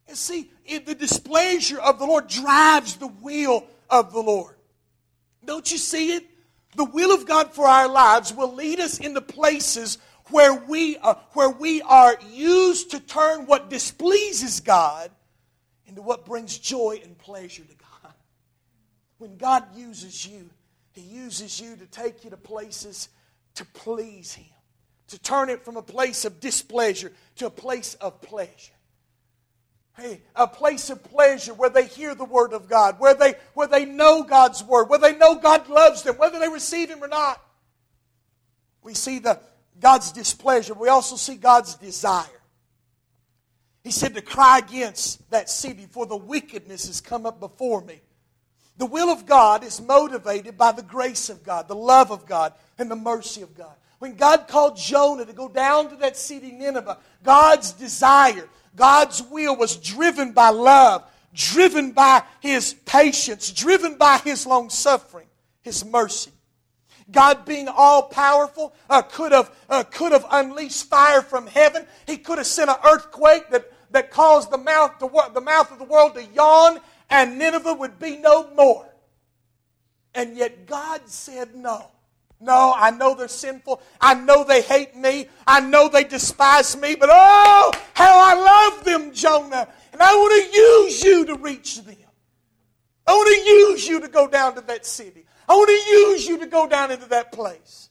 And 0.08 0.18
see, 0.18 0.52
the 0.68 0.96
displeasure 0.96 1.80
of 1.80 2.00
the 2.00 2.06
Lord 2.06 2.28
drives 2.28 2.98
the 2.98 3.08
will 3.08 3.66
of 3.89 4.12
the 4.12 4.20
Lord. 4.20 4.56
Don't 5.46 5.72
you 5.72 5.78
see 5.78 6.14
it? 6.14 6.26
The 6.76 6.86
will 6.86 7.14
of 7.14 7.26
God 7.26 7.54
for 7.54 7.66
our 7.66 7.88
lives 7.88 8.34
will 8.34 8.54
lead 8.54 8.80
us 8.80 9.00
into 9.00 9.22
places 9.22 9.98
where 10.28 10.54
we 10.54 10.98
are, 10.98 11.20
where 11.34 11.50
we 11.50 11.82
are 11.82 12.18
used 12.30 12.92
to 12.92 13.00
turn 13.00 13.46
what 13.46 13.70
displeases 13.70 14.60
God 14.60 15.12
into 15.88 16.02
what 16.02 16.26
brings 16.26 16.58
joy 16.58 17.02
and 17.04 17.18
pleasure 17.18 17.64
to 17.64 17.76
God. 17.76 18.14
When 19.18 19.38
God 19.38 19.66
uses 19.76 20.26
you, 20.26 20.50
he 20.94 21.02
uses 21.02 21.60
you 21.60 21.76
to 21.76 21.86
take 21.86 22.24
you 22.24 22.30
to 22.30 22.38
places 22.38 23.10
to 23.56 23.66
please 23.66 24.34
Him, 24.34 24.54
to 25.08 25.20
turn 25.20 25.49
it 25.49 25.64
from 25.64 25.78
a 25.78 25.82
place 25.82 26.26
of 26.26 26.39
displeasure 26.39 27.12
to 27.38 27.47
a 27.47 27.52
place 27.52 27.95
of 27.95 28.22
pleasure. 28.22 28.74
Hey, 29.97 30.22
a 30.36 30.47
place 30.47 30.89
of 30.89 31.04
pleasure 31.04 31.54
where 31.54 31.70
they 31.70 31.86
hear 31.86 32.16
the 32.16 32.26
Word 32.26 32.54
of 32.54 32.70
God, 32.70 32.99
where 32.99 33.14
they, 33.14 33.36
where 33.54 33.68
they 33.68 33.86
know 33.86 34.24
God's 34.24 34.64
Word, 34.64 34.86
where 34.86 34.99
they 34.99 35.16
know 35.16 35.36
God 35.36 35.68
loves 35.68 36.04
them, 36.04 36.16
whether 36.16 36.39
they 36.39 36.47
receive 36.47 36.89
Him 36.89 37.04
or 37.04 37.08
not. 37.08 37.41
We 38.84 38.93
see 38.93 39.20
the, 39.20 39.39
God's 39.80 40.12
displeasure. 40.12 40.74
We 40.74 40.88
also 40.88 41.18
see 41.18 41.36
God's 41.36 41.76
desire. 41.76 42.26
He 43.84 43.91
said 43.91 44.14
to 44.16 44.22
cry 44.22 44.60
against 44.60 45.30
that 45.32 45.49
city, 45.49 45.88
for 45.89 46.06
the 46.06 46.16
wickedness 46.16 46.88
has 46.88 47.02
come 47.02 47.26
up 47.26 47.39
before 47.39 47.82
me. 47.82 48.02
The 48.82 48.88
will 48.88 49.12
of 49.12 49.28
God 49.28 49.64
is 49.64 49.80
motivated 49.80 50.58
by 50.58 50.72
the 50.72 50.82
grace 50.82 51.30
of 51.30 51.44
God, 51.44 51.68
the 51.68 51.76
love 51.76 52.10
of 52.10 52.26
God, 52.26 52.52
and 52.80 52.90
the 52.90 52.96
mercy 52.96 53.44
of 53.44 53.56
God. 53.56 53.76
When 54.00 54.16
God 54.16 54.48
called 54.48 54.76
Jonah 54.76 55.24
to 55.24 55.34
go 55.34 55.48
down 55.48 55.92
to 55.92 55.96
that 55.98 56.18
city, 56.18 56.52
Nineveh, 56.52 56.98
God's 57.22 57.74
desire, 57.74 58.50
God's 58.76 59.22
will 59.22 59.56
was 59.56 59.78
driven 59.78 60.32
by 60.32 60.50
love, 60.50 61.04
driven 61.32 61.92
by 61.92 62.24
His 62.40 62.74
patience, 62.74 63.52
driven 63.52 63.98
by 64.00 64.18
His 64.18 64.48
long 64.48 64.72
suffering, 64.72 65.28
His 65.62 65.86
mercy. 65.86 66.32
God, 67.12 67.46
being 67.46 67.68
all 67.68 68.02
powerful, 68.02 68.74
uh, 68.90 69.04
could, 69.04 69.32
have, 69.32 69.56
uh, 69.70 69.84
could 69.84 70.12
have 70.12 70.26
unleashed 70.32 70.86
fire 70.86 71.22
from 71.22 71.46
heaven. 71.46 71.86
He 72.08 72.18
could 72.18 72.40
have 72.40 72.48
sent 72.48 72.72
an 72.72 72.78
earthquake 72.84 73.52
that, 73.52 73.72
that 73.92 74.10
caused 74.10 74.50
the 74.50 74.58
mouth, 74.58 74.98
to, 74.98 75.12
the 75.36 75.40
mouth 75.40 75.72
of 75.72 75.78
the 75.78 75.86
world 75.86 76.16
to 76.16 76.26
yawn 76.34 76.80
and 77.12 77.38
Nineveh 77.38 77.74
would 77.74 77.99
be 77.99 78.18
no 78.18 78.49
more. 78.55 78.88
And 80.16 80.36
yet 80.36 80.66
God 80.66 81.01
said 81.05 81.55
no. 81.55 81.91
No, 82.39 82.74
I 82.76 82.89
know 82.89 83.14
they're 83.14 83.28
sinful. 83.28 83.82
I 83.99 84.16
know 84.16 84.43
they 84.43 84.64
hate 84.64 84.95
me. 84.95 85.28
I 85.45 85.59
know 85.59 85.89
they 85.89 86.03
despise 86.03 86.76
me. 86.76 86.95
But 86.95 87.09
oh, 87.12 87.72
how 87.93 88.20
I 88.20 88.34
love 88.74 88.84
them, 88.84 89.14
Jonah. 89.14 89.68
And 89.93 90.01
I 90.01 90.16
want 90.16 90.51
to 90.51 90.57
use 90.57 91.03
you 91.03 91.26
to 91.28 91.36
reach 91.36 91.84
them. 91.84 91.95
I 93.05 93.12
want 93.12 93.28
to 93.28 93.49
use 93.49 93.88
you 93.88 93.99
to 93.99 94.07
go 94.07 94.28
down 94.28 94.55
to 94.55 94.62
that 94.62 94.86
city. 94.86 95.26
I 95.47 95.53
want 95.53 95.68
to 95.68 95.91
use 95.91 96.28
you 96.28 96.39
to 96.39 96.47
go 96.47 96.68
down 96.68 96.91
into 96.91 97.07
that 97.09 97.32
place. 97.32 97.89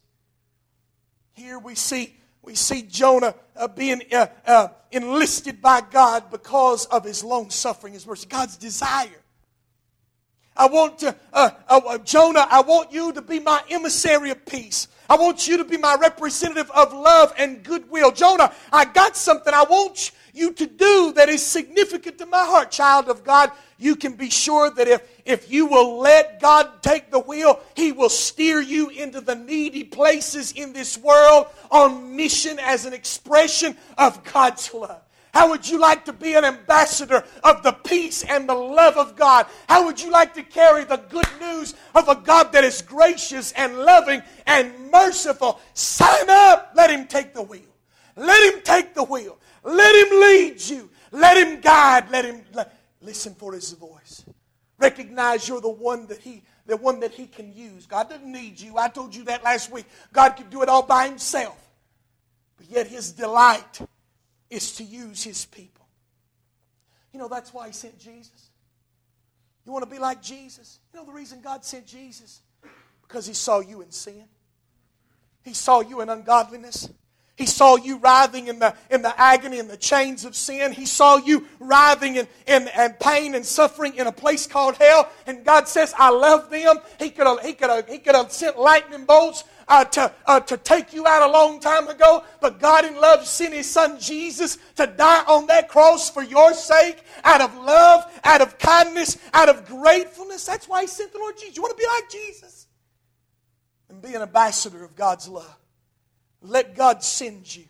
Here 1.32 1.58
we 1.58 1.74
see 1.74 2.16
we 2.42 2.54
see 2.54 2.82
Jonah 2.82 3.34
uh, 3.54 3.68
being 3.68 4.02
uh, 4.12 4.26
uh, 4.46 4.68
enlisted 4.92 5.62
by 5.62 5.80
God 5.80 6.30
because 6.30 6.86
of 6.86 7.04
his 7.04 7.22
long 7.22 7.50
suffering, 7.50 7.92
his 7.92 8.06
mercy, 8.06 8.26
God's 8.28 8.56
desire. 8.56 9.08
I 10.56 10.66
want 10.66 10.98
to, 10.98 11.16
uh, 11.32 11.50
uh, 11.68 11.80
uh, 11.86 11.98
Jonah, 11.98 12.46
I 12.50 12.60
want 12.60 12.92
you 12.92 13.12
to 13.12 13.22
be 13.22 13.40
my 13.40 13.62
emissary 13.70 14.30
of 14.30 14.44
peace. 14.44 14.88
I 15.08 15.16
want 15.16 15.48
you 15.48 15.56
to 15.56 15.64
be 15.64 15.76
my 15.76 15.96
representative 16.00 16.70
of 16.72 16.92
love 16.92 17.32
and 17.38 17.62
goodwill. 17.62 18.12
Jonah, 18.12 18.52
I 18.72 18.84
got 18.84 19.16
something 19.16 19.52
I 19.54 19.64
want 19.64 20.12
you 20.34 20.52
to 20.52 20.66
do 20.66 21.12
that 21.16 21.28
is 21.28 21.44
significant 21.44 22.18
to 22.18 22.26
my 22.26 22.44
heart, 22.44 22.70
child 22.70 23.08
of 23.08 23.24
God 23.24 23.52
you 23.80 23.96
can 23.96 24.12
be 24.12 24.28
sure 24.28 24.70
that 24.70 24.86
if, 24.86 25.00
if 25.24 25.50
you 25.50 25.66
will 25.66 25.98
let 25.98 26.38
God 26.38 26.82
take 26.82 27.10
the 27.10 27.18
wheel, 27.18 27.58
He 27.74 27.92
will 27.92 28.10
steer 28.10 28.60
you 28.60 28.90
into 28.90 29.22
the 29.22 29.34
needy 29.34 29.84
places 29.84 30.52
in 30.52 30.74
this 30.74 30.98
world 30.98 31.46
on 31.70 32.14
mission 32.14 32.58
as 32.60 32.84
an 32.84 32.92
expression 32.92 33.76
of 33.96 34.22
God's 34.22 34.72
love. 34.74 35.00
How 35.32 35.48
would 35.48 35.66
you 35.66 35.78
like 35.78 36.04
to 36.06 36.12
be 36.12 36.34
an 36.34 36.44
ambassador 36.44 37.24
of 37.42 37.62
the 37.62 37.72
peace 37.72 38.22
and 38.24 38.46
the 38.48 38.54
love 38.54 38.98
of 38.98 39.16
God? 39.16 39.46
How 39.68 39.86
would 39.86 40.00
you 40.02 40.10
like 40.10 40.34
to 40.34 40.42
carry 40.42 40.84
the 40.84 40.98
good 41.08 41.28
news 41.40 41.74
of 41.94 42.08
a 42.08 42.16
God 42.16 42.52
that 42.52 42.64
is 42.64 42.82
gracious 42.82 43.52
and 43.52 43.78
loving 43.78 44.22
and 44.46 44.90
merciful? 44.90 45.58
Sign 45.72 46.28
up. 46.28 46.72
Let 46.74 46.90
Him 46.90 47.06
take 47.06 47.32
the 47.32 47.42
wheel. 47.42 47.62
Let 48.16 48.52
Him 48.52 48.60
take 48.62 48.92
the 48.92 49.04
wheel. 49.04 49.38
Let 49.62 49.94
Him 49.94 50.20
lead 50.20 50.60
you. 50.60 50.90
Let 51.10 51.36
Him 51.36 51.60
guide. 51.60 52.10
Let 52.10 52.24
Him. 52.24 52.44
Listen 53.00 53.34
for 53.34 53.54
his 53.54 53.72
voice. 53.72 54.24
Recognize 54.78 55.48
you're 55.48 55.60
the 55.60 55.68
one 55.68 56.06
that 56.06 56.18
he 56.18 56.42
the 56.66 56.76
one 56.76 57.00
that 57.00 57.12
he 57.12 57.26
can 57.26 57.52
use. 57.52 57.86
God 57.86 58.08
doesn't 58.08 58.30
need 58.30 58.60
you. 58.60 58.78
I 58.78 58.88
told 58.88 59.14
you 59.14 59.24
that 59.24 59.42
last 59.42 59.72
week. 59.72 59.86
God 60.12 60.30
can 60.30 60.48
do 60.50 60.62
it 60.62 60.68
all 60.68 60.82
by 60.82 61.08
himself. 61.08 61.58
But 62.56 62.70
yet 62.70 62.86
his 62.86 63.12
delight 63.12 63.80
is 64.50 64.76
to 64.76 64.84
use 64.84 65.24
his 65.24 65.46
people. 65.46 65.86
You 67.12 67.18
know 67.18 67.28
that's 67.28 67.52
why 67.52 67.66
he 67.66 67.72
sent 67.72 67.98
Jesus. 67.98 68.50
You 69.66 69.72
want 69.72 69.84
to 69.84 69.90
be 69.90 69.98
like 69.98 70.22
Jesus? 70.22 70.78
You 70.92 71.00
know 71.00 71.06
the 71.06 71.12
reason 71.12 71.40
God 71.40 71.64
sent 71.64 71.86
Jesus? 71.86 72.42
Because 73.02 73.26
he 73.26 73.34
saw 73.34 73.60
you 73.60 73.80
in 73.80 73.90
sin. 73.90 74.24
He 75.42 75.54
saw 75.54 75.80
you 75.80 76.02
in 76.02 76.08
ungodliness. 76.08 76.88
He 77.40 77.46
saw 77.46 77.76
you 77.76 77.96
writhing 77.96 78.48
in 78.48 78.58
the, 78.58 78.76
in 78.90 79.00
the 79.00 79.18
agony 79.18 79.60
and 79.60 79.70
the 79.70 79.78
chains 79.78 80.26
of 80.26 80.36
sin. 80.36 80.72
He 80.72 80.84
saw 80.84 81.16
you 81.16 81.46
writhing 81.58 82.16
in, 82.16 82.28
in, 82.46 82.68
in 82.78 82.92
pain 83.00 83.34
and 83.34 83.46
suffering 83.46 83.94
in 83.94 84.06
a 84.06 84.12
place 84.12 84.46
called 84.46 84.76
hell. 84.76 85.10
And 85.26 85.42
God 85.42 85.66
says, 85.66 85.94
I 85.96 86.10
love 86.10 86.50
them. 86.50 86.76
He 86.98 87.08
could 87.08 87.26
have, 87.26 87.40
he 87.40 87.54
could 87.54 87.70
have, 87.70 87.88
he 87.88 87.96
could 87.96 88.14
have 88.14 88.30
sent 88.30 88.58
lightning 88.58 89.06
bolts 89.06 89.44
uh, 89.68 89.86
to, 89.86 90.12
uh, 90.26 90.40
to 90.40 90.58
take 90.58 90.92
you 90.92 91.06
out 91.06 91.30
a 91.30 91.32
long 91.32 91.60
time 91.60 91.88
ago. 91.88 92.24
But 92.42 92.60
God 92.60 92.84
in 92.84 93.00
love 93.00 93.24
sent 93.24 93.54
His 93.54 93.70
Son 93.70 93.98
Jesus 93.98 94.58
to 94.76 94.86
die 94.86 95.24
on 95.24 95.46
that 95.46 95.70
cross 95.70 96.10
for 96.10 96.22
your 96.22 96.52
sake 96.52 97.02
out 97.24 97.40
of 97.40 97.54
love, 97.56 98.04
out 98.22 98.42
of 98.42 98.58
kindness, 98.58 99.16
out 99.32 99.48
of 99.48 99.64
gratefulness. 99.64 100.44
That's 100.44 100.68
why 100.68 100.82
He 100.82 100.88
sent 100.88 101.10
the 101.14 101.18
Lord 101.18 101.38
Jesus. 101.38 101.56
You 101.56 101.62
want 101.62 101.74
to 101.74 101.82
be 101.82 101.88
like 101.88 102.10
Jesus? 102.10 102.66
And 103.88 104.02
be 104.02 104.12
an 104.12 104.20
ambassador 104.20 104.84
of 104.84 104.94
God's 104.94 105.26
love. 105.26 105.59
Let 106.42 106.74
God 106.74 107.02
send 107.02 107.54
you. 107.54 107.64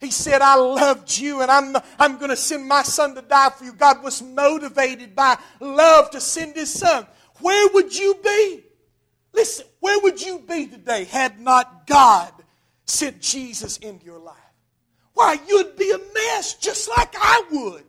He 0.00 0.10
said, 0.10 0.42
I 0.42 0.56
loved 0.56 1.16
you 1.16 1.42
and 1.42 1.50
I'm, 1.50 1.76
I'm 1.98 2.18
going 2.18 2.30
to 2.30 2.36
send 2.36 2.66
my 2.66 2.82
son 2.82 3.14
to 3.14 3.22
die 3.22 3.50
for 3.50 3.64
you. 3.64 3.72
God 3.72 4.02
was 4.02 4.20
motivated 4.20 5.14
by 5.14 5.38
love 5.60 6.10
to 6.10 6.20
send 6.20 6.56
his 6.56 6.72
son. 6.72 7.06
Where 7.40 7.68
would 7.72 7.96
you 7.96 8.18
be? 8.22 8.64
Listen, 9.32 9.66
where 9.80 10.00
would 10.00 10.20
you 10.20 10.40
be 10.40 10.66
today 10.66 11.04
had 11.04 11.40
not 11.40 11.86
God 11.86 12.32
sent 12.84 13.20
Jesus 13.20 13.76
into 13.78 14.04
your 14.04 14.18
life? 14.18 14.36
Why, 15.14 15.38
you'd 15.46 15.76
be 15.76 15.90
a 15.90 15.98
mess 15.98 16.54
just 16.54 16.88
like 16.88 17.14
I 17.16 17.44
would. 17.50 17.84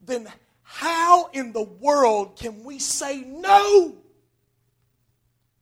Then 0.00 0.26
how 0.62 1.30
in 1.32 1.52
the 1.52 1.62
world 1.62 2.36
can 2.36 2.64
we 2.64 2.78
say 2.78 3.20
no? 3.20 3.96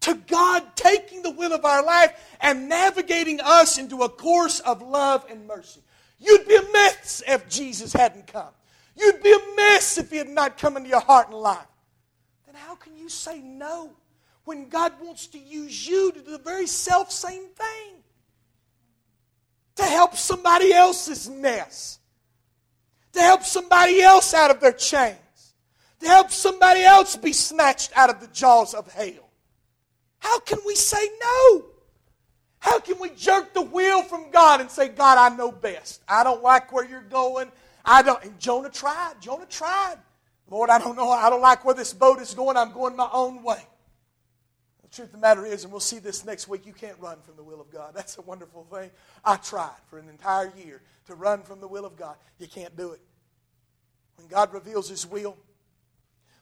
To 0.02 0.14
God 0.14 0.64
taking 0.76 1.22
the 1.22 1.30
will 1.30 1.52
of 1.52 1.64
our 1.64 1.84
life 1.84 2.12
and 2.40 2.68
navigating 2.68 3.40
us 3.40 3.78
into 3.78 4.02
a 4.02 4.08
course 4.08 4.60
of 4.60 4.82
love 4.82 5.24
and 5.30 5.46
mercy. 5.46 5.80
You'd 6.18 6.46
be 6.46 6.56
a 6.56 6.72
mess 6.72 7.22
if 7.26 7.48
Jesus 7.48 7.92
hadn't 7.92 8.26
come. 8.26 8.50
You'd 8.96 9.22
be 9.22 9.32
a 9.32 9.56
mess 9.56 9.98
if 9.98 10.10
He 10.10 10.18
had 10.18 10.28
not 10.28 10.58
come 10.58 10.76
into 10.76 10.88
your 10.88 11.00
heart 11.00 11.28
and 11.28 11.38
life. 11.38 11.66
Then 12.46 12.54
how 12.54 12.74
can 12.74 12.96
you 12.96 13.08
say 13.08 13.40
no 13.40 13.90
when 14.44 14.68
God 14.68 14.92
wants 15.00 15.28
to 15.28 15.38
use 15.38 15.86
you 15.86 16.12
to 16.12 16.20
do 16.20 16.30
the 16.32 16.38
very 16.38 16.66
self 16.66 17.10
same 17.10 17.48
thing? 17.48 17.94
To 19.76 19.84
help 19.84 20.16
somebody 20.16 20.72
else's 20.72 21.30
mess, 21.30 21.98
to 23.12 23.20
help 23.20 23.42
somebody 23.42 24.02
else 24.02 24.34
out 24.34 24.50
of 24.50 24.60
their 24.60 24.72
chains, 24.72 25.16
to 26.00 26.06
help 26.06 26.30
somebody 26.30 26.82
else 26.82 27.16
be 27.16 27.32
snatched 27.32 27.90
out 27.96 28.10
of 28.10 28.20
the 28.20 28.26
jaws 28.28 28.74
of 28.74 28.92
hell. 28.92 29.31
How 30.22 30.38
can 30.38 30.60
we 30.64 30.76
say 30.76 31.04
no? 31.20 31.64
How 32.60 32.78
can 32.78 33.00
we 33.00 33.10
jerk 33.10 33.54
the 33.54 33.62
wheel 33.62 34.04
from 34.04 34.30
God 34.30 34.60
and 34.60 34.70
say, 34.70 34.86
God, 34.86 35.18
I 35.18 35.34
know 35.34 35.50
best. 35.50 36.00
I 36.06 36.22
don't 36.22 36.44
like 36.44 36.72
where 36.72 36.88
you're 36.88 37.00
going. 37.00 37.50
I 37.84 38.02
don't. 38.02 38.22
And 38.22 38.38
Jonah 38.38 38.70
tried. 38.70 39.14
Jonah 39.20 39.46
tried. 39.46 39.96
Lord, 40.48 40.70
I 40.70 40.78
don't 40.78 40.94
know. 40.94 41.10
I 41.10 41.28
don't 41.28 41.40
like 41.40 41.64
where 41.64 41.74
this 41.74 41.92
boat 41.92 42.20
is 42.20 42.34
going. 42.34 42.56
I'm 42.56 42.72
going 42.72 42.94
my 42.94 43.08
own 43.12 43.42
way. 43.42 43.66
The 44.82 44.88
truth 44.94 45.08
of 45.08 45.12
the 45.14 45.18
matter 45.18 45.44
is, 45.44 45.64
and 45.64 45.72
we'll 45.72 45.80
see 45.80 45.98
this 45.98 46.24
next 46.24 46.46
week, 46.46 46.66
you 46.66 46.72
can't 46.72 46.96
run 47.00 47.20
from 47.22 47.34
the 47.34 47.42
will 47.42 47.60
of 47.60 47.72
God. 47.72 47.92
That's 47.94 48.16
a 48.18 48.22
wonderful 48.22 48.64
thing. 48.72 48.92
I 49.24 49.36
tried 49.38 49.70
for 49.88 49.98
an 49.98 50.08
entire 50.08 50.52
year 50.56 50.82
to 51.06 51.16
run 51.16 51.42
from 51.42 51.60
the 51.60 51.66
will 51.66 51.84
of 51.84 51.96
God. 51.96 52.14
You 52.38 52.46
can't 52.46 52.76
do 52.76 52.92
it. 52.92 53.00
When 54.16 54.28
God 54.28 54.54
reveals 54.54 54.88
His 54.88 55.04
will, 55.04 55.36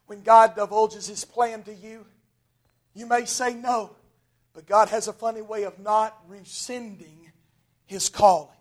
when 0.05 0.21
God 0.21 0.55
divulges 0.55 1.07
His 1.07 1.25
plan 1.25 1.63
to 1.63 1.75
you, 1.75 2.05
you 2.95 3.07
may 3.07 3.25
say 3.25 3.55
no, 3.55 3.97
but 4.53 4.67
God 4.67 4.89
has 4.89 5.09
a 5.09 5.13
funny 5.13 5.43
way 5.43 5.65
of 5.65 5.79
not 5.79 6.17
rescinding 6.29 7.31
His 7.87 8.09
calling. 8.09 8.57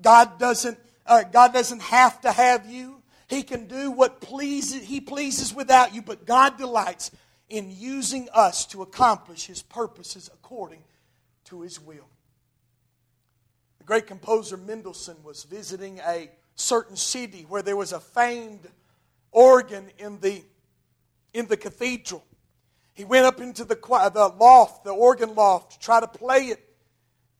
God 0.00 0.38
doesn't, 0.38 0.78
uh, 1.06 1.22
God 1.24 1.52
doesn't 1.52 1.82
have 1.82 2.20
to 2.22 2.32
have 2.32 2.66
you. 2.66 3.02
He 3.28 3.42
can 3.42 3.66
do 3.66 3.90
what 3.90 4.20
pleases, 4.20 4.82
He 4.82 5.00
pleases 5.00 5.54
without 5.54 5.94
you, 5.94 6.02
but 6.02 6.26
God 6.26 6.58
delights 6.58 7.10
in 7.48 7.70
using 7.70 8.28
us 8.32 8.66
to 8.66 8.82
accomplish 8.82 9.46
His 9.46 9.62
purposes 9.62 10.28
according 10.32 10.82
to 11.44 11.62
His 11.62 11.80
will. 11.80 12.08
The 13.78 13.84
great 13.84 14.06
composer 14.06 14.56
Mendelssohn 14.56 15.22
was 15.24 15.44
visiting 15.44 16.00
a 16.06 16.30
certain 16.54 16.96
city 16.96 17.46
where 17.48 17.62
there 17.62 17.76
was 17.76 17.92
a 17.92 18.00
famed 18.00 18.68
organ 19.32 19.90
in 19.98 20.20
the, 20.20 20.42
in 21.32 21.46
the 21.46 21.56
cathedral. 21.56 22.24
He 22.94 23.04
went 23.04 23.24
up 23.24 23.40
into 23.40 23.64
the, 23.64 23.74
the 23.74 24.34
loft, 24.38 24.84
the 24.84 24.90
organ 24.90 25.34
loft, 25.34 25.72
to 25.72 25.78
try 25.78 26.00
to 26.00 26.06
play 26.06 26.46
it. 26.46 26.62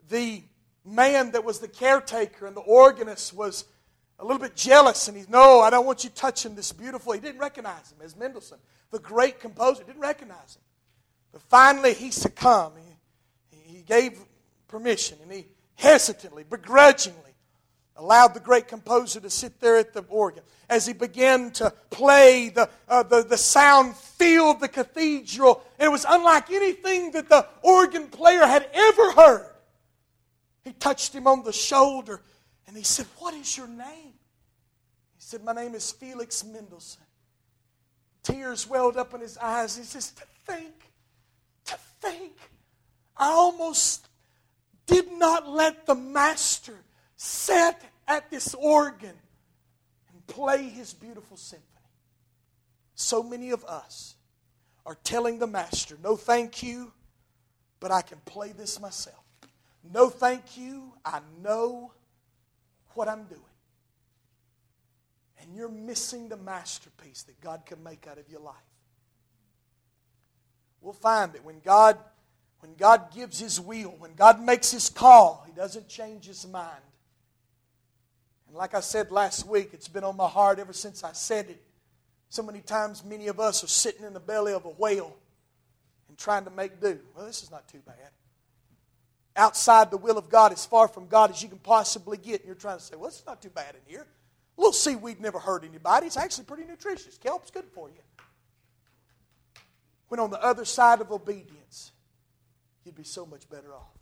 The 0.08 0.42
man 0.84 1.32
that 1.32 1.44
was 1.44 1.58
the 1.58 1.68
caretaker 1.68 2.46
and 2.46 2.56
the 2.56 2.60
organist 2.60 3.34
was 3.34 3.66
a 4.18 4.24
little 4.24 4.40
bit 4.40 4.56
jealous, 4.56 5.08
and 5.08 5.16
he, 5.16 5.24
no, 5.28 5.60
I 5.60 5.70
don't 5.70 5.84
want 5.84 6.04
you 6.04 6.10
touching 6.10 6.54
this 6.54 6.72
beautiful. 6.72 7.12
He 7.12 7.20
didn't 7.20 7.40
recognize 7.40 7.90
him 7.92 7.98
as 8.04 8.16
Mendelssohn, 8.16 8.58
the 8.90 8.98
great 8.98 9.40
composer, 9.40 9.84
didn't 9.84 10.00
recognize 10.00 10.56
him. 10.56 10.62
But 11.32 11.42
finally, 11.42 11.94
he 11.94 12.10
succumbed. 12.10 12.76
He, 13.50 13.76
he 13.76 13.82
gave 13.82 14.18
permission, 14.68 15.18
and 15.22 15.32
he 15.32 15.46
hesitantly, 15.74 16.44
begrudgingly 16.48 17.31
allowed 17.96 18.34
the 18.34 18.40
great 18.40 18.68
composer 18.68 19.20
to 19.20 19.30
sit 19.30 19.60
there 19.60 19.76
at 19.76 19.92
the 19.92 20.04
organ. 20.08 20.42
As 20.68 20.86
he 20.86 20.92
began 20.92 21.50
to 21.52 21.70
play, 21.90 22.48
the, 22.48 22.68
uh, 22.88 23.02
the, 23.02 23.22
the 23.22 23.36
sound 23.36 23.96
filled 23.96 24.60
the 24.60 24.68
cathedral. 24.68 25.62
It 25.78 25.90
was 25.90 26.06
unlike 26.08 26.50
anything 26.50 27.12
that 27.12 27.28
the 27.28 27.46
organ 27.62 28.06
player 28.08 28.46
had 28.46 28.68
ever 28.72 29.12
heard. 29.12 29.50
He 30.64 30.72
touched 30.72 31.14
him 31.14 31.26
on 31.26 31.42
the 31.42 31.52
shoulder 31.52 32.20
and 32.66 32.76
he 32.76 32.84
said, 32.84 33.06
What 33.18 33.34
is 33.34 33.56
your 33.56 33.66
name? 33.66 34.14
He 35.14 35.18
said, 35.18 35.44
My 35.44 35.52
name 35.52 35.74
is 35.74 35.92
Felix 35.92 36.44
Mendelssohn. 36.44 37.02
Tears 38.22 38.68
welled 38.68 38.96
up 38.96 39.12
in 39.14 39.20
his 39.20 39.36
eyes. 39.36 39.76
He 39.76 39.82
says, 39.82 40.12
To 40.12 40.24
think, 40.46 40.74
to 41.66 41.76
think, 42.00 42.32
I 43.16 43.28
almost 43.28 44.08
did 44.86 45.12
not 45.12 45.48
let 45.48 45.86
the 45.86 45.94
master 45.94 46.78
sit 47.22 47.76
at 48.08 48.28
this 48.30 48.52
organ 48.54 49.14
and 50.12 50.26
play 50.26 50.64
his 50.64 50.92
beautiful 50.92 51.36
symphony. 51.36 51.68
So 52.96 53.22
many 53.22 53.50
of 53.50 53.64
us 53.64 54.16
are 54.84 54.96
telling 55.04 55.38
the 55.38 55.46
master, 55.46 55.96
no 56.02 56.16
thank 56.16 56.64
you, 56.64 56.92
but 57.78 57.92
I 57.92 58.02
can 58.02 58.18
play 58.24 58.50
this 58.50 58.80
myself. 58.80 59.22
No 59.92 60.08
thank 60.08 60.56
you, 60.56 60.92
I 61.04 61.20
know 61.42 61.92
what 62.94 63.08
I'm 63.08 63.24
doing. 63.24 63.40
And 65.40 65.54
you're 65.54 65.68
missing 65.68 66.28
the 66.28 66.36
masterpiece 66.36 67.22
that 67.24 67.40
God 67.40 67.66
can 67.66 67.82
make 67.84 68.08
out 68.08 68.18
of 68.18 68.28
your 68.28 68.40
life. 68.40 68.56
We'll 70.80 70.92
find 70.92 71.32
that 71.34 71.44
when 71.44 71.60
God 71.60 71.98
when 72.58 72.74
God 72.74 73.12
gives 73.12 73.40
his 73.40 73.60
will, 73.60 73.94
when 73.98 74.14
God 74.14 74.40
makes 74.40 74.70
his 74.70 74.88
call, 74.88 75.44
he 75.48 75.52
doesn't 75.52 75.88
change 75.88 76.26
his 76.26 76.46
mind. 76.46 76.82
And 78.52 78.58
like 78.58 78.74
I 78.74 78.80
said 78.80 79.10
last 79.10 79.46
week, 79.46 79.70
it's 79.72 79.88
been 79.88 80.04
on 80.04 80.14
my 80.14 80.28
heart 80.28 80.58
ever 80.58 80.74
since 80.74 81.02
I 81.02 81.12
said 81.12 81.48
it. 81.48 81.62
So 82.28 82.42
many 82.42 82.60
times, 82.60 83.02
many 83.02 83.28
of 83.28 83.40
us 83.40 83.64
are 83.64 83.68
sitting 83.68 84.04
in 84.04 84.12
the 84.12 84.20
belly 84.20 84.52
of 84.52 84.66
a 84.66 84.68
whale 84.68 85.16
and 86.06 86.18
trying 86.18 86.44
to 86.44 86.50
make 86.50 86.78
do. 86.78 86.98
Well, 87.16 87.24
this 87.24 87.42
is 87.42 87.50
not 87.50 87.66
too 87.66 87.78
bad. 87.86 87.96
Outside 89.36 89.90
the 89.90 89.96
will 89.96 90.18
of 90.18 90.28
God, 90.28 90.52
as 90.52 90.66
far 90.66 90.86
from 90.86 91.06
God 91.06 91.30
as 91.30 91.42
you 91.42 91.48
can 91.48 91.60
possibly 91.60 92.18
get. 92.18 92.40
And 92.40 92.46
you're 92.46 92.54
trying 92.54 92.76
to 92.76 92.84
say, 92.84 92.94
well, 92.94 93.08
it's 93.08 93.24
not 93.26 93.40
too 93.40 93.48
bad 93.48 93.74
in 93.74 93.80
here. 93.86 94.06
A 94.58 94.60
little 94.60 94.74
seaweed 94.74 95.18
never 95.18 95.38
hurt 95.38 95.64
anybody. 95.64 96.08
It's 96.08 96.18
actually 96.18 96.44
pretty 96.44 96.64
nutritious. 96.64 97.16
Kelp's 97.16 97.50
good 97.50 97.64
for 97.74 97.88
you. 97.88 98.02
When 100.08 100.20
on 100.20 100.28
the 100.28 100.44
other 100.44 100.66
side 100.66 101.00
of 101.00 101.10
obedience, 101.10 101.92
you'd 102.84 102.96
be 102.96 103.02
so 103.02 103.24
much 103.24 103.48
better 103.48 103.72
off. 103.74 103.96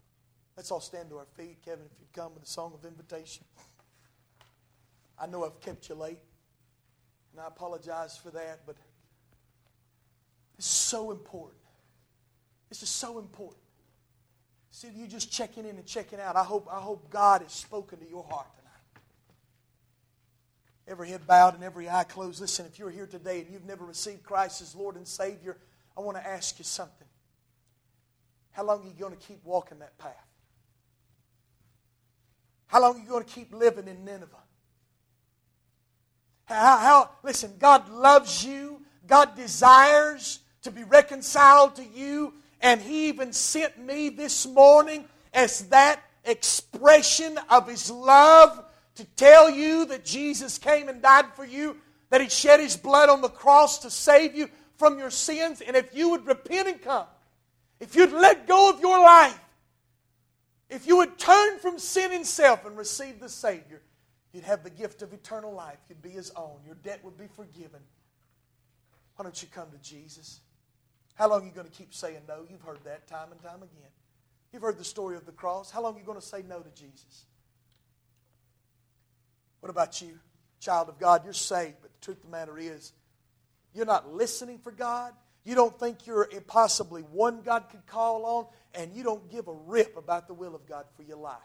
Let's 0.56 0.72
all 0.72 0.80
stand 0.80 1.10
to 1.10 1.18
our 1.18 1.26
feet. 1.36 1.58
Kevin, 1.64 1.84
if 1.86 1.92
you'd 2.00 2.12
come 2.12 2.34
with 2.34 2.42
a 2.42 2.46
song 2.46 2.72
of 2.74 2.84
invitation. 2.84 3.44
I 5.20 5.26
know 5.26 5.44
I've 5.44 5.60
kept 5.60 5.88
you 5.88 5.94
late, 5.94 6.18
and 7.32 7.40
I 7.40 7.46
apologize 7.46 8.16
for 8.16 8.30
that, 8.30 8.60
but 8.66 8.76
it's 10.56 10.66
so 10.66 11.10
important. 11.10 11.60
This 12.70 12.82
is 12.82 12.88
so 12.88 13.18
important. 13.18 13.60
See, 14.70 14.88
you 14.94 15.06
just 15.06 15.30
checking 15.30 15.64
in 15.64 15.76
and 15.76 15.84
checking 15.84 16.20
out. 16.20 16.36
I 16.36 16.44
hope, 16.44 16.68
I 16.72 16.78
hope 16.78 17.10
God 17.10 17.42
has 17.42 17.52
spoken 17.52 17.98
to 17.98 18.08
your 18.08 18.24
heart 18.24 18.46
tonight. 18.56 19.04
Every 20.86 21.08
head 21.08 21.26
bowed 21.26 21.54
and 21.54 21.64
every 21.64 21.88
eye 21.88 22.04
closed. 22.04 22.40
Listen, 22.40 22.66
if 22.66 22.78
you're 22.78 22.90
here 22.90 23.06
today 23.06 23.40
and 23.40 23.50
you've 23.50 23.66
never 23.66 23.84
received 23.84 24.22
Christ 24.22 24.62
as 24.62 24.74
Lord 24.74 24.96
and 24.96 25.06
Savior, 25.06 25.56
I 25.96 26.00
want 26.00 26.16
to 26.16 26.26
ask 26.26 26.58
you 26.58 26.64
something. 26.64 27.06
How 28.52 28.64
long 28.64 28.82
are 28.82 28.86
you 28.86 28.94
going 28.98 29.16
to 29.16 29.26
keep 29.26 29.44
walking 29.44 29.80
that 29.80 29.98
path? 29.98 30.14
How 32.66 32.80
long 32.80 32.96
are 32.96 32.98
you 33.02 33.08
going 33.08 33.24
to 33.24 33.30
keep 33.30 33.52
living 33.52 33.88
in 33.88 34.04
Nineveh? 34.04 34.36
How, 36.50 36.76
how, 36.78 37.10
listen, 37.22 37.54
God 37.58 37.88
loves 37.88 38.44
you. 38.44 38.82
God 39.06 39.36
desires 39.36 40.40
to 40.62 40.70
be 40.70 40.82
reconciled 40.82 41.76
to 41.76 41.84
you. 41.84 42.34
And 42.60 42.80
He 42.80 43.08
even 43.08 43.32
sent 43.32 43.78
me 43.78 44.08
this 44.08 44.46
morning 44.46 45.04
as 45.32 45.68
that 45.68 46.02
expression 46.24 47.38
of 47.48 47.68
His 47.68 47.90
love 47.90 48.64
to 48.96 49.04
tell 49.16 49.48
you 49.48 49.86
that 49.86 50.04
Jesus 50.04 50.58
came 50.58 50.88
and 50.88 51.00
died 51.00 51.26
for 51.34 51.44
you, 51.44 51.76
that 52.10 52.20
He 52.20 52.28
shed 52.28 52.58
His 52.58 52.76
blood 52.76 53.08
on 53.08 53.20
the 53.20 53.28
cross 53.28 53.78
to 53.78 53.90
save 53.90 54.34
you 54.34 54.50
from 54.76 54.98
your 54.98 55.10
sins. 55.10 55.60
And 55.60 55.76
if 55.76 55.94
you 55.94 56.10
would 56.10 56.26
repent 56.26 56.68
and 56.68 56.82
come, 56.82 57.06
if 57.78 57.94
you'd 57.94 58.12
let 58.12 58.48
go 58.48 58.70
of 58.70 58.80
your 58.80 58.98
life, 58.98 59.38
if 60.68 60.86
you 60.86 60.96
would 60.98 61.16
turn 61.16 61.58
from 61.60 61.78
sin 61.78 62.12
and 62.12 62.26
self 62.26 62.66
and 62.66 62.76
receive 62.76 63.20
the 63.20 63.28
Savior, 63.28 63.82
you'd 64.32 64.44
have 64.44 64.62
the 64.62 64.70
gift 64.70 65.02
of 65.02 65.12
eternal 65.12 65.52
life. 65.52 65.78
You'd 65.88 66.02
be 66.02 66.10
His 66.10 66.30
own. 66.36 66.58
Your 66.64 66.76
debt 66.76 67.00
would 67.04 67.18
be 67.18 67.26
forgiven. 67.26 67.80
Why 69.16 69.24
don't 69.24 69.42
you 69.42 69.48
come 69.52 69.70
to 69.70 69.78
Jesus? 69.78 70.40
How 71.14 71.28
long 71.28 71.42
are 71.42 71.46
you 71.46 71.52
going 71.52 71.66
to 71.66 71.72
keep 71.72 71.92
saying 71.92 72.22
no? 72.26 72.46
You've 72.48 72.62
heard 72.62 72.78
that 72.84 73.06
time 73.06 73.32
and 73.32 73.42
time 73.42 73.62
again. 73.62 73.90
You've 74.52 74.62
heard 74.62 74.78
the 74.78 74.84
story 74.84 75.16
of 75.16 75.26
the 75.26 75.32
cross. 75.32 75.70
How 75.70 75.82
long 75.82 75.94
are 75.96 75.98
you 75.98 76.04
going 76.04 76.20
to 76.20 76.26
say 76.26 76.42
no 76.48 76.60
to 76.60 76.70
Jesus? 76.70 77.26
What 79.60 79.68
about 79.68 80.00
you, 80.00 80.18
child 80.58 80.88
of 80.88 80.98
God? 80.98 81.22
You're 81.24 81.34
saved, 81.34 81.76
but 81.82 81.92
the 81.92 82.00
truth 82.00 82.16
of 82.16 82.24
the 82.24 82.30
matter 82.30 82.56
is, 82.56 82.92
you're 83.74 83.86
not 83.86 84.12
listening 84.12 84.58
for 84.58 84.72
God. 84.72 85.12
You 85.44 85.54
don't 85.54 85.78
think 85.78 86.06
you're 86.06 86.28
possibly 86.46 87.02
one 87.02 87.42
God 87.42 87.66
could 87.70 87.86
call 87.86 88.24
on, 88.24 88.46
and 88.74 88.94
you 88.94 89.02
don't 89.02 89.30
give 89.30 89.48
a 89.48 89.52
rip 89.52 89.96
about 89.96 90.26
the 90.26 90.34
will 90.34 90.54
of 90.54 90.66
God 90.66 90.86
for 90.96 91.02
your 91.02 91.18
life. 91.18 91.38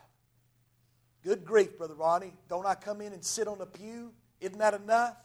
Good 1.26 1.43
grief, 1.43 1.76
Brother 1.80 1.95
Ronnie. 1.95 2.34
Don't 2.47 2.67
I 2.67 2.76
come 2.76 3.01
in 3.01 3.11
and 3.11 3.23
sit 3.23 3.47
on 3.47 3.59
a 3.59 3.65
pew? 3.65 4.13
Isn't 4.39 4.59
that 4.59 4.76
enough? 4.76 5.17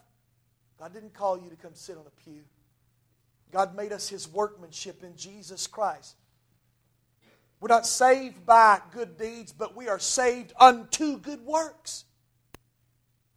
God 0.79 0.93
didn't 0.93 1.13
call 1.13 1.39
you 1.39 1.47
to 1.51 1.55
come 1.55 1.75
sit 1.75 1.95
on 1.95 2.05
a 2.07 2.23
pew. 2.23 2.41
God 3.51 3.75
made 3.75 3.91
us 3.91 4.09
His 4.09 4.27
workmanship 4.27 5.03
in 5.03 5.15
Jesus 5.15 5.67
Christ. 5.67 6.15
We're 7.59 7.67
not 7.67 7.85
saved 7.85 8.47
by 8.47 8.81
good 8.91 9.15
deeds, 9.15 9.53
but 9.53 9.75
we 9.75 9.89
are 9.89 9.99
saved 9.99 10.53
unto 10.59 11.19
good 11.19 11.45
works. 11.45 12.05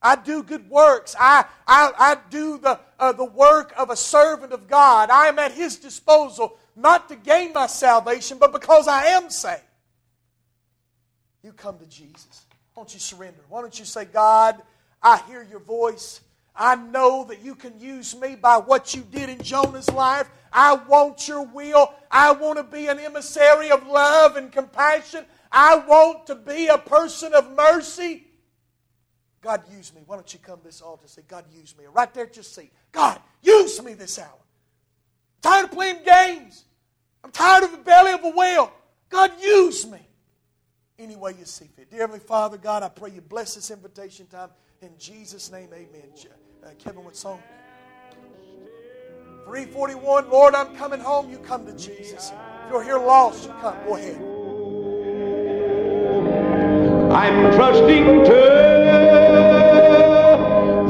I 0.00 0.16
do 0.16 0.42
good 0.42 0.70
works. 0.70 1.14
I, 1.20 1.44
I, 1.66 1.92
I 1.98 2.16
do 2.30 2.56
the, 2.56 2.80
uh, 2.98 3.12
the 3.12 3.26
work 3.26 3.74
of 3.76 3.90
a 3.90 3.96
servant 3.96 4.54
of 4.54 4.68
God. 4.68 5.10
I 5.10 5.26
am 5.26 5.38
at 5.38 5.52
His 5.52 5.76
disposal, 5.76 6.56
not 6.74 7.10
to 7.10 7.16
gain 7.16 7.52
my 7.52 7.66
salvation, 7.66 8.38
but 8.38 8.52
because 8.52 8.88
I 8.88 9.08
am 9.08 9.28
saved. 9.28 9.60
You 11.42 11.52
come 11.52 11.78
to 11.78 11.86
Jesus. 11.86 12.43
Why 12.74 12.82
don't 12.82 12.92
you 12.92 13.00
surrender? 13.00 13.40
Why 13.48 13.60
don't 13.60 13.78
you 13.78 13.84
say, 13.84 14.04
God, 14.04 14.60
I 15.02 15.18
hear 15.28 15.46
your 15.48 15.60
voice. 15.60 16.20
I 16.56 16.74
know 16.76 17.24
that 17.24 17.40
you 17.42 17.54
can 17.54 17.78
use 17.80 18.16
me 18.16 18.34
by 18.36 18.56
what 18.56 18.94
you 18.94 19.02
did 19.02 19.28
in 19.28 19.40
Jonah's 19.42 19.90
life. 19.90 20.28
I 20.52 20.74
want 20.74 21.26
your 21.26 21.42
will. 21.42 21.92
I 22.10 22.32
want 22.32 22.58
to 22.58 22.64
be 22.64 22.86
an 22.88 22.98
emissary 22.98 23.70
of 23.70 23.86
love 23.86 24.36
and 24.36 24.52
compassion. 24.52 25.24
I 25.50 25.76
want 25.76 26.26
to 26.28 26.34
be 26.34 26.66
a 26.66 26.78
person 26.78 27.32
of 27.32 27.50
mercy. 27.52 28.24
God, 29.40 29.62
use 29.70 29.94
me. 29.94 30.02
Why 30.06 30.16
don't 30.16 30.32
you 30.32 30.38
come 30.40 30.58
this 30.64 30.80
altar 30.80 31.02
and 31.02 31.10
say, 31.10 31.22
God, 31.28 31.44
use 31.52 31.76
me? 31.78 31.84
Right 31.92 32.12
there 32.14 32.24
at 32.24 32.34
your 32.34 32.44
seat. 32.44 32.72
God, 32.92 33.20
use 33.42 33.80
me 33.82 33.94
this 33.94 34.18
hour. 34.18 34.26
I'm 34.26 35.50
tired 35.50 35.64
of 35.64 35.72
playing 35.72 36.02
games. 36.04 36.64
I'm 37.22 37.30
tired 37.30 37.64
of 37.64 37.72
the 37.72 37.78
belly 37.78 38.12
of 38.12 38.24
a 38.24 38.30
whale. 38.30 38.72
God, 39.10 39.32
use 39.40 39.86
me. 39.86 39.98
Any 40.98 41.16
way 41.16 41.34
you 41.36 41.44
see 41.44 41.66
fit. 41.74 41.90
Dear 41.90 42.00
Heavenly 42.00 42.20
Father, 42.20 42.56
God, 42.56 42.84
I 42.84 42.88
pray 42.88 43.10
you 43.10 43.20
bless 43.20 43.56
this 43.56 43.70
invitation 43.70 44.26
time. 44.26 44.50
In 44.80 44.90
Jesus' 44.98 45.50
name, 45.50 45.68
amen. 45.72 46.10
Uh, 46.62 46.68
Kevin, 46.78 47.04
what 47.04 47.16
song? 47.16 47.42
341, 49.44 50.30
Lord, 50.30 50.54
I'm 50.54 50.74
coming 50.76 51.00
home. 51.00 51.30
You 51.30 51.38
come 51.38 51.66
to 51.66 51.72
Jesus. 51.72 52.30
If 52.64 52.70
you're 52.70 52.82
here 52.82 52.98
lost, 52.98 53.44
you 53.44 53.50
come. 53.60 53.76
Go 53.86 53.96
ahead. 53.96 54.16
I'm 57.12 57.52
trusting 57.54 58.24
to 58.24 58.40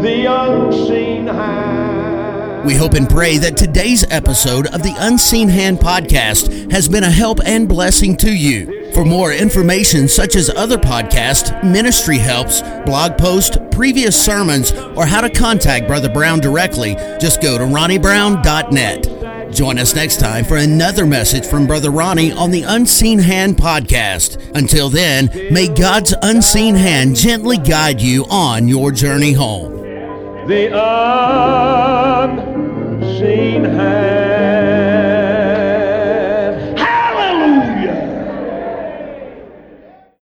the 0.03 0.27
unseen 0.29 1.27
hand. 1.27 2.67
We 2.67 2.75
hope 2.75 2.95
and 2.95 3.09
pray 3.09 3.39
that 3.39 3.57
today's 3.57 4.05
episode 4.11 4.67
of 4.69 4.83
the 4.83 4.95
Unseen 4.99 5.49
Hand 5.49 5.79
podcast 5.79 6.71
has 6.73 6.89
been 6.89 7.05
a 7.05 7.11
help 7.11 7.41
and 7.45 7.69
blessing 7.69 8.17
to 8.19 8.31
you. 8.31 8.84
For 8.95 9.05
more 9.05 9.33
information, 9.33 10.07
such 10.07 10.37
as 10.37 10.49
other 10.51 10.79
podcasts, 10.79 11.51
ministry 11.65 12.17
helps, 12.17 12.63
blog 12.87 13.19
posts, 13.19 13.59
previous 13.73 14.15
sermons, 14.25 14.71
or 14.71 15.05
how 15.05 15.21
to 15.21 15.29
contact 15.29 15.89
Brother 15.89 16.09
Brown 16.09 16.39
directly, 16.39 16.95
just 17.21 17.43
go 17.43 17.59
to 17.59 17.65
ronniebrown.net. 17.65 19.53
Join 19.53 19.79
us 19.81 19.97
next 19.97 20.21
time 20.21 20.45
for 20.45 20.59
another 20.59 21.07
message 21.07 21.45
from 21.45 21.67
Brother 21.67 21.91
Ronnie 21.91 22.31
on 22.31 22.53
the 22.53 22.63
Unseen 22.63 23.19
Hand 23.19 23.57
podcast. 23.57 24.53
Until 24.55 24.89
then, 24.89 25.29
may 25.51 25.67
God's 25.67 26.15
unseen 26.23 26.77
hand 26.77 27.17
gently 27.17 27.59
guide 27.59 28.01
you 28.01 28.25
on 28.31 28.69
your 28.69 28.93
journey 28.93 29.33
home. 29.33 29.73
The 30.47 30.71
unseen 33.03 33.65
hand. 33.65 34.34